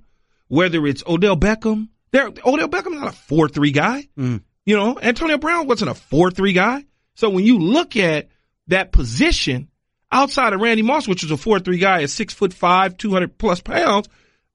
whether 0.48 0.86
it's 0.86 1.02
Odell 1.06 1.36
Beckham, 1.36 1.88
they're, 2.12 2.28
Odell 2.28 2.68
Beckham's 2.68 3.00
not 3.00 3.08
a 3.08 3.16
four, 3.16 3.48
three 3.48 3.72
guy. 3.72 4.08
Mm. 4.16 4.42
You 4.64 4.76
know, 4.76 4.98
Antonio 5.00 5.36
Brown 5.36 5.66
wasn't 5.66 5.90
a 5.90 5.94
four, 5.94 6.30
three 6.30 6.52
guy. 6.52 6.84
So 7.16 7.28
when 7.28 7.44
you 7.44 7.58
look 7.58 7.96
at 7.96 8.28
that 8.68 8.92
position 8.92 9.68
outside 10.12 10.52
of 10.52 10.60
Randy 10.60 10.82
Moss, 10.82 11.08
which 11.08 11.24
is 11.24 11.32
a 11.32 11.36
four, 11.36 11.58
three 11.58 11.78
guy 11.78 12.02
at 12.02 12.10
six 12.10 12.32
foot 12.32 12.54
five, 12.54 12.96
200 12.96 13.36
plus 13.36 13.60
pounds, 13.60 14.08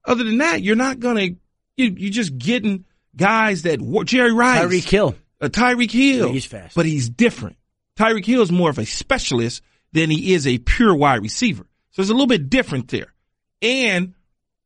other 0.05 0.23
than 0.23 0.37
that, 0.37 0.61
you're 0.61 0.77
not 0.77 0.99
going 0.99 1.17
to, 1.17 1.39
you, 1.75 1.95
you're 1.97 2.11
just 2.11 2.37
getting 2.37 2.85
guys 3.15 3.63
that, 3.63 3.79
Jerry 4.05 4.31
Rice. 4.31 4.61
Tyreek 4.61 4.89
Hill. 4.89 5.15
Uh, 5.41 5.49
Tyreek 5.49 5.91
Hill. 5.91 6.27
Yeah, 6.27 6.33
he's 6.33 6.45
fast. 6.45 6.75
But 6.75 6.85
he's 6.85 7.09
different. 7.09 7.57
Tyreek 7.99 8.25
Hill 8.25 8.41
is 8.41 8.51
more 8.51 8.69
of 8.69 8.79
a 8.79 8.85
specialist 8.85 9.61
than 9.91 10.09
he 10.09 10.33
is 10.33 10.47
a 10.47 10.57
pure 10.57 10.95
wide 10.95 11.21
receiver. 11.21 11.65
So 11.91 12.01
it's 12.01 12.09
a 12.09 12.13
little 12.13 12.27
bit 12.27 12.49
different 12.49 12.87
there. 12.87 13.13
And 13.61 14.13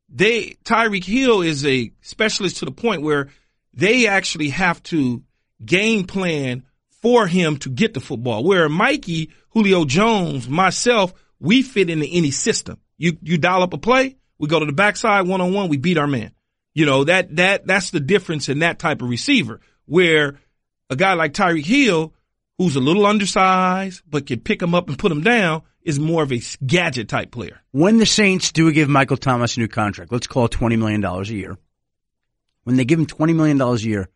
they, 0.08 0.58
Tyreek 0.64 1.04
Hill 1.04 1.42
is 1.42 1.66
a 1.66 1.92
specialist 2.02 2.58
to 2.58 2.66
the 2.66 2.72
point 2.72 3.02
where 3.02 3.30
they 3.74 4.06
actually 4.06 4.50
have 4.50 4.84
to 4.84 5.24
game 5.66 6.06
plan 6.06 6.64
for 7.02 7.26
him 7.26 7.58
to 7.58 7.70
get 7.70 7.96
the 7.96 8.00
football. 8.00 8.44
Where 8.44 8.70
Mikey, 8.70 9.32
Julio 9.50 9.86
Jones, 9.86 10.48
myself, 10.48 11.14
we 11.40 11.64
fit 11.64 11.90
into 11.90 12.06
any 12.06 12.30
system. 12.30 12.80
You, 12.98 13.18
you 13.24 13.40
dial 13.40 13.64
up 13.64 13.74
a 13.74 13.80
play, 13.80 14.18
we 14.38 14.48
go 14.48 14.60
to 14.60 14.66
the 14.66 14.74
backside 14.74 15.28
one 15.28 15.42
on 15.42 15.54
one, 15.54 15.70
we 15.70 15.78
beat 15.78 15.98
our 15.98 16.08
man. 16.08 16.34
You 16.76 16.86
know, 16.86 17.04
that, 17.06 17.36
that, 17.38 17.66
that's 17.66 17.90
the 17.90 18.00
difference 18.00 18.48
in 18.48 18.60
that 18.60 18.78
type 18.78 19.02
of 19.02 19.10
receiver 19.10 19.60
where 19.86 20.40
a 20.90 20.96
guy 20.96 21.14
like 21.14 21.34
Tyreek 21.34 21.66
Hill, 21.66 22.14
who's 22.58 22.76
a 22.76 22.80
little 22.80 23.06
undersized 23.06 24.02
but 24.10 24.26
can 24.28 24.40
pick 24.40 24.62
him 24.62 24.76
up 24.76 24.88
and 24.88 24.98
put 24.98 25.12
him 25.12 25.22
down 25.22 25.64
is 25.84 26.00
more 26.00 26.24
of 26.24 26.32
a 26.32 26.42
gadget 26.66 27.10
type 27.10 27.32
player. 27.32 27.62
When 27.72 27.98
the 27.98 28.06
Saints 28.06 28.52
do 28.52 28.72
give 28.72 28.90
Michael 28.90 29.18
Thomas 29.18 29.58
a 29.58 29.60
new 29.60 29.68
contract, 29.68 30.12
let's 30.12 30.28
call 30.28 30.46
it 30.46 30.52
$20 30.52 30.78
million 30.78 31.04
a 31.04 31.24
year. 31.24 31.58
When 32.64 32.78
they 32.78 32.86
give 32.86 33.00
him 33.00 33.06
$20 33.06 33.36
million 33.36 33.62
a 33.62 33.76
year, 33.76 34.10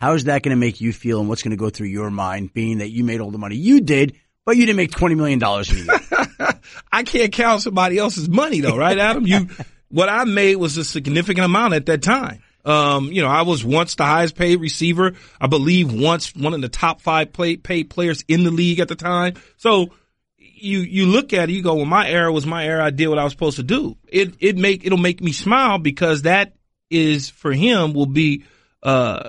how 0.00 0.14
is 0.14 0.24
that 0.24 0.42
going 0.42 0.56
to 0.56 0.60
make 0.60 0.80
you 0.80 0.92
feel 0.92 1.20
and 1.20 1.28
what's 1.28 1.42
going 1.42 1.50
to 1.50 1.56
go 1.56 1.70
through 1.70 1.88
your 1.88 2.10
mind 2.10 2.52
being 2.54 2.78
that 2.78 2.90
you 2.90 3.04
made 3.04 3.20
all 3.20 3.30
the 3.30 3.38
money 3.38 3.56
you 3.56 3.80
did, 3.80 4.16
but 4.44 4.56
you 4.56 4.66
didn't 4.66 4.78
make 4.78 4.90
$20 4.90 5.16
million 5.16 5.42
a 5.42 5.62
year? 5.62 6.58
I 6.92 7.02
can't 7.02 7.32
count 7.32 7.62
somebody 7.62 7.98
else's 7.98 8.28
money 8.28 8.60
though, 8.60 8.76
right, 8.76 8.98
Adam? 8.98 9.26
You, 9.26 9.48
what 9.88 10.08
I 10.08 10.24
made 10.24 10.56
was 10.56 10.78
a 10.78 10.84
significant 10.84 11.44
amount 11.44 11.74
at 11.74 11.86
that 11.86 12.02
time. 12.02 12.42
Um, 12.64 13.06
you 13.12 13.22
know, 13.22 13.28
I 13.28 13.42
was 13.42 13.64
once 13.64 13.94
the 13.96 14.04
highest 14.04 14.36
paid 14.36 14.60
receiver. 14.60 15.14
I 15.40 15.46
believe 15.46 15.92
once 15.92 16.34
one 16.34 16.54
of 16.54 16.60
the 16.60 16.68
top 16.68 17.00
five 17.00 17.32
play, 17.32 17.56
paid 17.56 17.90
players 17.90 18.24
in 18.28 18.44
the 18.44 18.50
league 18.50 18.80
at 18.80 18.88
the 18.88 18.94
time. 18.94 19.34
So 19.56 19.92
you, 20.38 20.78
you 20.80 21.06
look 21.06 21.32
at 21.32 21.48
it, 21.48 21.52
you 21.52 21.62
go, 21.62 21.74
well, 21.74 21.84
my 21.84 22.08
era 22.08 22.32
was 22.32 22.46
my 22.46 22.66
era. 22.66 22.84
I 22.84 22.90
did 22.90 23.08
what 23.08 23.18
I 23.18 23.24
was 23.24 23.32
supposed 23.32 23.56
to 23.56 23.62
do. 23.62 23.96
It, 24.08 24.34
it 24.38 24.56
make, 24.56 24.84
it'll 24.84 24.98
make 24.98 25.20
me 25.20 25.32
smile 25.32 25.78
because 25.78 26.22
that 26.22 26.54
is 26.90 27.30
for 27.30 27.52
him 27.52 27.94
will 27.94 28.06
be, 28.06 28.44
uh, 28.82 29.28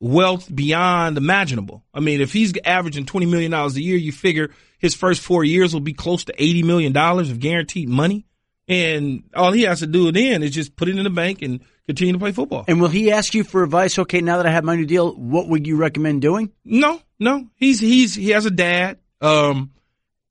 wealth 0.00 0.54
beyond 0.54 1.16
imaginable. 1.16 1.84
I 1.94 2.00
mean, 2.00 2.20
if 2.20 2.32
he's 2.32 2.52
averaging 2.64 3.06
$20 3.06 3.28
million 3.30 3.52
a 3.52 3.68
year, 3.70 3.96
you 3.96 4.12
figure 4.12 4.50
his 4.78 4.94
first 4.94 5.22
four 5.22 5.44
years 5.44 5.72
will 5.72 5.80
be 5.80 5.94
close 5.94 6.24
to 6.24 6.32
$80 6.34 6.64
million 6.64 6.96
of 6.96 7.40
guaranteed 7.40 7.88
money. 7.88 8.26
And 8.68 9.24
all 9.34 9.52
he 9.52 9.62
has 9.62 9.80
to 9.80 9.86
do 9.86 10.10
then 10.10 10.42
is 10.42 10.50
just 10.50 10.74
put 10.74 10.88
it 10.88 10.96
in 10.96 11.04
the 11.04 11.10
bank 11.10 11.42
and 11.42 11.60
continue 11.86 12.12
to 12.14 12.18
play 12.18 12.32
football. 12.32 12.64
And 12.66 12.80
will 12.80 12.88
he 12.88 13.12
ask 13.12 13.34
you 13.34 13.44
for 13.44 13.62
advice? 13.62 13.98
Okay, 13.98 14.20
now 14.20 14.38
that 14.38 14.46
I 14.46 14.50
have 14.50 14.64
my 14.64 14.74
new 14.74 14.86
deal, 14.86 15.12
what 15.14 15.48
would 15.48 15.66
you 15.66 15.76
recommend 15.76 16.22
doing? 16.22 16.52
No, 16.64 17.00
no. 17.18 17.48
He's 17.54 17.78
he's 17.78 18.14
he 18.14 18.30
has 18.30 18.44
a 18.44 18.50
dad. 18.50 18.98
Um, 19.20 19.72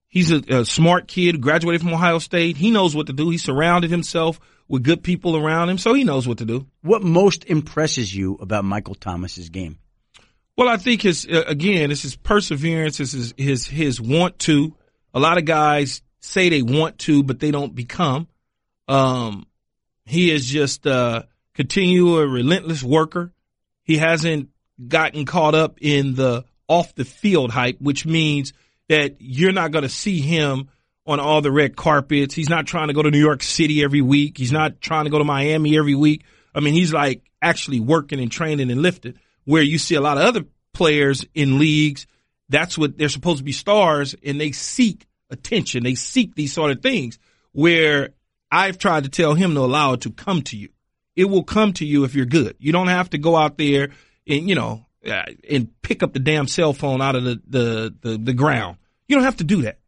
he's 0.08 0.32
a, 0.32 0.41
a 0.50 0.65
smart 0.65 1.08
kid, 1.08 1.41
graduated 1.41 1.82
from 1.82 1.93
Ohio 1.93 2.19
State. 2.19 2.58
He 2.58 2.71
knows 2.71 2.95
what 2.95 3.08
to 3.08 3.13
do. 3.13 3.30
He 3.30 3.38
surrounded 3.38 3.89
himself 3.89 4.39
with 4.67 4.84
good 4.84 5.04
people 5.04 5.38
around 5.38 5.69
him, 5.69 5.78
so 5.78 5.93
he 5.93 6.04
knows 6.04 6.28
what 6.28 6.39
to 6.39 6.45
do. 6.45 6.67
What 6.82 7.04
most 7.04 7.45
impresses 7.45 8.13
you 8.13 8.36
about 8.41 8.65
Michael 8.65 8.95
Thomas's 8.95 9.50
game? 9.50 9.78
Well, 10.58 10.69
I 10.69 10.78
think 10.78 11.02
his 11.02 11.26
uh, 11.26 11.43
again, 11.48 11.91
it's 11.91 12.02
his 12.02 12.15
perseverance, 12.15 13.00
it's 13.00 13.13
his 13.13 13.34
his 13.38 13.65
his 13.65 14.02
want 14.02 14.39
to. 14.39 14.76
A 15.13 15.19
lot 15.19 15.38
of 15.38 15.45
guys 15.45 16.02
say 16.26 16.50
they 16.50 16.62
want 16.62 17.00
to, 17.00 17.24
but 17.24 17.40
they 17.40 17.52
don't 17.52 17.76
become. 17.76 18.28
Um, 18.88 19.46
he 20.06 20.32
is 20.32 20.46
just 20.46 20.86
a 20.86 21.28
continual, 21.54 22.24
relentless 22.26 22.84
worker. 22.84 23.32
He 23.84 23.98
hasn't 23.98 24.50
gotten 24.88 25.26
caught 25.26 25.56
up 25.56 25.78
in 25.82 26.16
the 26.16 26.46
off 26.68 26.96
the 26.96 27.06
field 27.06 27.52
hype, 27.52 27.80
which 27.80 28.06
means 28.06 28.54
that 28.90 29.18
you're 29.20 29.52
not 29.52 29.72
going 29.72 29.84
to 29.84 29.90
see 29.90 30.20
him 30.20 30.70
on 31.08 31.20
all 31.20 31.42
the 31.42 31.52
red 31.52 31.76
carpets. 31.76 32.34
He's 32.34 32.50
not 32.50 32.66
trying 32.66 32.88
to 32.88 32.94
go 32.94 33.04
to 33.04 33.12
New 33.12 33.20
York 33.20 33.44
City 33.44 33.84
every 33.84 34.02
week. 34.02 34.38
He's 34.38 34.52
not 34.52 34.82
trying 34.82 35.06
to 35.06 35.12
go 35.12 35.20
to 35.20 35.24
Miami 35.24 35.78
every 35.78 35.96
week. 35.96 36.24
I 36.54 36.60
mean, 36.60 36.74
he's 36.74 36.94
like 36.94 37.22
actually 37.42 37.80
working 37.80 38.20
and 38.20 38.32
training 38.32 38.72
and 38.72 38.82
lifting 38.82 39.16
where 39.44 39.62
you 39.62 39.78
see 39.78 39.96
a 39.96 40.02
lot 40.02 40.18
of 40.18 40.24
other 40.24 40.46
players 40.74 41.26
in 41.34 41.60
leagues. 41.60 42.08
That's 42.50 42.78
what 42.78 42.98
they're 42.98 43.10
supposed 43.10 43.40
to 43.40 43.44
be 43.44 43.52
stars 43.52 44.16
and 44.24 44.42
they 44.42 44.52
seek 44.52 45.06
attention. 45.30 45.84
They 45.84 45.96
seek 45.96 46.36
these 46.36 46.54
sort 46.54 46.72
of 46.72 46.82
things 46.82 47.20
where 47.52 48.10
I've 48.52 48.78
tried 48.78 49.04
to 49.04 49.10
tell 49.10 49.34
him 49.34 49.54
to 49.56 49.62
allow 49.62 49.94
it 49.94 50.02
to 50.02 50.12
come 50.12 50.42
to 50.44 50.58
you 50.58 50.70
it 51.16 51.26
will 51.26 51.44
come 51.44 51.74
to 51.74 51.86
you 51.86 52.04
if 52.04 52.14
you're 52.16 52.26
good. 52.26 52.56
You 52.60 52.72
don't 52.72 52.88
have 52.88 53.10
to 53.12 53.18
go 53.18 53.36
out 53.36 53.58
there 53.58 53.90
and, 54.28 54.50
you 54.50 54.56
know, 54.56 54.86
uh, 55.06 55.24
and 55.50 55.70
pick 55.82 56.04
up 56.04 56.14
the 56.14 56.20
damn 56.20 56.48
cell 56.48 56.74
phone 56.74 57.02
out 57.02 57.16
of 57.16 57.24
the, 57.24 57.42
the, 57.48 57.96
the, 58.02 58.18
the 58.18 58.34
ground. 58.34 58.78
You 59.08 59.16
don't 59.16 59.26
have 59.26 59.38
to 59.38 59.44
do 59.44 59.64
that 59.64 59.80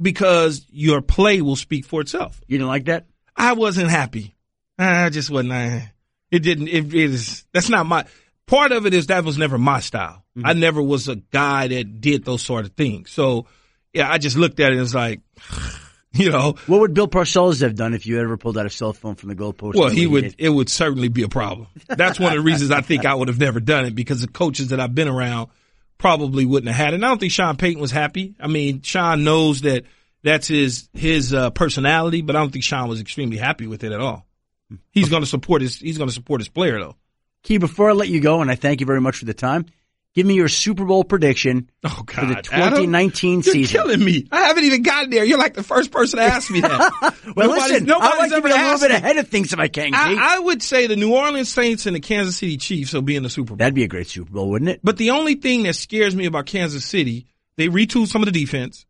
because 0.00 0.64
your 0.70 1.00
play 1.00 1.40
will 1.40 1.56
speak 1.56 1.84
for 1.84 2.00
itself. 2.00 2.40
You 2.46 2.58
didn't 2.58 2.68
like 2.68 2.84
that? 2.84 3.06
I 3.36 3.54
wasn't 3.54 3.90
happy. 3.90 4.36
I 4.78 5.10
just 5.10 5.30
wasn't. 5.30 5.52
I, 5.52 5.92
it 6.30 6.40
didn't. 6.40 6.68
It 6.68 6.94
is. 6.94 7.44
That's 7.52 7.68
not 7.68 7.86
my. 7.86 8.04
Part 8.46 8.72
of 8.72 8.86
it 8.86 8.94
is 8.94 9.08
that 9.08 9.24
was 9.24 9.38
never 9.38 9.58
my 9.58 9.80
style. 9.80 10.24
Mm-hmm. 10.36 10.46
I 10.46 10.52
never 10.52 10.82
was 10.82 11.08
a 11.08 11.16
guy 11.16 11.68
that 11.68 12.00
did 12.00 12.24
those 12.24 12.42
sort 12.42 12.64
of 12.64 12.72
things. 12.72 13.10
So, 13.10 13.46
yeah, 13.92 14.10
I 14.10 14.18
just 14.18 14.36
looked 14.36 14.60
at 14.60 14.72
it 14.72 14.72
and 14.72 14.80
was 14.80 14.94
like, 14.94 15.20
You 16.12 16.30
know, 16.30 16.54
what 16.66 16.80
would 16.80 16.94
Bill 16.94 17.06
Parcells 17.06 17.60
have 17.60 17.74
done 17.74 17.92
if 17.92 18.06
you 18.06 18.20
ever 18.20 18.38
pulled 18.38 18.56
out 18.56 18.64
a 18.64 18.70
cell 18.70 18.94
phone 18.94 19.14
from 19.14 19.28
the 19.28 19.34
goalpost? 19.34 19.74
Well, 19.74 19.90
he 19.90 20.06
would. 20.06 20.24
Did? 20.24 20.34
It 20.38 20.48
would 20.48 20.70
certainly 20.70 21.08
be 21.08 21.22
a 21.22 21.28
problem. 21.28 21.68
That's 21.86 22.18
one 22.18 22.32
of 22.32 22.38
the 22.38 22.44
reasons 22.44 22.70
I 22.70 22.80
think 22.80 23.04
I 23.04 23.14
would 23.14 23.28
have 23.28 23.38
never 23.38 23.60
done 23.60 23.84
it 23.84 23.94
because 23.94 24.22
the 24.22 24.26
coaches 24.26 24.68
that 24.68 24.80
I've 24.80 24.94
been 24.94 25.06
around 25.08 25.50
probably 25.98 26.46
wouldn't 26.46 26.68
have 26.68 26.76
had 26.76 26.94
it. 26.94 26.96
And 26.96 27.04
I 27.04 27.08
don't 27.08 27.18
think 27.18 27.32
Sean 27.32 27.56
Payton 27.56 27.80
was 27.80 27.90
happy. 27.90 28.34
I 28.40 28.48
mean, 28.48 28.80
Sean 28.82 29.22
knows 29.22 29.60
that 29.60 29.84
that's 30.22 30.48
his 30.48 30.88
his 30.94 31.34
uh, 31.34 31.50
personality, 31.50 32.22
but 32.22 32.36
I 32.36 32.40
don't 32.40 32.50
think 32.50 32.64
Sean 32.64 32.88
was 32.88 33.00
extremely 33.00 33.36
happy 33.36 33.66
with 33.66 33.84
it 33.84 33.92
at 33.92 34.00
all. 34.00 34.26
He's 34.90 35.10
going 35.10 35.22
to 35.22 35.28
support 35.28 35.60
his 35.60 35.78
he's 35.78 35.98
going 35.98 36.08
to 36.08 36.14
support 36.14 36.40
his 36.40 36.48
player 36.48 36.78
though. 36.78 36.96
Key, 37.42 37.58
before 37.58 37.90
I 37.90 37.92
let 37.92 38.08
you 38.08 38.20
go, 38.20 38.40
and 38.40 38.50
I 38.50 38.54
thank 38.54 38.80
you 38.80 38.86
very 38.86 39.00
much 39.00 39.16
for 39.16 39.24
the 39.24 39.34
time. 39.34 39.66
Give 40.18 40.26
me 40.26 40.34
your 40.34 40.48
Super 40.48 40.84
Bowl 40.84 41.04
prediction 41.04 41.70
oh, 41.84 42.02
God, 42.04 42.16
for 42.16 42.26
the 42.26 42.42
2019 42.42 43.34
Adam, 43.34 43.42
season. 43.44 43.60
You're 43.60 43.68
killing 43.68 44.04
me. 44.04 44.26
I 44.32 44.48
haven't 44.48 44.64
even 44.64 44.82
gotten 44.82 45.10
there. 45.10 45.22
You're 45.22 45.38
like 45.38 45.54
the 45.54 45.62
first 45.62 45.92
person 45.92 46.18
to 46.18 46.24
ask 46.24 46.50
me 46.50 46.60
that. 46.60 46.90
well, 47.36 47.46
nobody's, 47.46 47.70
listen, 47.70 47.86
nobody's 47.86 48.14
I 48.14 48.18
like 48.18 48.30
to 48.32 48.42
be 48.42 48.50
a 48.50 48.54
little 48.56 48.80
bit 48.80 48.90
ahead 48.90 49.16
of 49.18 49.28
things 49.28 49.52
if 49.52 49.60
I 49.60 49.68
can. 49.68 49.94
I, 49.94 50.16
I, 50.18 50.38
would 50.40 50.60
say 50.60 50.88
the 50.88 50.96
New 50.96 51.14
Orleans 51.14 51.48
Saints 51.48 51.86
and 51.86 51.94
the 51.94 52.00
Kansas 52.00 52.36
City 52.36 52.56
Chiefs 52.56 52.92
will 52.94 53.02
be 53.02 53.14
in 53.14 53.22
the 53.22 53.30
Super 53.30 53.50
Bowl. 53.50 53.58
That'd 53.58 53.74
be 53.76 53.84
a 53.84 53.86
great 53.86 54.08
Super 54.08 54.32
Bowl, 54.32 54.50
wouldn't 54.50 54.68
it? 54.68 54.80
But 54.82 54.96
the 54.96 55.10
only 55.10 55.36
thing 55.36 55.62
that 55.62 55.76
scares 55.76 56.16
me 56.16 56.26
about 56.26 56.46
Kansas 56.46 56.84
City, 56.84 57.28
they 57.54 57.68
retooled 57.68 58.08
some 58.08 58.20
of 58.20 58.26
the 58.26 58.32
defense, 58.32 58.86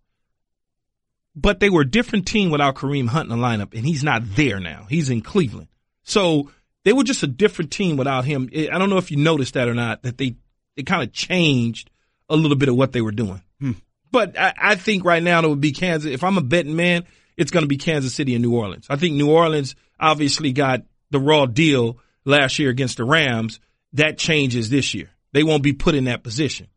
but 1.37 1.61
they 1.61 1.69
were 1.69 1.83
a 1.83 1.91
different 1.91 2.27
team 2.27 2.49
without 2.49 2.75
Kareem 2.75 3.07
Hunt 3.07 3.31
in 3.31 3.39
the 3.39 3.47
lineup, 3.47 3.75
and 3.75 3.85
he's 3.85 4.03
not 4.03 4.23
there 4.35 4.61
now. 4.61 4.87
He's 4.89 5.11
in 5.11 5.21
Cleveland. 5.21 5.69
So 6.05 6.51
they 6.85 6.95
were 6.95 7.05
just 7.05 7.23
a 7.23 7.27
different 7.27 7.71
team 7.71 7.99
without 7.99 8.25
him. 8.25 8.49
I 8.51 8.79
don't 8.79 8.89
know 8.89 8.97
if 8.97 9.11
you 9.11 9.19
noticed 9.19 9.53
that 9.53 9.69
or 9.69 9.75
not, 9.75 10.05
that 10.05 10.17
they, 10.17 10.37
they 10.79 10.85
kind 10.85 11.03
of 11.03 11.13
changed 11.13 11.91
a 12.29 12.37
little 12.37 12.57
bit 12.57 12.69
of 12.69 12.77
what 12.77 12.93
they 12.93 13.01
were 13.01 13.11
doing. 13.11 13.43
Hmm. 13.61 13.73
But 14.13 14.39
I, 14.39 14.55
I, 14.57 14.75
think 14.77 15.05
right 15.05 15.23
now 15.23 15.43
it 15.43 15.49
would 15.49 15.61
be 15.61 15.73
Kansas. 15.73 16.11
If 16.11 16.23
I'm 16.23 16.39
a 16.39 16.41
betting 16.43 16.77
man, 16.77 17.05
it's 17.37 17.51
going 17.51 17.65
to 17.65 17.69
be 17.69 17.79
Kansas 17.79 18.15
City 18.15 18.35
and 18.35 18.43
New 18.43 18.55
Orleans. 18.55 18.87
I 18.89 18.95
think 18.95 19.17
New 19.17 19.29
Orleans 19.29 19.75
obviously 19.99 20.53
got 20.53 20.85
the 21.11 21.19
raw 21.19 21.47
deal 21.47 21.99
last 22.25 22.61
year 22.61 22.71
against 22.71 22.99
the 22.99 23.05
Rams. 23.05 23.59
That 23.95 24.19
changes 24.19 24.71
this 24.71 24.95
year. 24.95 25.11
They 25.33 25.43
won't 25.43 25.65
be 25.65 25.73
put 25.73 25.97
in 25.97 26.05
that 26.05 26.23
position. 26.23 26.69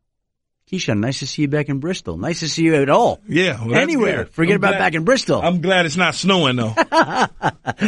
Keyshawn, 0.72 1.00
nice 1.00 1.20
to 1.20 1.28
see 1.28 1.42
you 1.42 1.48
back 1.50 1.68
in 1.68 1.80
Bristol. 1.80 2.18
Nice 2.18 2.40
to 2.40 2.48
see 2.48 2.64
you 2.64 2.76
at 2.76 2.90
all. 2.90 3.20
Yeah. 3.28 3.66
Well, 3.66 3.76
Anywhere. 3.76 4.26
Forget 4.28 4.54
I'm 4.54 4.58
about 4.62 4.70
glad, 4.72 4.80
back 4.80 4.94
in 4.94 5.04
Bristol. 5.04 5.42
I'm 5.42 5.60
glad 5.62 5.86
it's 5.86 5.98
not 5.98 6.16
snowing 6.16 6.56
though. 6.56 6.70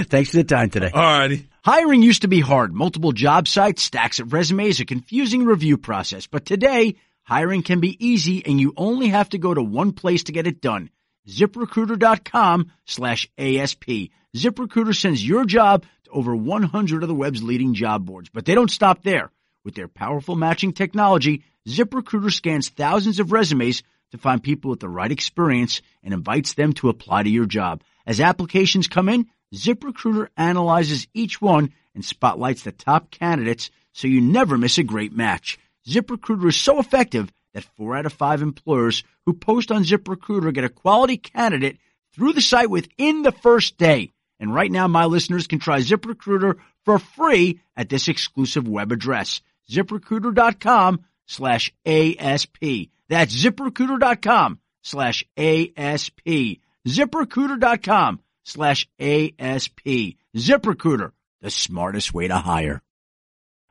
Thanks 0.10 0.32
for 0.32 0.38
the 0.38 0.44
time 0.44 0.70
today. 0.70 0.92
All 0.94 1.02
righty. 1.02 1.48
Hiring 1.64 2.04
used 2.04 2.24
to 2.24 2.28
be 2.28 2.42
hard. 2.42 2.74
Multiple 2.74 3.14
job 3.14 3.48
sites, 3.48 3.84
stacks 3.84 4.20
of 4.20 4.34
resumes, 4.34 4.82
a 4.82 4.86
confusing 4.86 5.46
review 5.46 5.78
process. 5.78 6.28
But 6.28 6.46
today, 6.46 6.96
Hiring 7.24 7.64
can 7.64 7.80
be 7.80 7.96
easy 8.06 8.46
and 8.46 8.60
you 8.60 8.74
only 8.76 9.08
have 9.10 9.30
to 9.30 9.38
go 9.38 9.54
to 9.54 9.64
one 9.64 9.94
place 9.94 10.24
to 10.24 10.34
get 10.34 10.46
it 10.46 10.60
done. 10.60 10.90
ZipRecruiter.com 11.30 12.70
slash 12.86 13.30
ASP. 13.38 14.10
ZipRecruiter 14.36 14.94
sends 15.00 15.26
your 15.26 15.46
job 15.46 15.86
to 16.04 16.12
over 16.12 16.36
100 16.36 17.02
of 17.02 17.08
the 17.08 17.16
web's 17.16 17.42
leading 17.42 17.76
job 17.76 18.06
boards, 18.06 18.30
but 18.30 18.44
they 18.44 18.56
don't 18.56 18.72
stop 18.72 19.04
there. 19.04 19.32
With 19.64 19.76
their 19.76 19.88
powerful 19.88 20.36
matching 20.36 20.74
technology, 20.74 21.44
ZipRecruiter 21.68 22.32
scans 22.32 22.70
thousands 22.70 23.20
of 23.20 23.32
resumes 23.32 23.84
to 24.12 24.18
find 24.18 24.44
people 24.44 24.70
with 24.70 24.80
the 24.80 24.90
right 24.90 25.12
experience 25.12 25.82
and 26.04 26.14
invites 26.14 26.54
them 26.54 26.74
to 26.74 26.90
apply 26.90 27.24
to 27.24 27.30
your 27.30 27.46
job. 27.46 27.82
As 28.06 28.20
applications 28.20 28.88
come 28.88 29.10
in, 29.10 29.28
ZipRecruiter 29.56 30.28
analyzes 30.36 31.08
each 31.14 31.42
one 31.42 31.74
and 31.96 32.04
spotlights 32.04 32.64
the 32.64 32.72
top 32.72 33.12
candidates 33.12 33.72
so 33.94 34.08
you 34.08 34.22
never 34.22 34.58
miss 34.58 34.78
a 34.78 34.84
great 34.84 35.16
match. 35.16 35.58
ZipRecruiter 35.88 36.50
is 36.50 36.58
so 36.58 36.80
effective 36.80 37.32
that 37.54 37.64
four 37.78 37.96
out 37.96 38.06
of 38.06 38.14
five 38.14 38.42
employers 38.42 39.04
who 39.26 39.34
post 39.34 39.72
on 39.72 39.84
ZipRecruiter 39.84 40.54
get 40.54 40.64
a 40.64 40.70
quality 40.70 41.18
candidate 41.18 41.78
through 42.14 42.34
the 42.34 42.42
site 42.42 42.70
within 42.70 43.22
the 43.22 43.32
first 43.32 43.78
day. 43.78 44.12
And 44.40 44.54
right 44.54 44.72
now, 44.72 44.88
my 44.88 45.06
listeners 45.06 45.48
can 45.48 45.60
try 45.60 45.80
ZipRecruiter 45.80 46.58
for 46.84 47.00
free 47.00 47.62
at 47.78 47.90
this 47.90 48.08
exclusive 48.08 48.68
web 48.68 48.92
address, 48.92 49.42
ziprecruiter.com 49.70 51.06
slash 51.34 51.74
ASP. 51.86 52.90
That's 53.10 53.36
ziprecruiter.com 53.36 54.60
slash 54.82 55.26
ASP. 55.38 56.60
ZipRecruiter.com 56.88 58.20
slash 58.44 58.88
ASP. 59.00 60.18
ZipRecruiter, 60.36 61.12
the 61.42 61.50
smartest 61.50 62.14
way 62.14 62.28
to 62.28 62.38
hire. 62.38 62.82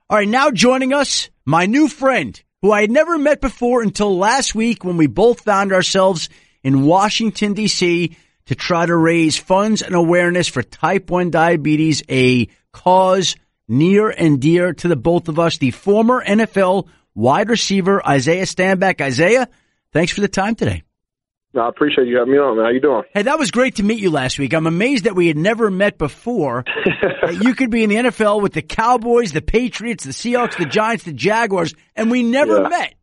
All 0.08 0.18
right, 0.18 0.28
now 0.28 0.50
joining 0.50 0.92
us, 0.92 1.30
my 1.44 1.66
new 1.66 1.88
friend, 1.88 2.40
who 2.60 2.70
I 2.70 2.82
had 2.82 2.90
never 2.90 3.18
met 3.18 3.40
before 3.40 3.82
until 3.82 4.16
last 4.16 4.54
week 4.54 4.84
when 4.84 4.96
we 4.96 5.06
both 5.06 5.40
found 5.40 5.72
ourselves 5.72 6.28
in 6.62 6.84
Washington, 6.84 7.54
D.C. 7.54 8.16
to 8.46 8.54
try 8.54 8.86
to 8.86 8.94
raise 8.94 9.38
funds 9.38 9.82
and 9.82 9.94
awareness 9.94 10.48
for 10.48 10.62
type 10.62 11.10
1 11.10 11.30
diabetes, 11.30 12.02
a 12.08 12.48
cause 12.72 13.36
near 13.68 14.10
and 14.10 14.40
dear 14.40 14.72
to 14.74 14.88
the 14.88 14.96
both 14.96 15.28
of 15.28 15.38
us. 15.38 15.58
The 15.58 15.70
former 15.70 16.24
NFL 16.24 16.88
wide 17.14 17.48
receiver, 17.50 18.04
Isaiah 18.06 18.44
Stanback. 18.44 19.00
Isaiah, 19.00 19.48
Thanks 19.92 20.10
for 20.12 20.22
the 20.22 20.28
time 20.28 20.54
today. 20.54 20.82
I 21.54 21.68
appreciate 21.68 22.06
you 22.08 22.16
having 22.16 22.32
me 22.32 22.38
on, 22.38 22.56
man. 22.56 22.64
How 22.64 22.70
you 22.70 22.80
doing? 22.80 23.02
Hey, 23.12 23.20
that 23.22 23.38
was 23.38 23.50
great 23.50 23.76
to 23.76 23.82
meet 23.82 23.98
you 24.00 24.10
last 24.10 24.38
week. 24.38 24.54
I'm 24.54 24.66
amazed 24.66 25.04
that 25.04 25.14
we 25.14 25.26
had 25.28 25.36
never 25.36 25.70
met 25.70 25.98
before. 25.98 26.64
you 27.42 27.54
could 27.54 27.68
be 27.70 27.82
in 27.84 27.90
the 27.90 27.96
NFL 27.96 28.40
with 28.40 28.54
the 28.54 28.62
Cowboys, 28.62 29.32
the 29.32 29.42
Patriots, 29.42 30.04
the 30.04 30.12
Seahawks, 30.12 30.56
the 30.56 30.64
Giants, 30.64 31.04
the 31.04 31.12
Jaguars, 31.12 31.74
and 31.94 32.10
we 32.10 32.22
never 32.22 32.62
Yeah. 32.62 32.68
met. 32.68 32.94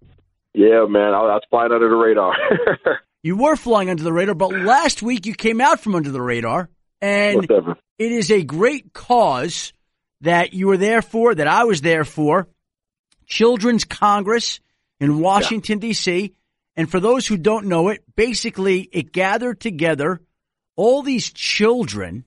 Yeah, 0.55 0.85
man. 0.89 1.13
I, 1.13 1.17
I 1.19 1.35
was 1.35 1.43
flying 1.51 1.71
under 1.71 1.87
the 1.89 1.95
radar. 1.95 2.33
You 3.21 3.35
were 3.35 3.57
flying 3.57 3.89
under 3.89 4.01
the 4.01 4.13
radar, 4.13 4.33
but 4.33 4.53
last 4.53 5.03
week 5.03 5.25
you 5.25 5.33
came 5.35 5.59
out 5.59 5.81
from 5.81 5.93
under 5.93 6.09
the 6.09 6.21
radar, 6.21 6.69
and 7.01 7.35
Whatever. 7.35 7.75
it 7.97 8.11
is 8.13 8.31
a 8.31 8.43
great 8.43 8.93
cause 8.93 9.73
that 10.21 10.53
you 10.53 10.67
were 10.67 10.77
there 10.77 11.01
for, 11.01 11.35
that 11.35 11.45
I 11.45 11.65
was 11.65 11.81
there 11.81 12.05
for. 12.05 12.47
Children's 13.29 13.85
Congress 13.85 14.59
in 14.99 15.19
Washington, 15.19 15.79
D.C. 15.79 16.33
And 16.75 16.89
for 16.89 16.99
those 16.99 17.25
who 17.27 17.37
don't 17.37 17.67
know 17.67 17.89
it, 17.89 18.03
basically 18.15 18.81
it 18.91 19.13
gathered 19.13 19.61
together 19.61 20.19
all 20.75 21.03
these 21.03 21.31
children 21.31 22.25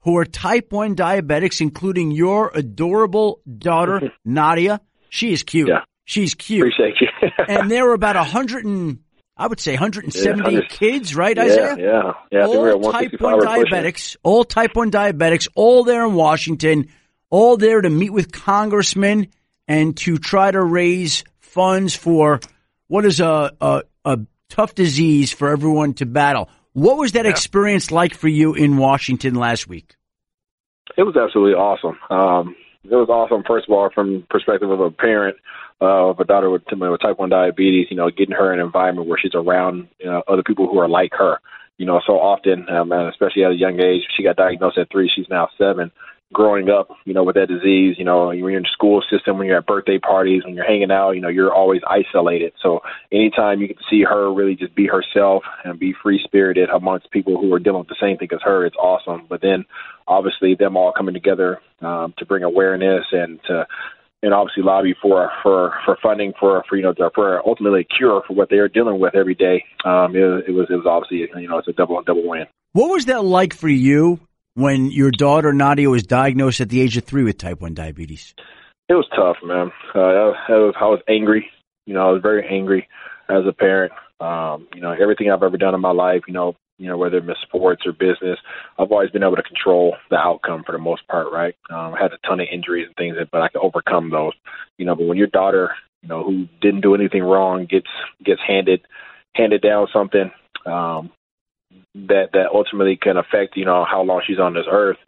who 0.00 0.16
are 0.16 0.24
type 0.24 0.72
1 0.72 0.94
diabetics, 0.94 1.60
including 1.60 2.12
your 2.12 2.50
adorable 2.54 3.40
daughter, 3.58 3.98
mm-hmm. 3.98 4.06
Nadia. 4.24 4.80
She 5.10 5.32
is 5.32 5.42
cute. 5.42 5.68
Yeah. 5.68 5.80
She's 6.04 6.34
cute. 6.34 6.62
Appreciate 6.62 6.94
you. 7.00 7.28
and 7.48 7.70
there 7.70 7.84
were 7.84 7.92
about 7.92 8.16
a 8.16 8.22
hundred 8.22 8.64
and, 8.64 9.00
I 9.36 9.46
would 9.46 9.60
say 9.60 9.72
170 9.72 10.52
Yeah, 10.52 10.60
kids, 10.68 11.14
right, 11.14 11.36
yeah, 11.36 11.42
Isaiah? 11.42 11.76
yeah, 11.78 12.12
yeah. 12.30 12.44
I 12.44 12.46
think 12.46 12.58
we're 12.58 12.68
at 12.68 12.74
all 12.76 12.92
type 12.92 13.20
1 13.20 13.34
or 13.34 13.40
pushing. 13.40 13.64
diabetics, 13.64 14.16
all 14.22 14.44
type 14.44 14.76
1 14.76 14.90
diabetics, 14.90 15.48
all 15.54 15.84
there 15.84 16.06
in 16.06 16.14
Washington, 16.14 16.88
all 17.28 17.56
there 17.56 17.80
to 17.80 17.90
meet 17.90 18.10
with 18.10 18.32
congressmen 18.32 19.28
and 19.68 19.96
to 19.98 20.18
try 20.18 20.50
to 20.50 20.62
raise 20.62 21.22
funds 21.38 21.94
for 21.94 22.40
what 22.88 23.04
is 23.04 23.20
a, 23.20 23.52
a, 23.60 23.82
a 24.04 24.18
tough 24.48 24.74
disease 24.74 25.32
for 25.32 25.50
everyone 25.50 25.94
to 25.94 26.06
battle. 26.06 26.48
What 26.72 26.96
was 26.96 27.12
that 27.12 27.26
experience 27.26 27.90
like 27.90 28.14
for 28.14 28.28
you 28.28 28.54
in 28.54 28.76
Washington 28.76 29.34
last 29.34 29.68
week? 29.68 29.94
It 30.96 31.02
was 31.02 31.16
absolutely 31.16 31.54
awesome. 31.54 31.98
Um, 32.10 32.56
it 32.84 32.94
was 32.94 33.08
awesome, 33.08 33.44
first 33.46 33.68
of 33.68 33.74
all, 33.74 33.90
from 33.94 34.26
perspective 34.30 34.70
of 34.70 34.80
a 34.80 34.90
parent 34.90 35.36
uh, 35.80 36.08
of 36.10 36.18
a 36.20 36.24
daughter 36.24 36.50
with, 36.50 36.62
with 36.70 37.00
type 37.00 37.18
1 37.18 37.28
diabetes, 37.28 37.86
you 37.90 37.96
know, 37.96 38.10
getting 38.10 38.34
her 38.34 38.52
in 38.52 38.60
an 38.60 38.66
environment 38.66 39.08
where 39.08 39.18
she's 39.20 39.34
around 39.34 39.88
you 40.00 40.06
know, 40.06 40.22
other 40.26 40.42
people 40.42 40.68
who 40.68 40.78
are 40.78 40.88
like 40.88 41.12
her. 41.12 41.38
You 41.76 41.86
know, 41.86 42.00
so 42.04 42.14
often, 42.14 42.68
um, 42.68 42.90
and 42.90 43.08
especially 43.08 43.44
at 43.44 43.52
a 43.52 43.54
young 43.54 43.78
age, 43.78 44.02
she 44.16 44.24
got 44.24 44.34
diagnosed 44.34 44.78
at 44.78 44.90
three, 44.90 45.08
she's 45.14 45.28
now 45.30 45.48
seven. 45.56 45.92
Growing 46.32 46.68
up, 46.68 46.90
you 47.06 47.14
know, 47.14 47.24
with 47.24 47.36
that 47.36 47.48
disease, 47.48 47.96
you 47.98 48.04
know, 48.04 48.26
when 48.26 48.38
you're 48.38 48.50
in 48.50 48.62
the 48.62 48.68
school 48.70 49.02
system, 49.10 49.38
when 49.38 49.46
you're 49.46 49.56
at 49.56 49.66
birthday 49.66 49.98
parties, 49.98 50.44
when 50.44 50.54
you're 50.54 50.66
hanging 50.66 50.90
out, 50.90 51.12
you 51.12 51.22
know, 51.22 51.28
you're 51.28 51.54
always 51.54 51.80
isolated. 51.88 52.52
So 52.62 52.80
anytime 53.10 53.62
you 53.62 53.68
to 53.68 53.74
see 53.88 54.02
her 54.02 54.32
really 54.32 54.54
just 54.54 54.74
be 54.74 54.86
herself 54.86 55.42
and 55.64 55.78
be 55.78 55.94
free 56.02 56.20
spirited 56.22 56.68
amongst 56.68 57.10
people 57.10 57.40
who 57.40 57.52
are 57.54 57.58
dealing 57.58 57.78
with 57.78 57.88
the 57.88 57.96
same 57.98 58.18
thing 58.18 58.28
as 58.32 58.40
her, 58.42 58.66
it's 58.66 58.76
awesome. 58.76 59.26
But 59.26 59.40
then 59.40 59.64
obviously 60.06 60.54
them 60.54 60.76
all 60.76 60.92
coming 60.92 61.14
together 61.14 61.60
um, 61.80 62.12
to 62.18 62.26
bring 62.26 62.42
awareness 62.42 63.04
and 63.12 63.40
to 63.46 63.66
and 64.22 64.34
obviously 64.34 64.62
lobby 64.62 64.94
for 65.00 65.30
for 65.42 65.74
for 65.84 65.96
funding 66.02 66.32
for 66.38 66.64
for 66.68 66.76
you 66.76 66.82
know 66.82 66.94
for 67.14 67.46
ultimately 67.46 67.80
a 67.80 67.84
cure 67.96 68.22
for 68.26 68.34
what 68.34 68.50
they 68.50 68.56
are 68.56 68.68
dealing 68.68 68.98
with 68.98 69.14
every 69.14 69.34
day. 69.34 69.64
Um, 69.84 70.14
it, 70.16 70.48
it 70.48 70.52
was 70.52 70.66
it 70.70 70.74
was 70.74 70.86
obviously 70.86 71.40
you 71.40 71.48
know 71.48 71.58
it's 71.58 71.68
a 71.68 71.72
double 71.72 72.00
double 72.02 72.28
win. 72.28 72.46
What 72.72 72.90
was 72.90 73.06
that 73.06 73.24
like 73.24 73.54
for 73.54 73.68
you 73.68 74.20
when 74.58 74.90
your 74.90 75.12
daughter 75.12 75.52
Nadia 75.52 75.88
was 75.88 76.02
diagnosed 76.02 76.60
at 76.60 76.68
the 76.68 76.80
age 76.80 76.96
of 76.96 77.04
three 77.04 77.22
with 77.22 77.38
type 77.38 77.60
1 77.60 77.74
diabetes? 77.74 78.34
It 78.88 78.94
was 78.94 79.06
tough, 79.14 79.36
man. 79.44 79.70
Uh, 79.94 79.98
I, 80.00 80.50
was, 80.50 80.74
I 80.80 80.84
was 80.86 81.00
angry. 81.08 81.48
You 81.86 81.94
know, 81.94 82.08
I 82.08 82.10
was 82.10 82.22
very 82.22 82.44
angry 82.48 82.88
as 83.28 83.44
a 83.48 83.52
parent. 83.52 83.92
Um, 84.18 84.66
you 84.74 84.80
know, 84.80 84.90
everything 84.90 85.30
I've 85.30 85.44
ever 85.44 85.56
done 85.56 85.76
in 85.76 85.80
my 85.80 85.92
life, 85.92 86.22
you 86.26 86.34
know, 86.34 86.56
you 86.76 86.88
know, 86.88 86.96
whether 86.96 87.18
it's 87.18 87.40
sports 87.42 87.82
or 87.86 87.92
business, 87.92 88.38
I've 88.78 88.90
always 88.90 89.10
been 89.10 89.22
able 89.22 89.36
to 89.36 89.42
control 89.42 89.96
the 90.10 90.16
outcome 90.16 90.64
for 90.64 90.72
the 90.72 90.78
most 90.78 91.06
part, 91.06 91.28
right? 91.32 91.54
Um, 91.70 91.94
I 91.94 92.02
had 92.02 92.12
a 92.12 92.26
ton 92.26 92.40
of 92.40 92.46
injuries 92.52 92.86
and 92.86 92.96
things, 92.96 93.16
but 93.30 93.42
I 93.42 93.48
could 93.48 93.62
overcome 93.62 94.10
those. 94.10 94.32
You 94.76 94.86
know, 94.86 94.96
but 94.96 95.06
when 95.06 95.18
your 95.18 95.28
daughter, 95.28 95.70
you 96.02 96.08
know, 96.08 96.24
who 96.24 96.48
didn't 96.60 96.80
do 96.80 96.96
anything 96.96 97.22
wrong, 97.22 97.66
gets 97.68 97.88
gets 98.24 98.40
handed 98.46 98.80
handed 99.34 99.62
down 99.62 99.86
something 99.92 100.32
um, 100.66 101.10
that 101.94 102.30
that 102.32 102.50
ultimately 102.52 102.96
can 102.96 103.16
affect, 103.16 103.56
you 103.56 103.64
know, 103.64 103.84
how 103.84 104.02
long 104.02 104.22
she's 104.26 104.38
on 104.38 104.54
this 104.54 104.66
earth, 104.70 104.98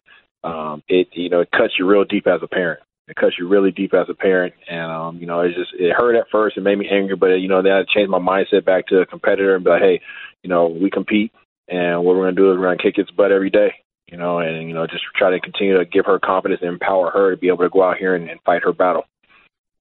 um, 0.43 0.83
it 0.87 1.07
you 1.13 1.29
know, 1.29 1.41
it 1.41 1.49
cuts 1.51 1.73
you 1.77 1.87
real 1.87 2.05
deep 2.05 2.27
as 2.27 2.41
a 2.43 2.47
parent 2.47 2.79
it 3.11 3.15
cuts 3.15 3.35
you 3.37 3.47
really 3.47 3.71
deep 3.71 3.93
as 3.93 4.07
a 4.09 4.13
parent 4.13 4.53
and 4.69 4.91
um 4.91 5.17
you 5.17 5.27
know 5.27 5.41
it 5.41 5.49
just 5.49 5.71
it 5.77 5.93
hurt 5.95 6.15
at 6.15 6.25
first 6.31 6.57
it 6.57 6.61
made 6.61 6.77
me 6.77 6.87
angry 6.89 7.15
but 7.15 7.27
you 7.35 7.47
know 7.47 7.61
then 7.61 7.73
I 7.73 7.83
changed 7.93 8.09
my 8.09 8.19
mindset 8.19 8.65
back 8.65 8.87
to 8.87 8.99
a 8.99 9.05
competitor 9.05 9.55
and 9.55 9.63
be 9.63 9.69
like 9.69 9.81
hey 9.81 10.01
you 10.43 10.49
know 10.49 10.67
we 10.67 10.89
compete 10.89 11.31
and 11.67 12.03
what 12.03 12.15
we're 12.15 12.23
going 12.23 12.35
to 12.35 12.41
do 12.41 12.51
is 12.51 12.57
we're 12.57 12.75
to 12.75 12.81
kick 12.81 12.97
its 12.97 13.11
butt 13.11 13.31
every 13.31 13.49
day 13.49 13.73
you 14.07 14.17
know 14.17 14.39
and 14.39 14.67
you 14.67 14.73
know 14.73 14.87
just 14.87 15.03
try 15.15 15.29
to 15.29 15.39
continue 15.39 15.77
to 15.77 15.85
give 15.85 16.05
her 16.05 16.19
confidence 16.19 16.61
and 16.61 16.71
empower 16.71 17.11
her 17.11 17.31
to 17.31 17.37
be 17.37 17.47
able 17.47 17.57
to 17.57 17.69
go 17.69 17.83
out 17.83 17.97
here 17.97 18.15
and, 18.15 18.29
and 18.29 18.39
fight 18.45 18.63
her 18.63 18.73
battle 18.73 19.03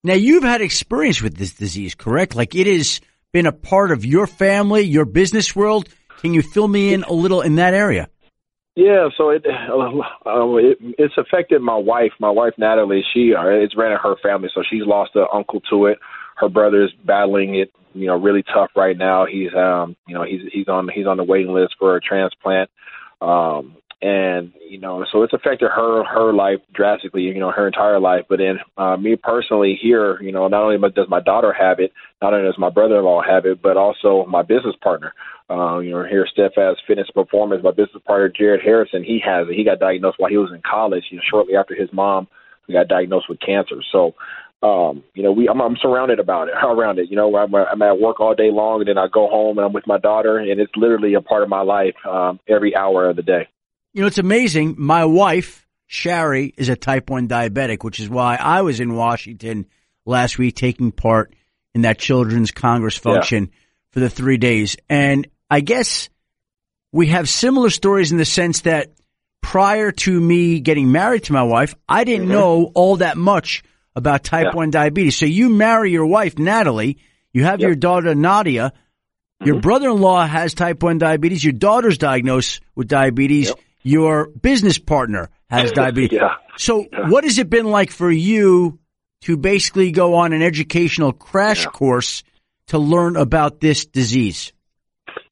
Now 0.02 0.14
you've 0.14 0.42
had 0.42 0.60
experience 0.60 1.22
with 1.22 1.36
this 1.36 1.52
disease, 1.52 1.94
correct? 1.94 2.34
Like 2.34 2.54
it 2.54 2.66
has 2.66 3.00
been 3.32 3.46
a 3.46 3.52
part 3.52 3.92
of 3.92 4.04
your 4.04 4.26
family, 4.26 4.82
your 4.82 5.04
business 5.04 5.54
world. 5.54 5.88
Can 6.20 6.34
you 6.34 6.42
fill 6.42 6.68
me 6.68 6.92
in 6.92 7.02
a 7.04 7.12
little 7.12 7.40
in 7.40 7.56
that 7.56 7.74
area? 7.74 8.08
Yeah, 8.76 9.08
so 9.16 9.30
it, 9.30 9.44
uh, 9.46 10.56
it 10.56 10.78
it's 10.98 11.14
affected 11.16 11.60
my 11.60 11.76
wife. 11.76 12.12
My 12.20 12.30
wife 12.30 12.54
Natalie, 12.56 13.04
she 13.12 13.34
uh, 13.34 13.44
it's 13.46 13.76
ran 13.76 13.92
in 13.92 13.98
her 13.98 14.16
family, 14.22 14.48
so 14.54 14.62
she's 14.68 14.86
lost 14.86 15.12
an 15.14 15.26
uncle 15.32 15.60
to 15.70 15.86
it. 15.86 15.98
Her 16.36 16.48
brother's 16.48 16.92
battling 17.04 17.56
it, 17.56 17.72
you 17.94 18.06
know, 18.06 18.16
really 18.16 18.42
tough 18.42 18.70
right 18.76 18.96
now. 18.96 19.26
He's 19.26 19.52
um, 19.54 19.96
you 20.06 20.14
know, 20.14 20.24
he's 20.24 20.42
he's 20.52 20.68
on 20.68 20.88
he's 20.94 21.06
on 21.06 21.16
the 21.16 21.24
waiting 21.24 21.52
list 21.52 21.74
for 21.78 21.96
a 21.96 22.00
transplant. 22.00 22.70
Um, 23.20 23.76
and 24.03 24.53
you 24.66 24.78
know, 24.78 25.05
so 25.12 25.22
it's 25.22 25.32
affected 25.34 25.68
her 25.68 26.05
her 26.05 26.32
life 26.32 26.61
drastically, 26.72 27.22
you 27.22 27.38
know, 27.38 27.51
her 27.51 27.66
entire 27.66 28.01
life. 28.01 28.24
But 28.28 28.38
then 28.38 28.59
uh, 28.78 28.96
me 28.96 29.16
personally 29.16 29.78
here, 29.80 30.20
you 30.22 30.32
know, 30.32 30.48
not 30.48 30.62
only 30.62 30.78
does 30.90 31.09
my 31.09 31.20
daughter 31.20 31.53
have 31.53 31.80
it, 31.80 31.92
not 32.22 32.32
only 32.32 32.46
does 32.46 32.59
my 32.59 32.70
brother-in-law 32.70 33.22
have 33.28 33.44
it, 33.44 33.61
but 33.62 33.76
also 33.76 34.24
my 34.26 34.42
business 34.42 34.76
partner. 34.82 35.12
Uh, 35.51 35.80
you 35.80 35.90
know, 35.90 36.05
here 36.05 36.26
Steadfast 36.30 36.80
Fitness 36.86 37.11
Performance, 37.12 37.62
my 37.62 37.72
business 37.72 38.03
partner 38.07 38.28
Jared 38.28 38.62
Harrison, 38.62 39.03
he 39.03 39.20
has 39.24 39.48
it. 39.48 39.55
He 39.57 39.64
got 39.64 39.80
diagnosed 39.80 40.18
while 40.18 40.30
he 40.30 40.38
was 40.38 40.53
in 40.55 40.62
college. 40.62 41.05
You 41.11 41.18
know, 41.18 41.22
shortly 41.28 41.57
after 41.57 41.74
his 41.74 41.92
mom 41.92 42.28
got 42.72 42.88
diagnosed 42.88 43.28
with 43.28 43.40
cancer. 43.40 43.82
So, 43.92 44.14
um, 44.62 45.03
you 45.14 45.22
know, 45.22 45.32
we 45.32 45.48
I'm, 45.48 45.61
I'm 45.61 45.76
surrounded 45.82 46.20
about 46.20 46.48
it, 46.48 46.55
around 46.62 46.98
it. 46.98 47.11
You 47.11 47.16
know, 47.16 47.36
I'm, 47.36 47.55
I'm 47.55 47.82
at 47.82 47.98
work 47.98 48.20
all 48.20 48.34
day 48.34 48.51
long, 48.51 48.80
and 48.80 48.88
then 48.88 48.98
I 48.98 49.09
go 49.12 49.28
home 49.28 49.59
and 49.59 49.66
I'm 49.66 49.72
with 49.72 49.86
my 49.86 49.98
daughter, 49.98 50.38
and 50.38 50.59
it's 50.59 50.72
literally 50.76 51.14
a 51.14 51.20
part 51.20 51.42
of 51.42 51.48
my 51.51 51.62
life 51.62 51.94
um, 52.09 52.40
every 52.48 52.74
hour 52.74 53.11
of 53.11 53.16
the 53.16 53.22
day. 53.22 53.48
You 53.93 54.03
know, 54.03 54.07
it's 54.07 54.18
amazing. 54.18 54.76
My 54.78 55.05
wife, 55.05 55.66
Shari, 55.86 56.55
is 56.57 56.68
a 56.68 56.76
type 56.76 57.11
1 57.11 57.28
diabetic, 57.28 57.82
which 57.82 57.99
is 58.01 58.09
why 58.09 58.36
I 58.36 58.62
was 58.62 58.80
in 58.80 58.95
Washington 58.95 59.66
last 60.07 60.38
week 60.38 60.55
taking 60.57 60.93
part 60.93 61.34
in 61.74 61.82
that 61.82 61.99
Children's 61.99 62.51
Congress 62.53 62.97
function 62.97 63.51
for 63.91 64.01
the 64.01 64.11
three 64.11 64.36
days. 64.36 64.76
And 64.88 65.26
I 65.51 65.61
guess 65.61 66.09
we 66.93 67.09
have 67.09 67.28
similar 67.28 67.70
stories 67.70 68.12
in 68.12 68.18
the 68.18 68.24
sense 68.24 68.61
that 68.62 68.93
prior 69.41 69.91
to 69.91 70.20
me 70.20 70.61
getting 70.61 70.93
married 70.93 71.24
to 71.24 71.32
my 71.32 71.43
wife, 71.43 71.74
I 71.88 72.05
didn't 72.05 72.28
know 72.28 72.70
all 72.74 72.97
that 72.97 73.16
much 73.16 73.62
about 73.97 74.22
type 74.22 74.47
Mm-hmm. 74.49 74.57
Yeah. 74.57 74.61
1 74.61 74.70
diabetes. 74.70 75.16
So 75.16 75.26
you 75.26 75.49
marry 75.49 75.91
your 75.91 76.07
wife, 76.07 76.38
Natalie, 76.38 76.99
you 77.32 77.43
have 77.45 77.59
Yep. 77.61 77.66
your 77.66 77.74
daughter, 77.76 78.14
Nadia. 78.14 78.72
Your 79.45 79.57
Mhm. 79.57 79.62
brother-in-law 79.62 80.26
has 80.26 80.55
type 80.55 80.82
1 80.82 80.99
diabetes. 80.99 81.43
Your 81.43 81.53
daughter's 81.55 81.99
diagnosed 81.99 82.61
with 82.76 82.86
diabetes. 82.86 83.49
Yep. 83.49 83.59
Your 83.82 84.26
business 84.28 84.78
partner 84.78 85.30
has 85.48 85.72
diabetes. 85.82 86.18
Yeah. 86.20 86.34
So 86.56 86.86
what 87.08 87.24
has 87.24 87.38
it 87.38 87.48
been 87.48 87.66
like 87.66 87.90
for 87.90 88.10
you 88.10 88.78
to 89.22 89.36
basically 89.36 89.90
go 89.92 90.14
on 90.16 90.32
an 90.32 90.42
educational 90.42 91.12
crash 91.12 91.64
Yeah. 91.64 91.70
course 91.70 92.22
to 92.68 92.78
learn 92.78 93.16
about 93.16 93.60
this 93.60 93.86
disease? 93.86 94.52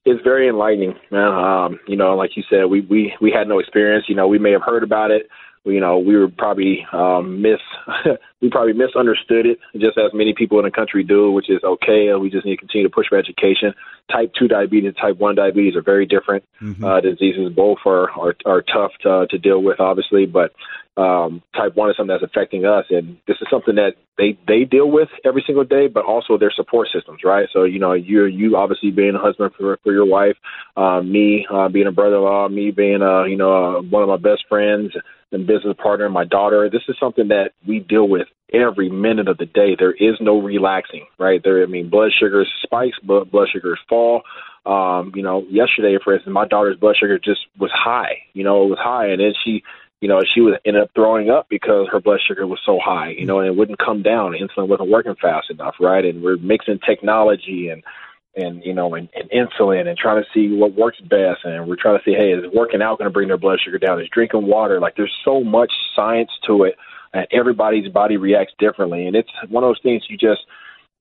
it's 0.05 0.23
very 0.25 0.49
enlightening, 0.49 0.95
man. 1.11 1.29
Um, 1.29 1.81
you 1.87 1.97
know, 1.97 2.17
like 2.17 2.31
you 2.35 2.43
said, 2.49 2.65
we 2.65 2.81
we 2.81 3.13
we 3.21 3.31
had 3.31 3.47
no 3.47 3.59
experience. 3.59 4.07
You 4.09 4.15
know, 4.15 4.27
we 4.27 4.39
may 4.39 4.53
have 4.53 4.63
heard 4.63 4.83
about 4.83 5.11
it. 5.11 5.29
You 5.69 5.81
know, 5.81 5.99
we 5.99 6.17
were 6.17 6.29
probably 6.29 6.87
um, 6.93 7.43
miss 7.43 7.61
we 8.41 8.51
probably 8.51 8.73
misunderstood 8.73 9.47
it, 9.47 9.59
just 9.75 9.99
as 9.99 10.13
many 10.15 10.35
people 10.37 10.59
in 10.59 10.65
the 10.65 10.71
country 10.71 11.05
do, 11.05 11.31
which 11.33 11.51
is 11.51 11.63
okay. 11.65 12.13
We 12.15 12.31
just 12.31 12.47
need 12.47 12.57
to 12.57 12.61
continue 12.61 12.87
to 12.89 12.95
push 12.95 13.07
for 13.09 13.19
education. 13.19 13.75
Type 14.11 14.33
two 14.39 14.49
diabetes, 14.49 14.89
and 14.89 14.97
type 14.97 15.19
one 15.19 15.35
diabetes 15.35 15.77
are 15.77 15.83
very 15.83 16.07
different 16.07 16.45
uh, 16.85 17.01
diseases. 17.01 17.53
Both 17.55 17.79
are 17.87 18.11
are, 18.11 18.35
are 18.47 18.63
tough 18.63 18.93
to, 19.03 19.27
to 19.29 19.39
deal 19.39 19.63
with, 19.63 19.81
obviously, 19.81 20.27
but 20.27 20.53
um, 20.99 21.43
type 21.55 21.77
one 21.77 21.91
is 21.91 21.97
something 21.97 22.13
that's 22.13 22.29
affecting 22.29 22.65
us, 22.65 22.85
and 22.91 23.19
this 23.29 23.37
is 23.41 23.47
something 23.49 23.77
that 23.77 23.93
they 24.19 24.37
they 24.49 24.65
deal 24.65 24.91
with 24.91 25.09
every 25.25 25.45
single 25.47 25.63
day, 25.63 25.87
but 25.87 26.05
also 26.05 26.37
their 26.37 26.51
support 26.51 26.89
systems, 26.93 27.21
right? 27.25 27.49
So 27.53 27.63
you 27.63 27.79
know, 27.79 27.93
you 27.93 28.25
you 28.25 28.57
obviously 28.57 28.91
being 28.91 29.15
a 29.15 29.19
husband 29.19 29.53
for 29.57 29.79
for 29.85 29.93
your 29.93 30.07
wife, 30.07 30.35
um, 30.77 31.11
me 31.11 31.47
uh, 31.49 31.69
being 31.69 31.87
a 31.87 31.93
brother-in-law, 31.93 32.49
me 32.49 32.73
being 32.73 33.01
uh, 33.01 33.25
you 33.25 33.37
know 33.37 33.79
uh, 33.79 33.83
one 33.83 34.03
of 34.03 34.09
my 34.09 34.17
best 34.17 34.45
friends, 34.49 34.91
and 35.33 35.47
business 35.47 35.77
partner 35.81 36.07
and 36.07 36.15
my 36.15 36.25
daughter. 36.25 36.69
This 36.71 36.83
is 36.89 36.97
something 36.99 37.29
that 37.29 37.53
we 37.67 37.81
deal 37.81 38.09
with 38.09 38.29
every 38.53 38.89
minute 38.89 39.29
of 39.29 39.39
the 39.39 39.47
day. 39.47 39.77
There 39.79 39.93
is 39.93 40.17
no 40.21 40.41
relaxing, 40.41 41.07
right? 41.19 41.41
There, 41.43 41.63
I 41.63 41.67
mean, 41.67 41.91
blood 41.91 42.11
sugars 42.19 42.51
spikes, 42.63 42.99
blood 43.03 43.31
blood 43.31 43.49
sugars 43.53 43.81
fall. 43.89 44.23
Um, 44.67 45.13
you 45.15 45.23
know, 45.23 45.45
yesterday, 45.49 45.97
for 46.03 46.15
instance, 46.15 46.33
my 46.33 46.47
daughter's 46.47 46.77
blood 46.77 46.97
sugar 46.99 47.19
just 47.19 47.41
was 47.59 47.71
high. 47.73 48.23
You 48.33 48.45
know, 48.45 48.65
it 48.65 48.69
was 48.69 48.79
high, 48.79 49.09
and 49.09 49.21
then 49.21 49.33
she, 49.45 49.63
you 50.01 50.09
know, 50.09 50.21
she 50.35 50.41
was 50.41 50.59
ended 50.65 50.83
up 50.83 50.91
throwing 50.95 51.31
up 51.31 51.49
because 51.49 51.89
her 51.91 52.01
blood 52.01 52.21
sugar 52.27 52.47
was 52.47 52.61
so 52.65 52.79
high. 52.83 53.11
You 53.11 53.27
know, 53.27 53.39
and 53.39 53.49
it 53.49 53.57
wouldn't 53.57 53.79
come 53.79 54.03
down. 54.03 54.33
Insulin 54.33 54.69
wasn't 54.69 54.91
working 54.91 55.15
fast 55.21 55.51
enough, 55.51 55.77
right? 55.81 56.05
And 56.05 56.23
we're 56.23 56.37
mixing 56.37 56.81
technology 56.87 57.69
and 57.69 57.83
and 58.39 58.65
you 58.65 58.73
know 58.73 58.95
and, 58.95 59.09
and 59.15 59.31
insulin 59.31 59.87
and 59.87 59.99
trying 59.99 60.23
to 60.23 60.29
see 60.33 60.55
what 60.57 60.75
works 60.75 60.99
best 61.01 61.41
and 61.45 61.69
we're 61.69 61.77
trying 61.77 61.99
to 61.99 62.05
see 62.05 62.13
hey 62.13 62.33
is 62.33 62.45
working 62.55 62.81
out 62.81 62.99
going 62.99 63.09
to 63.09 63.13
bring 63.13 63.29
their 63.29 63.37
blood 63.37 63.59
sugar 63.65 63.79
down 63.79 64.01
is 64.01 64.09
drinking 64.13 64.47
water 64.47 64.81
like 64.81 64.97
there's 64.97 65.15
so 65.25 65.43
much 65.43 65.73
science 65.95 66.31
to 66.47 66.65
it 66.65 66.75
and 67.13 67.27
everybody's 67.33 67.91
body 67.91 68.17
reacts 68.17 68.55
differently. 68.59 69.07
And 69.07 69.17
it's 69.17 69.31
one 69.49 69.65
of 69.65 69.69
those 69.69 69.81
things 69.83 70.03
you 70.09 70.17
just 70.17 70.41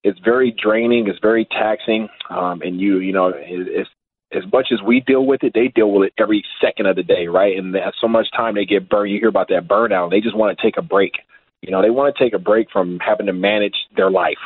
it's 0.03 0.19
very 0.19 0.51
draining, 0.51 1.07
it's 1.07 1.19
very 1.19 1.45
taxing, 1.45 2.07
um, 2.29 2.61
and 2.61 2.79
you 2.79 2.99
you 2.99 3.13
know 3.13 3.33
it's 3.35 3.89
as 4.33 4.43
much 4.51 4.67
as 4.71 4.81
we 4.85 4.99
deal 4.99 5.25
with 5.25 5.43
it, 5.43 5.53
they 5.53 5.69
deal 5.69 5.91
with 5.91 6.07
it 6.07 6.13
every 6.21 6.43
second 6.61 6.85
of 6.85 6.97
the 6.97 7.03
day, 7.03 7.27
right? 7.27 7.57
And 7.57 7.75
so 7.99 8.07
much 8.09 8.27
time 8.35 8.55
they 8.55 8.65
get 8.65 8.89
burned. 8.89 9.11
You 9.11 9.19
hear 9.19 9.29
about 9.29 9.47
that 9.49 9.67
burnout. 9.69 10.11
They 10.11 10.19
just 10.19 10.35
want 10.35 10.57
to 10.57 10.61
take 10.61 10.75
a 10.77 10.81
break. 10.81 11.13
You 11.61 11.71
know, 11.71 11.81
they 11.81 11.89
want 11.89 12.13
to 12.13 12.23
take 12.23 12.33
a 12.33 12.39
break 12.39 12.69
from 12.69 12.99
having 12.99 13.27
to 13.27 13.33
manage 13.33 13.75
their 13.95 14.11
life. 14.11 14.37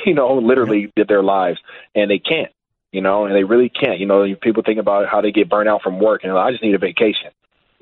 You 0.06 0.14
know, 0.14 0.34
literally 0.36 0.90
did 0.96 1.08
their 1.08 1.22
lives, 1.22 1.58
and 1.94 2.10
they 2.10 2.18
can't. 2.18 2.52
You 2.92 3.00
know, 3.00 3.26
and 3.26 3.34
they 3.34 3.42
really 3.42 3.70
can't. 3.70 3.98
You 3.98 4.06
know, 4.06 4.24
people 4.40 4.62
think 4.64 4.78
about 4.78 5.08
how 5.10 5.20
they 5.20 5.32
get 5.32 5.48
burnt 5.48 5.68
out 5.68 5.82
from 5.82 5.98
work, 5.98 6.20
and 6.22 6.32
like, 6.32 6.46
I 6.46 6.50
just 6.52 6.62
need 6.62 6.74
a 6.74 6.78
vacation 6.78 7.30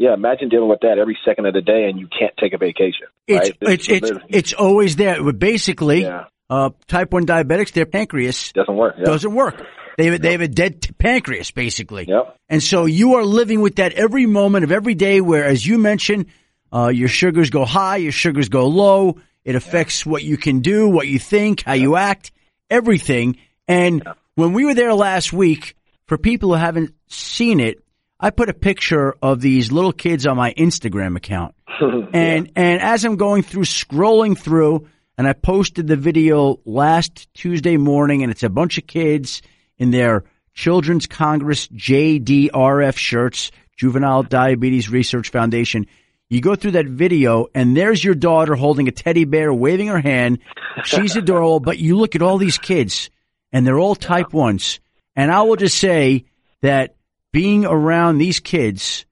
yeah, 0.02 0.14
imagine 0.14 0.48
dealing 0.48 0.68
with 0.68 0.80
that 0.80 0.98
every 0.98 1.16
second 1.24 1.46
of 1.46 1.54
the 1.54 1.60
day, 1.60 1.84
and 1.88 1.98
you 1.98 2.08
can't 2.08 2.34
take 2.36 2.52
a 2.52 2.58
vacation. 2.58 3.06
It's 3.28 3.50
right? 3.50 3.72
it's 3.72 3.88
it's, 3.88 4.10
it's 4.28 4.52
always 4.52 4.96
there. 4.96 5.32
Basically, 5.32 6.02
yeah. 6.02 6.24
uh, 6.50 6.70
type 6.88 7.12
one 7.12 7.24
diabetics, 7.24 7.72
their 7.72 7.86
pancreas 7.86 8.52
doesn't 8.52 8.74
work. 8.74 8.96
Yeah. 8.98 9.04
Doesn't 9.04 9.32
work. 9.32 9.64
They 9.98 10.06
have, 10.06 10.20
they 10.22 10.32
have 10.32 10.40
a 10.40 10.48
dead 10.48 10.96
pancreas, 10.98 11.50
basically. 11.50 12.06
Yep. 12.08 12.36
And 12.48 12.62
so 12.62 12.86
you 12.86 13.14
are 13.14 13.24
living 13.24 13.60
with 13.60 13.76
that 13.76 13.92
every 13.92 14.26
moment 14.26 14.64
of 14.64 14.72
every 14.72 14.94
day. 14.94 15.20
Where, 15.20 15.44
as 15.44 15.64
you 15.64 15.78
mentioned, 15.78 16.26
uh, 16.72 16.88
your 16.88 17.08
sugars 17.08 17.50
go 17.50 17.64
high, 17.64 17.98
your 17.98 18.12
sugars 18.12 18.48
go 18.48 18.66
low. 18.66 19.18
It 19.44 19.54
affects 19.54 20.06
what 20.06 20.22
you 20.22 20.36
can 20.36 20.60
do, 20.60 20.88
what 20.88 21.08
you 21.08 21.18
think, 21.18 21.62
how 21.62 21.72
you 21.72 21.96
act, 21.96 22.32
everything. 22.70 23.36
And 23.66 24.02
when 24.34 24.52
we 24.52 24.64
were 24.64 24.74
there 24.74 24.94
last 24.94 25.32
week, 25.32 25.76
for 26.06 26.18
people 26.18 26.50
who 26.50 26.54
haven't 26.56 26.94
seen 27.08 27.60
it, 27.60 27.82
I 28.20 28.30
put 28.30 28.48
a 28.48 28.54
picture 28.54 29.16
of 29.20 29.40
these 29.40 29.72
little 29.72 29.92
kids 29.92 30.26
on 30.26 30.36
my 30.36 30.52
Instagram 30.54 31.16
account. 31.16 31.54
and 31.80 32.46
yeah. 32.46 32.52
and 32.54 32.80
as 32.80 33.04
I'm 33.04 33.16
going 33.16 33.42
through 33.42 33.64
scrolling 33.64 34.38
through 34.38 34.88
and 35.18 35.26
I 35.26 35.32
posted 35.32 35.86
the 35.86 35.96
video 35.96 36.60
last 36.64 37.32
Tuesday 37.34 37.76
morning 37.76 38.22
and 38.22 38.30
it's 38.30 38.42
a 38.42 38.48
bunch 38.48 38.78
of 38.78 38.86
kids 38.86 39.42
in 39.78 39.90
their 39.90 40.24
Children's 40.54 41.06
Congress 41.06 41.66
JDRF 41.68 42.96
shirts, 42.96 43.50
Juvenile 43.76 44.22
Diabetes 44.22 44.90
Research 44.90 45.30
Foundation. 45.30 45.86
You 46.32 46.40
go 46.40 46.56
through 46.56 46.70
that 46.70 46.86
video 46.86 47.48
and 47.54 47.76
there's 47.76 48.02
your 48.02 48.14
daughter 48.14 48.54
holding 48.54 48.88
a 48.88 48.90
teddy 48.90 49.26
bear, 49.26 49.52
waving 49.52 49.88
her 49.88 50.00
hand. 50.00 50.38
She's 50.82 51.14
adorable, 51.14 51.60
but 51.60 51.78
you 51.78 51.98
look 51.98 52.14
at 52.14 52.22
all 52.22 52.38
these 52.38 52.56
kids 52.56 53.10
and 53.52 53.66
they're 53.66 53.78
all 53.78 53.94
type 53.94 54.32
ones. 54.32 54.80
And 55.14 55.30
I 55.30 55.42
will 55.42 55.56
just 55.56 55.76
say 55.76 56.24
that 56.62 56.96
being 57.32 57.66
around 57.66 58.16
these 58.16 58.40
kids, 58.40 59.04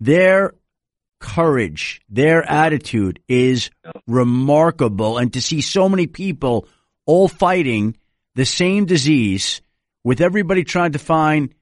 their 0.00 0.54
courage, 1.20 2.00
their 2.08 2.42
attitude 2.42 3.20
is 3.28 3.70
remarkable. 4.08 5.18
And 5.18 5.32
to 5.34 5.40
see 5.40 5.60
so 5.60 5.88
many 5.88 6.08
people 6.08 6.66
all 7.04 7.28
fighting 7.28 7.96
the 8.34 8.44
same 8.44 8.86
disease 8.86 9.62
with 10.02 10.20
everybody 10.20 10.64
trying 10.64 10.92
to 10.92 10.98
find 10.98 11.54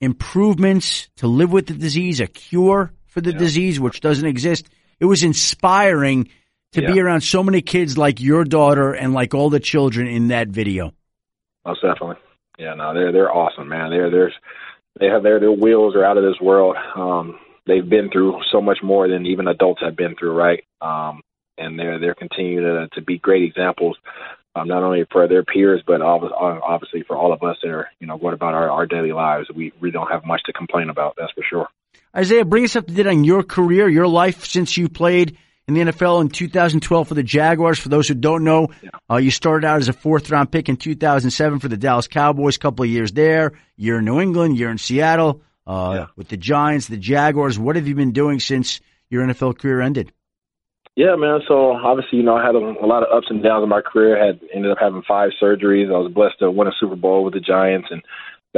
improvements 0.00 1.10
to 1.16 1.26
live 1.26 1.52
with 1.52 1.66
the 1.66 1.74
disease, 1.74 2.20
a 2.20 2.26
cure 2.26 2.94
for 3.08 3.20
the 3.20 3.32
yeah. 3.32 3.38
disease, 3.38 3.80
which 3.80 4.00
doesn't 4.00 4.26
exist. 4.26 4.68
It 5.00 5.06
was 5.06 5.22
inspiring 5.22 6.28
to 6.72 6.82
yeah. 6.82 6.92
be 6.92 7.00
around 7.00 7.22
so 7.22 7.42
many 7.42 7.62
kids 7.62 7.96
like 7.98 8.20
your 8.20 8.44
daughter 8.44 8.92
and 8.92 9.12
like 9.12 9.34
all 9.34 9.50
the 9.50 9.60
children 9.60 10.06
in 10.06 10.28
that 10.28 10.48
video. 10.48 10.92
Most 11.66 11.82
definitely. 11.82 12.16
Yeah, 12.58 12.74
no, 12.74 12.92
they're 12.92 13.12
they're 13.12 13.32
awesome, 13.32 13.68
man. 13.68 13.90
They're 13.90 14.10
there's 14.10 14.34
they 14.98 15.06
have 15.06 15.22
their 15.22 15.40
their 15.40 15.52
wheels 15.52 15.94
are 15.94 16.04
out 16.04 16.18
of 16.18 16.24
this 16.24 16.40
world. 16.40 16.76
Um, 16.96 17.38
they've 17.66 17.88
been 17.88 18.10
through 18.10 18.40
so 18.50 18.60
much 18.60 18.78
more 18.82 19.08
than 19.08 19.26
even 19.26 19.46
adults 19.46 19.82
have 19.82 19.96
been 19.96 20.16
through, 20.16 20.32
right? 20.32 20.64
Um, 20.80 21.22
and 21.56 21.78
they're 21.78 21.98
they're 22.00 22.14
continuing 22.14 22.64
to, 22.64 22.88
to 22.94 23.02
be 23.02 23.18
great 23.18 23.44
examples, 23.44 23.96
um, 24.56 24.66
not 24.66 24.82
only 24.82 25.06
for 25.10 25.28
their 25.28 25.44
peers, 25.44 25.82
but 25.86 26.00
obviously 26.02 27.04
for 27.04 27.16
all 27.16 27.32
of 27.32 27.42
us 27.42 27.56
that 27.62 27.70
are 27.70 27.88
you 28.00 28.06
know 28.06 28.16
what 28.16 28.34
about 28.34 28.54
our, 28.54 28.70
our 28.70 28.86
daily 28.86 29.12
lives. 29.12 29.48
We 29.54 29.72
we 29.80 29.90
don't 29.90 30.10
have 30.10 30.24
much 30.24 30.42
to 30.46 30.52
complain 30.52 30.90
about, 30.90 31.14
that's 31.16 31.32
for 31.32 31.44
sure. 31.48 31.68
Isaiah, 32.18 32.44
bring 32.44 32.64
us 32.64 32.74
up 32.74 32.88
to 32.88 32.92
date 32.92 33.06
on 33.06 33.22
your 33.22 33.44
career, 33.44 33.88
your 33.88 34.08
life 34.08 34.44
since 34.44 34.76
you 34.76 34.88
played 34.88 35.38
in 35.68 35.74
the 35.74 35.80
NFL 35.82 36.20
in 36.20 36.28
2012 36.28 37.06
for 37.06 37.14
the 37.14 37.22
Jaguars. 37.22 37.78
For 37.78 37.90
those 37.90 38.08
who 38.08 38.14
don't 38.14 38.42
know, 38.42 38.70
uh, 39.08 39.18
you 39.18 39.30
started 39.30 39.64
out 39.64 39.78
as 39.78 39.88
a 39.88 39.92
fourth 39.92 40.28
round 40.28 40.50
pick 40.50 40.68
in 40.68 40.76
2007 40.76 41.60
for 41.60 41.68
the 41.68 41.76
Dallas 41.76 42.08
Cowboys. 42.08 42.56
A 42.56 42.58
couple 42.58 42.82
of 42.82 42.90
years 42.90 43.12
there, 43.12 43.52
year 43.76 43.98
in 43.98 44.04
New 44.04 44.20
England, 44.20 44.58
year 44.58 44.68
in 44.68 44.78
Seattle 44.78 45.42
uh, 45.64 45.92
yeah. 45.94 46.06
with 46.16 46.26
the 46.26 46.36
Giants, 46.36 46.88
the 46.88 46.96
Jaguars. 46.96 47.56
What 47.56 47.76
have 47.76 47.86
you 47.86 47.94
been 47.94 48.10
doing 48.10 48.40
since 48.40 48.80
your 49.10 49.24
NFL 49.24 49.56
career 49.56 49.80
ended? 49.80 50.10
Yeah, 50.96 51.14
man. 51.14 51.38
So 51.46 51.70
obviously, 51.70 52.18
you 52.18 52.24
know, 52.24 52.34
I 52.34 52.44
had 52.44 52.56
a, 52.56 52.58
a 52.58 52.86
lot 52.86 53.04
of 53.04 53.16
ups 53.16 53.28
and 53.30 53.44
downs 53.44 53.62
in 53.62 53.68
my 53.68 53.80
career. 53.80 54.20
I 54.20 54.26
had 54.26 54.40
ended 54.52 54.72
up 54.72 54.78
having 54.80 55.02
five 55.06 55.30
surgeries. 55.40 55.86
I 55.86 55.98
was 55.98 56.10
blessed 56.12 56.40
to 56.40 56.50
win 56.50 56.66
a 56.66 56.72
Super 56.80 56.96
Bowl 56.96 57.22
with 57.22 57.34
the 57.34 57.40
Giants, 57.40 57.86
and 57.92 58.02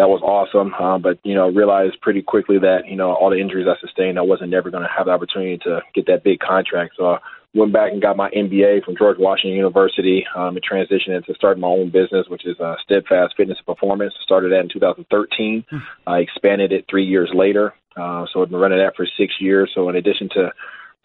that 0.00 0.08
was 0.08 0.22
awesome. 0.24 0.72
Uh, 0.72 0.96
but 0.96 1.18
you 1.24 1.34
know, 1.34 1.50
realized 1.50 2.00
pretty 2.00 2.22
quickly 2.22 2.58
that 2.58 2.88
you 2.88 2.96
know 2.96 3.12
all 3.12 3.28
the 3.28 3.38
injuries 3.38 3.66
I 3.68 3.78
sustained, 3.84 4.18
I 4.18 4.22
wasn't 4.22 4.48
never 4.48 4.70
going 4.70 4.82
to 4.82 4.88
have 4.88 5.06
the 5.06 5.12
opportunity 5.12 5.58
to 5.64 5.80
get 5.94 6.06
that 6.06 6.24
big 6.24 6.40
contract. 6.40 6.94
So 6.96 7.04
I 7.04 7.18
went 7.52 7.74
back 7.74 7.92
and 7.92 8.00
got 8.00 8.16
my 8.16 8.30
MBA 8.30 8.82
from 8.82 8.96
George 8.96 9.18
Washington 9.18 9.58
University 9.58 10.24
um, 10.34 10.56
and 10.56 10.64
transitioned 10.64 11.16
into 11.16 11.34
starting 11.34 11.60
my 11.60 11.68
own 11.68 11.90
business, 11.90 12.24
which 12.28 12.46
is 12.46 12.58
uh, 12.60 12.76
Steadfast 12.82 13.34
Fitness 13.36 13.58
and 13.58 13.66
Performance. 13.66 14.14
Started 14.22 14.52
that 14.52 14.60
in 14.60 14.70
2013. 14.72 15.64
Hmm. 15.68 15.76
I 16.06 16.20
expanded 16.20 16.72
it 16.72 16.86
three 16.88 17.04
years 17.04 17.30
later. 17.34 17.74
Uh, 17.94 18.24
so 18.32 18.40
I've 18.40 18.48
been 18.48 18.58
running 18.58 18.78
that 18.78 18.96
for 18.96 19.06
six 19.18 19.34
years. 19.38 19.70
So 19.74 19.90
in 19.90 19.96
addition 19.96 20.30
to 20.30 20.50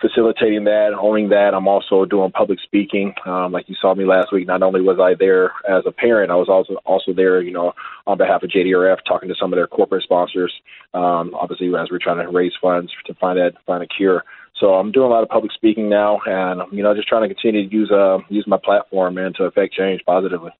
facilitating 0.01 0.65
that, 0.65 0.91
owning 0.99 1.29
that. 1.29 1.53
I'm 1.53 1.67
also 1.67 2.05
doing 2.05 2.31
public 2.31 2.59
speaking. 2.63 3.13
Um, 3.25 3.51
like 3.51 3.69
you 3.69 3.75
saw 3.79 3.95
me 3.95 4.05
last 4.05 4.31
week. 4.31 4.47
Not 4.47 4.61
only 4.61 4.81
was 4.81 4.99
I 4.99 5.15
there 5.17 5.51
as 5.67 5.83
a 5.85 5.91
parent, 5.91 6.31
I 6.31 6.35
was 6.35 6.49
also 6.49 6.75
also 6.85 7.13
there, 7.13 7.41
you 7.41 7.51
know, 7.51 7.73
on 8.05 8.17
behalf 8.17 8.43
of 8.43 8.49
JDRF, 8.49 8.97
talking 9.07 9.29
to 9.29 9.35
some 9.39 9.53
of 9.53 9.57
their 9.57 9.67
corporate 9.67 10.03
sponsors. 10.03 10.53
Um, 10.93 11.33
obviously, 11.33 11.67
as 11.67 11.89
we're 11.89 11.99
trying 11.99 12.25
to 12.25 12.31
raise 12.31 12.53
funds 12.61 12.91
to 13.05 13.13
find 13.15 13.39
that 13.39 13.53
find 13.65 13.83
a 13.83 13.87
cure. 13.87 14.23
So 14.59 14.75
I'm 14.75 14.91
doing 14.91 15.07
a 15.07 15.09
lot 15.09 15.23
of 15.23 15.29
public 15.29 15.51
speaking 15.53 15.89
now, 15.89 16.19
and 16.25 16.61
you 16.71 16.83
know, 16.83 16.93
just 16.95 17.07
trying 17.07 17.27
to 17.27 17.33
continue 17.33 17.67
to 17.67 17.75
use 17.75 17.91
uh 17.91 18.19
use 18.29 18.45
my 18.47 18.57
platform 18.63 19.17
and 19.17 19.35
to 19.35 19.43
affect 19.43 19.73
change 19.73 20.01
positively. 20.05 20.51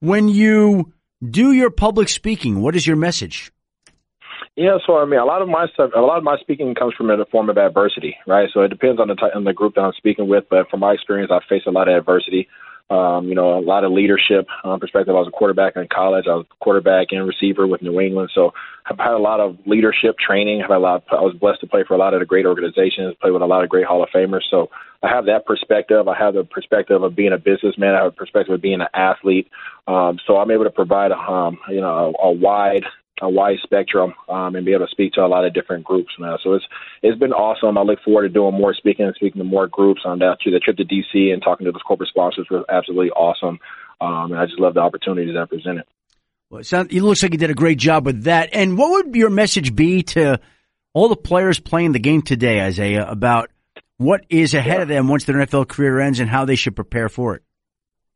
When 0.00 0.28
you 0.28 0.92
do 1.28 1.52
your 1.52 1.70
public 1.70 2.08
speaking, 2.08 2.60
what 2.60 2.76
is 2.76 2.86
your 2.86 2.96
message? 2.96 3.50
Yeah, 4.56 4.78
so 4.86 4.96
I 4.96 5.04
mean, 5.04 5.20
a 5.20 5.24
lot 5.26 5.42
of 5.42 5.48
my 5.48 5.66
stuff, 5.74 5.90
a 5.94 6.00
lot 6.00 6.16
of 6.16 6.24
my 6.24 6.38
speaking 6.38 6.74
comes 6.74 6.94
from 6.94 7.10
a 7.10 7.24
form 7.26 7.50
of 7.50 7.58
adversity, 7.58 8.16
right? 8.26 8.48
So 8.54 8.62
it 8.62 8.68
depends 8.68 8.98
on 8.98 9.08
the 9.08 9.14
type, 9.14 9.32
on 9.34 9.44
the 9.44 9.52
group 9.52 9.74
that 9.74 9.82
I'm 9.82 9.92
speaking 9.92 10.28
with, 10.28 10.44
but 10.48 10.70
from 10.70 10.80
my 10.80 10.92
experience, 10.92 11.30
I've 11.30 11.44
faced 11.46 11.66
a 11.66 11.70
lot 11.70 11.88
of 11.88 11.96
adversity. 11.96 12.48
Um, 12.88 13.26
you 13.26 13.34
know, 13.34 13.58
a 13.58 13.60
lot 13.60 13.82
of 13.82 13.90
leadership 13.90 14.46
um, 14.62 14.78
perspective. 14.78 15.14
I 15.14 15.18
was 15.18 15.26
a 15.26 15.32
quarterback 15.32 15.74
in 15.74 15.88
college. 15.88 16.26
I 16.28 16.36
was 16.36 16.46
a 16.48 16.64
quarterback 16.64 17.08
and 17.10 17.26
receiver 17.26 17.66
with 17.66 17.82
New 17.82 18.00
England, 18.00 18.30
so 18.32 18.54
I've 18.86 18.96
had 18.96 19.10
a 19.10 19.18
lot 19.18 19.40
of 19.40 19.58
leadership 19.66 20.16
training. 20.18 20.62
I've 20.62 20.70
had 20.70 20.76
a 20.76 20.78
lot. 20.78 21.02
Of, 21.02 21.18
I 21.18 21.20
was 21.20 21.34
blessed 21.34 21.60
to 21.62 21.66
play 21.66 21.82
for 21.82 21.94
a 21.94 21.98
lot 21.98 22.14
of 22.14 22.20
the 22.20 22.26
great 22.26 22.46
organizations, 22.46 23.16
play 23.20 23.32
with 23.32 23.42
a 23.42 23.46
lot 23.46 23.64
of 23.64 23.68
great 23.68 23.86
Hall 23.86 24.04
of 24.04 24.08
Famers. 24.10 24.44
So 24.48 24.70
I 25.02 25.08
have 25.08 25.26
that 25.26 25.46
perspective. 25.46 26.06
I 26.06 26.16
have 26.16 26.34
the 26.34 26.44
perspective 26.44 27.02
of 27.02 27.16
being 27.16 27.32
a 27.32 27.38
businessman. 27.38 27.94
I 27.96 28.04
have 28.04 28.12
a 28.12 28.16
perspective 28.16 28.54
of 28.54 28.62
being 28.62 28.80
an 28.80 28.88
athlete. 28.94 29.50
Um, 29.88 30.20
so 30.24 30.36
I'm 30.36 30.52
able 30.52 30.64
to 30.64 30.70
provide, 30.70 31.10
um, 31.10 31.58
you 31.68 31.80
know, 31.80 32.14
a, 32.22 32.28
a 32.28 32.30
wide 32.30 32.84
a 33.22 33.28
wide 33.28 33.58
spectrum 33.62 34.14
um, 34.28 34.54
and 34.54 34.66
be 34.66 34.72
able 34.72 34.86
to 34.86 34.90
speak 34.90 35.12
to 35.14 35.20
a 35.20 35.26
lot 35.26 35.44
of 35.44 35.54
different 35.54 35.84
groups 35.84 36.12
now. 36.18 36.36
So 36.42 36.54
it's 36.54 36.64
it's 37.02 37.18
been 37.18 37.32
awesome. 37.32 37.78
I 37.78 37.82
look 37.82 38.00
forward 38.04 38.22
to 38.22 38.28
doing 38.28 38.54
more 38.54 38.74
speaking 38.74 39.06
and 39.06 39.14
speaking 39.14 39.38
to 39.38 39.44
more 39.44 39.66
groups. 39.66 40.02
On 40.04 40.18
that 40.18 40.38
to 40.44 40.50
the 40.50 40.60
trip 40.60 40.76
to 40.76 40.84
DC 40.84 41.32
and 41.32 41.42
talking 41.42 41.64
to 41.64 41.72
those 41.72 41.82
corporate 41.86 42.10
sponsors 42.10 42.46
was 42.50 42.64
absolutely 42.68 43.10
awesome. 43.10 43.58
Um, 44.00 44.32
and 44.32 44.36
I 44.36 44.46
just 44.46 44.60
love 44.60 44.74
the 44.74 44.80
opportunities 44.80 45.34
that 45.34 45.48
presented. 45.48 45.84
Well, 46.50 46.60
it, 46.60 46.66
sounds, 46.66 46.94
it 46.94 47.00
looks 47.00 47.22
like 47.22 47.32
you 47.32 47.38
did 47.38 47.50
a 47.50 47.54
great 47.54 47.78
job 47.78 48.04
with 48.04 48.24
that. 48.24 48.50
And 48.52 48.76
what 48.76 49.06
would 49.06 49.16
your 49.16 49.30
message 49.30 49.74
be 49.74 50.02
to 50.04 50.38
all 50.92 51.08
the 51.08 51.16
players 51.16 51.58
playing 51.58 51.92
the 51.92 51.98
game 51.98 52.22
today, 52.22 52.60
Isaiah, 52.60 53.08
about 53.08 53.50
what 53.96 54.24
is 54.28 54.54
ahead 54.54 54.76
yeah. 54.76 54.82
of 54.82 54.88
them 54.88 55.08
once 55.08 55.24
their 55.24 55.36
NFL 55.36 55.68
career 55.68 55.98
ends 55.98 56.20
and 56.20 56.28
how 56.28 56.44
they 56.44 56.54
should 56.54 56.76
prepare 56.76 57.08
for 57.08 57.34
it? 57.34 57.42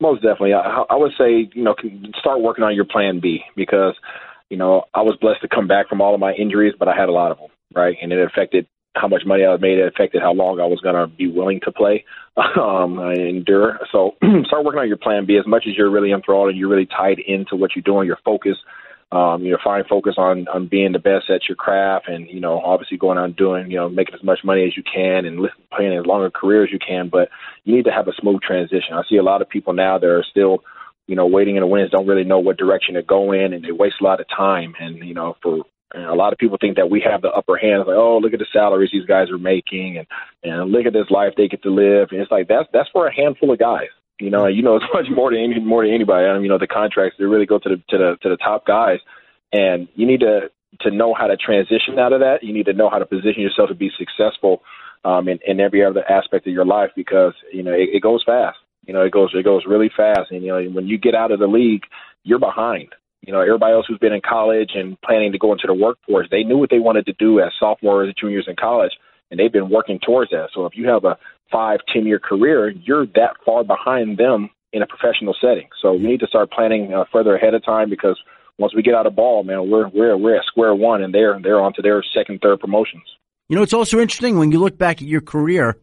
Most 0.01 0.23
definitely. 0.23 0.55
I, 0.55 0.85
I 0.89 0.97
would 0.97 1.13
say, 1.19 1.51
you 1.55 1.65
know, 1.65 1.75
start 2.19 2.41
working 2.41 2.65
on 2.65 2.75
your 2.75 2.85
plan 2.85 3.21
B 3.21 3.41
because– 3.57 3.95
you 4.51 4.57
know, 4.57 4.85
I 4.93 5.03
was 5.03 5.17
blessed 5.21 5.43
to 5.43 5.49
come 5.49 5.67
back 5.67 5.89
from 5.89 6.01
all 6.01 6.15
of 6.15 6.21
my 6.21 6.33
injuries, 6.33 6.75
but 6.79 6.89
I 6.89 6.97
had 6.97 7.09
a 7.09 7.13
lot 7.13 7.31
of 7.31 7.39
them, 7.39 7.49
right? 7.75 7.97
And 8.03 8.13
it 8.13 8.21
affected 8.21 8.67
how 8.97 9.09
much 9.09 9.23
money 9.25 9.45
I 9.45 9.57
made. 9.57 9.79
It 9.79 9.87
affected 9.87 10.21
how 10.21 10.33
long 10.33 10.61
I 10.61 10.67
was 10.67 10.81
going 10.81 10.97
to 10.97 11.07
be 11.07 11.29
willing 11.29 11.61
to 11.65 11.73
play, 11.73 12.05
um, 12.37 12.99
and 12.99 13.21
endure. 13.21 13.79
So 13.93 14.17
start 14.47 14.65
working 14.65 14.81
on 14.81 14.89
your 14.89 14.97
plan 14.97 15.27
B 15.27 15.39
as 15.39 15.47
much 15.47 15.65
as 15.67 15.77
you're 15.77 15.91
really 15.91 16.13
enthralled 16.13 16.51
and 16.51 16.59
you're 16.59 16.69
really 16.69 16.87
tied 16.87 17.19
into 17.21 17.57
what 17.57 17.71
you're 17.75 17.83
doing. 17.83 18.07
Your 18.07 18.19
focus 18.25 18.57
um, 19.13 19.43
you 19.43 19.51
know, 19.51 19.59
find 19.63 19.85
focus 19.87 20.15
on 20.19 20.47
on 20.49 20.69
being 20.69 20.93
the 20.93 21.01
best 21.01 21.31
at 21.31 21.49
your 21.49 21.57
craft, 21.57 22.09
and 22.09 22.29
you 22.29 22.39
know, 22.39 22.61
obviously 22.61 22.97
going 22.97 23.19
on 23.19 23.33
doing, 23.33 23.69
you 23.71 23.77
know, 23.77 23.89
making 23.89 24.15
as 24.15 24.23
much 24.23 24.41
money 24.45 24.65
as 24.65 24.77
you 24.77 24.85
can 24.85 25.25
and 25.25 25.49
playing 25.75 25.99
as 25.99 26.07
long 26.07 26.25
a 26.25 26.31
career 26.31 26.63
as 26.63 26.71
you 26.71 26.79
can. 26.79 27.09
But 27.09 27.29
you 27.65 27.75
need 27.75 27.87
to 27.87 27.93
have 27.93 28.07
a 28.07 28.13
smooth 28.21 28.41
transition. 28.41 28.95
I 28.95 29.03
see 29.09 29.17
a 29.17 29.23
lot 29.25 29.43
of 29.43 29.49
people 29.49 29.73
now 29.73 29.99
that 29.99 30.07
are 30.07 30.25
still, 30.31 30.63
you 31.07 31.17
know, 31.17 31.27
waiting 31.27 31.57
in 31.57 31.61
the 31.61 31.67
wings, 31.67 31.91
don't 31.91 32.07
really 32.07 32.25
know 32.25 32.39
what 32.39 32.57
direction 32.57 32.95
to 32.95 33.03
go 33.03 33.33
in, 33.33 33.53
and 33.53 33.65
they 33.65 33.73
waste 33.73 33.97
a 34.01 34.05
lot 34.05 34.21
of 34.21 34.27
time. 34.29 34.75
And 34.79 34.99
you 34.99 35.15
know, 35.15 35.37
for 35.43 35.65
a 35.95 36.15
lot 36.15 36.33
of 36.33 36.39
people 36.39 36.57
think 36.61 36.77
that 36.77 36.91
we 36.91 37.01
have 37.01 37.23
the 37.23 37.31
upper 37.31 37.57
hand. 37.57 37.81
Like, 37.81 37.97
oh, 37.97 38.19
look 38.19 38.33
at 38.33 38.39
the 38.39 38.47
salaries 38.53 38.91
these 38.93 39.07
guys 39.07 39.31
are 39.31 39.39
making, 39.39 39.99
and 39.99 40.07
and 40.43 40.71
look 40.71 40.87
at 40.87 40.93
this 40.93 41.11
life 41.11 41.35
they 41.37 41.49
get 41.49 41.63
to 41.63 41.71
live. 41.71 42.09
And 42.13 42.21
it's 42.21 42.31
like 42.31 42.49
that's 42.49 42.69
that's 42.73 42.89
for 42.91 43.07
a 43.07 43.15
handful 43.15 43.53
of 43.53 43.59
guys. 43.59 43.89
You 44.21 44.31
know, 44.31 44.47
you 44.47 44.63
know 44.63 44.77
as 44.77 44.83
much 44.95 45.07
more 45.15 45.31
than 45.31 45.41
any, 45.41 45.61
more 45.61 45.85
than 45.85 45.95
anybody. 45.95 46.27
I 46.27 46.35
mean, 46.35 46.45
you 46.45 46.49
know, 46.49 46.59
the 46.59 46.67
contracts 46.67 47.17
they 47.19 47.25
really 47.25 47.47
go 47.47 47.59
to 47.59 47.69
the 47.69 47.77
to 47.89 47.99
the 47.99 48.17
to 48.23 48.29
the 48.29 48.37
top 48.37 48.67
guys, 48.67 48.99
and 49.53 49.89
you 49.95 50.07
need 50.07 50.21
to 50.21 50.51
to 50.83 50.91
know 50.91 51.15
how 51.15 51.27
to 51.27 51.37
transition 51.37 51.99
out 51.99 52.13
of 52.13 52.21
that. 52.21 52.43
You 52.43 52.53
need 52.53 52.67
to 52.67 52.73
know 52.73 52.89
how 52.89 52.99
to 52.99 53.07
position 53.07 53.43
yourself 53.43 53.69
to 53.69 53.75
be 53.75 53.91
successful 53.99 54.63
um, 55.05 55.29
in, 55.29 55.39
in 55.47 55.61
every 55.61 55.85
other 55.85 56.09
aspect 56.09 56.47
of 56.47 56.53
your 56.53 56.65
life 56.65 56.91
because 56.95 57.35
you 57.53 57.63
know 57.63 57.73
it, 57.73 57.89
it 57.93 58.03
goes 58.03 58.23
fast. 58.25 58.59
You 58.91 58.95
know, 58.95 59.03
it 59.03 59.13
goes 59.13 59.31
it 59.35 59.45
goes 59.45 59.63
really 59.69 59.89
fast, 59.97 60.33
and 60.33 60.43
you 60.43 60.49
know 60.49 60.61
when 60.73 60.89
you 60.89 60.99
get 60.99 61.15
out 61.15 61.31
of 61.31 61.39
the 61.39 61.47
league, 61.47 61.85
you're 62.25 62.41
behind. 62.41 62.89
You 63.25 63.33
know, 63.33 63.41
everybody 63.41 63.73
else 63.73 63.87
who's 63.87 64.01
been 64.01 64.13
in 64.13 64.21
college 64.21 64.71
and 64.75 65.01
planning 65.03 65.31
to 65.31 65.39
go 65.39 65.53
into 65.53 65.69
the 65.69 65.75
workforce, 65.75 66.27
they 66.29 66.43
knew 66.43 66.59
what 66.59 66.71
they 66.71 66.81
wanted 66.81 67.07
to 67.07 67.13
do 67.13 67.39
as 67.39 67.53
sophomores 67.57 68.09
and 68.09 68.17
juniors 68.21 68.47
in 68.49 68.57
college, 68.57 68.91
and 69.31 69.39
they've 69.39 69.53
been 69.53 69.71
working 69.71 70.01
towards 70.05 70.33
that. 70.33 70.49
So 70.53 70.67
if 70.67 70.73
you 70.75 70.89
have 70.89 71.05
a 71.05 71.17
five, 71.53 71.79
ten 71.93 72.05
year 72.05 72.19
career, 72.19 72.71
you're 72.71 73.07
that 73.15 73.37
far 73.47 73.63
behind 73.63 74.19
them 74.19 74.51
in 74.73 74.83
a 74.83 74.89
professional 74.89 75.37
setting. 75.41 75.69
So 75.81 75.93
we 75.93 76.09
need 76.09 76.19
to 76.19 76.27
start 76.27 76.51
planning 76.51 76.93
uh, 76.93 77.05
further 77.13 77.37
ahead 77.37 77.55
of 77.55 77.65
time 77.65 77.91
because 77.91 78.19
once 78.59 78.75
we 78.75 78.83
get 78.83 78.97
out 78.97 79.07
of 79.07 79.15
ball, 79.15 79.45
man, 79.45 79.71
we're 79.71 79.89
we're 79.91 80.17
we're 80.17 80.37
at 80.37 80.47
square 80.47 80.75
one, 80.75 81.05
and 81.05 81.15
they're 81.15 81.39
they're 81.41 81.61
on 81.61 81.75
to 81.75 81.83
their 81.83 82.03
second, 82.13 82.41
third 82.43 82.59
promotions. 82.59 83.05
You 83.49 83.55
know, 83.55 83.63
it's 83.63 83.73
also 83.73 84.01
interesting 84.01 84.37
when 84.37 84.51
you 84.51 84.59
look 84.59 84.77
back 84.77 85.01
at 85.01 85.07
your 85.07 85.21
career, 85.21 85.77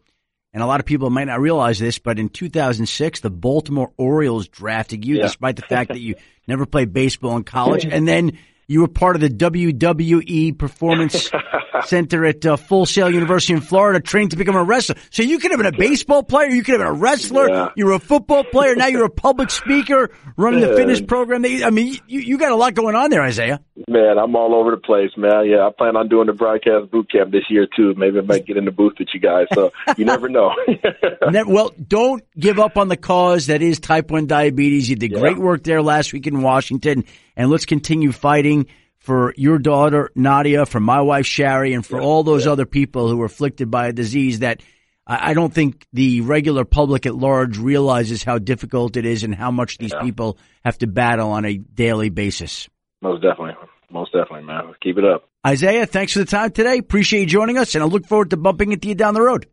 and 0.52 0.62
a 0.62 0.66
lot 0.66 0.80
of 0.80 0.86
people 0.86 1.10
might 1.10 1.24
not 1.24 1.40
realize 1.40 1.78
this, 1.78 1.98
but 1.98 2.18
in 2.18 2.28
2006, 2.28 3.20
the 3.20 3.30
Baltimore 3.30 3.92
Orioles 3.96 4.48
drafted 4.48 5.04
you, 5.04 5.16
yeah. 5.16 5.22
despite 5.22 5.56
the 5.56 5.62
fact 5.62 5.88
that 5.88 6.00
you 6.00 6.14
never 6.46 6.66
played 6.66 6.92
baseball 6.92 7.36
in 7.36 7.44
college, 7.44 7.84
and 7.90 8.08
then 8.08 8.38
you 8.68 8.82
were 8.82 8.88
part 8.88 9.16
of 9.16 9.22
the 9.22 9.30
WWE 9.30 10.56
Performance 10.56 11.30
Center 11.86 12.24
at 12.26 12.44
uh, 12.44 12.56
Full 12.56 12.84
Sail 12.84 13.10
University 13.10 13.54
in 13.54 13.62
Florida, 13.62 13.98
trained 13.98 14.32
to 14.32 14.36
become 14.36 14.56
a 14.56 14.62
wrestler. 14.62 14.96
So 15.10 15.22
you 15.22 15.38
could 15.38 15.50
have 15.50 15.58
been 15.58 15.74
a 15.74 15.76
baseball 15.76 16.22
player, 16.22 16.50
you 16.50 16.62
could 16.62 16.78
have 16.78 16.80
been 16.80 16.88
a 16.88 17.00
wrestler, 17.00 17.48
yeah. 17.48 17.68
you 17.76 17.86
were 17.86 17.92
a 17.92 17.98
football 17.98 18.44
player, 18.44 18.74
now 18.76 18.86
you're 18.86 19.06
a 19.06 19.10
public 19.10 19.50
speaker 19.50 20.10
running 20.36 20.60
the 20.60 20.76
fitness 20.76 21.00
program. 21.00 21.44
I 21.46 21.70
mean, 21.70 21.98
you, 22.06 22.20
you 22.20 22.38
got 22.38 22.52
a 22.52 22.56
lot 22.56 22.74
going 22.74 22.94
on 22.94 23.08
there, 23.08 23.22
Isaiah. 23.22 23.60
Man, 23.88 24.18
I'm 24.18 24.36
all 24.36 24.54
over 24.54 24.72
the 24.72 24.76
place, 24.76 25.10
man. 25.16 25.46
Yeah, 25.46 25.66
I 25.66 25.70
plan 25.70 25.96
on 25.96 26.08
doing 26.08 26.26
the 26.26 26.34
broadcast 26.34 26.90
boot 26.90 27.10
camp 27.10 27.30
this 27.30 27.44
year 27.48 27.66
too. 27.74 27.94
Maybe 27.96 28.18
I 28.18 28.22
might 28.22 28.44
get 28.44 28.58
in 28.58 28.66
the 28.66 28.70
booth 28.70 28.94
with 28.98 29.08
you 29.14 29.20
guys. 29.20 29.46
So 29.54 29.72
you 29.96 30.04
never 30.04 30.28
know. 30.28 30.52
well, 31.46 31.72
don't 31.86 32.22
give 32.38 32.58
up 32.58 32.76
on 32.76 32.88
the 32.88 32.96
cause 32.96 33.46
that 33.46 33.62
is 33.62 33.78
type 33.80 34.10
one 34.10 34.26
diabetes. 34.26 34.90
You 34.90 34.96
did 34.96 35.12
yeah. 35.12 35.20
great 35.20 35.38
work 35.38 35.62
there 35.62 35.80
last 35.80 36.12
week 36.12 36.26
in 36.26 36.42
Washington, 36.42 37.04
and 37.38 37.48
let's 37.50 37.64
continue 37.64 38.12
fighting 38.12 38.66
for 38.98 39.32
your 39.38 39.58
daughter 39.58 40.10
Nadia, 40.14 40.66
for 40.66 40.80
my 40.80 41.00
wife 41.00 41.24
Shari, 41.24 41.72
and 41.72 41.86
for 41.86 41.98
yeah. 41.98 42.04
all 42.06 42.24
those 42.24 42.44
yeah. 42.44 42.52
other 42.52 42.66
people 42.66 43.08
who 43.08 43.22
are 43.22 43.26
afflicted 43.26 43.70
by 43.70 43.86
a 43.86 43.92
disease 43.92 44.40
that 44.40 44.60
I 45.06 45.32
don't 45.32 45.54
think 45.54 45.86
the 45.94 46.20
regular 46.20 46.66
public 46.66 47.06
at 47.06 47.14
large 47.14 47.56
realizes 47.56 48.22
how 48.22 48.36
difficult 48.36 48.98
it 48.98 49.06
is 49.06 49.24
and 49.24 49.34
how 49.34 49.50
much 49.50 49.78
these 49.78 49.94
people 50.02 50.36
have 50.66 50.76
to 50.78 50.86
battle 50.86 51.30
on 51.30 51.46
a 51.46 51.56
daily 51.56 52.10
basis. 52.10 52.68
Most 53.00 53.22
definitely. 53.22 53.54
Most 53.90 54.12
definitely, 54.12 54.42
man. 54.42 54.74
Keep 54.82 54.98
it 54.98 55.04
up. 55.06 55.30
Isaiah, 55.46 55.86
thanks 55.86 56.12
for 56.12 56.18
the 56.18 56.26
time 56.26 56.50
today. 56.50 56.76
Appreciate 56.76 57.20
you 57.20 57.26
joining 57.26 57.56
us, 57.56 57.74
and 57.74 57.82
I 57.82 57.86
look 57.86 58.04
forward 58.04 58.30
to 58.30 58.36
bumping 58.36 58.72
into 58.72 58.88
you 58.88 58.94
down 58.94 59.14
the 59.14 59.22
road. 59.22 59.46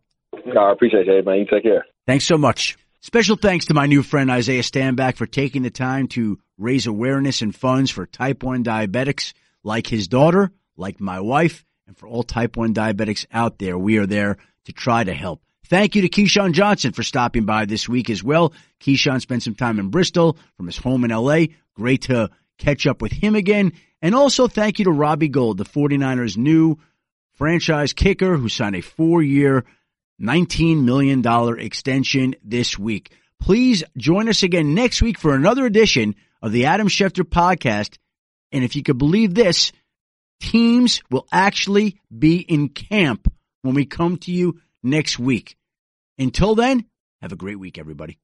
No, 0.46 0.60
I 0.60 0.74
appreciate 0.74 1.08
it, 1.08 1.26
man. 1.26 1.38
You 1.38 1.46
take 1.46 1.64
care. 1.64 1.86
Thanks 2.06 2.26
so 2.26 2.38
much. 2.38 2.78
Special 3.06 3.36
thanks 3.36 3.66
to 3.68 3.76
my 3.76 3.86
new 3.86 4.02
friend 4.02 4.32
Isaiah 4.32 4.64
Stanback 4.64 5.16
for 5.16 5.28
taking 5.28 5.62
the 5.62 5.70
time 5.70 6.08
to 6.08 6.40
raise 6.58 6.88
awareness 6.88 7.44
and 7.44 7.56
funds 7.56 7.92
for 7.92 8.08
type 8.08 8.42
1 8.42 8.64
diabetics 8.64 9.34
like 9.64 9.86
his 9.86 10.08
daughter, 10.08 10.52
like 10.76 11.00
my 11.00 11.20
wife, 11.20 11.64
and 11.86 11.96
for 11.96 12.08
all 12.08 12.24
type 12.24 12.58
1 12.58 12.74
diabetics 12.74 13.28
out 13.32 13.60
there. 13.60 13.78
We 13.78 14.00
are 14.00 14.08
there 14.08 14.38
to 14.64 14.74
try 14.74 15.04
to 15.04 15.14
help. 15.14 15.44
Thank 15.68 15.94
you 15.94 16.02
to 16.02 16.10
Keyshawn 16.10 16.54
Johnson 16.54 16.94
for 16.94 17.04
stopping 17.04 17.46
by 17.46 17.66
this 17.66 17.88
week 17.88 18.10
as 18.10 18.24
well. 18.24 18.54
Keyshawn 18.80 19.22
spent 19.22 19.44
some 19.44 19.54
time 19.54 19.78
in 19.78 19.90
Bristol 19.90 20.36
from 20.58 20.66
his 20.66 20.78
home 20.78 21.04
in 21.06 21.12
LA. 21.12 21.42
Great 21.76 22.02
to 22.06 22.32
catch 22.58 22.88
up 22.88 23.04
with 23.04 23.12
him 23.12 23.36
again. 23.36 23.74
And 24.02 24.16
also 24.16 24.48
thank 24.48 24.80
you 24.80 24.86
to 24.86 24.92
Robbie 24.92 25.30
Gould, 25.30 25.60
the 25.60 25.64
49ers 25.64 26.38
new 26.38 26.80
franchise 27.34 27.94
kicker 27.94 28.36
who 28.36 28.50
signed 28.50 28.76
a 28.76 28.82
four 28.82 29.22
year, 29.22 29.64
$19 30.22 30.84
million 30.84 31.24
extension 31.60 32.36
this 32.44 32.78
week. 32.80 33.12
Please 33.42 33.84
join 33.98 34.30
us 34.30 34.44
again 34.44 34.74
next 34.74 35.02
week 35.02 35.20
for 35.20 35.36
another 35.36 35.66
edition 35.66 36.16
of 36.42 36.52
the 36.52 36.66
Adam 36.66 36.88
Schefter 36.88 37.24
podcast. 37.24 37.98
And 38.52 38.64
if 38.64 38.76
you 38.76 38.84
could 38.84 38.98
believe 38.98 39.34
this, 39.34 39.72
teams 40.40 41.02
will 41.12 41.28
actually 41.32 42.00
be 42.18 42.38
in 42.38 42.70
camp 42.70 43.32
when 43.62 43.76
we 43.76 43.86
come 43.86 44.18
to 44.20 44.32
you 44.32 44.62
next 44.84 45.20
week. 45.20 45.58
Until 46.18 46.56
then, 46.56 46.86
have 47.22 47.32
a 47.32 47.38
great 47.38 47.60
week, 47.60 47.78
everybody. 47.78 48.20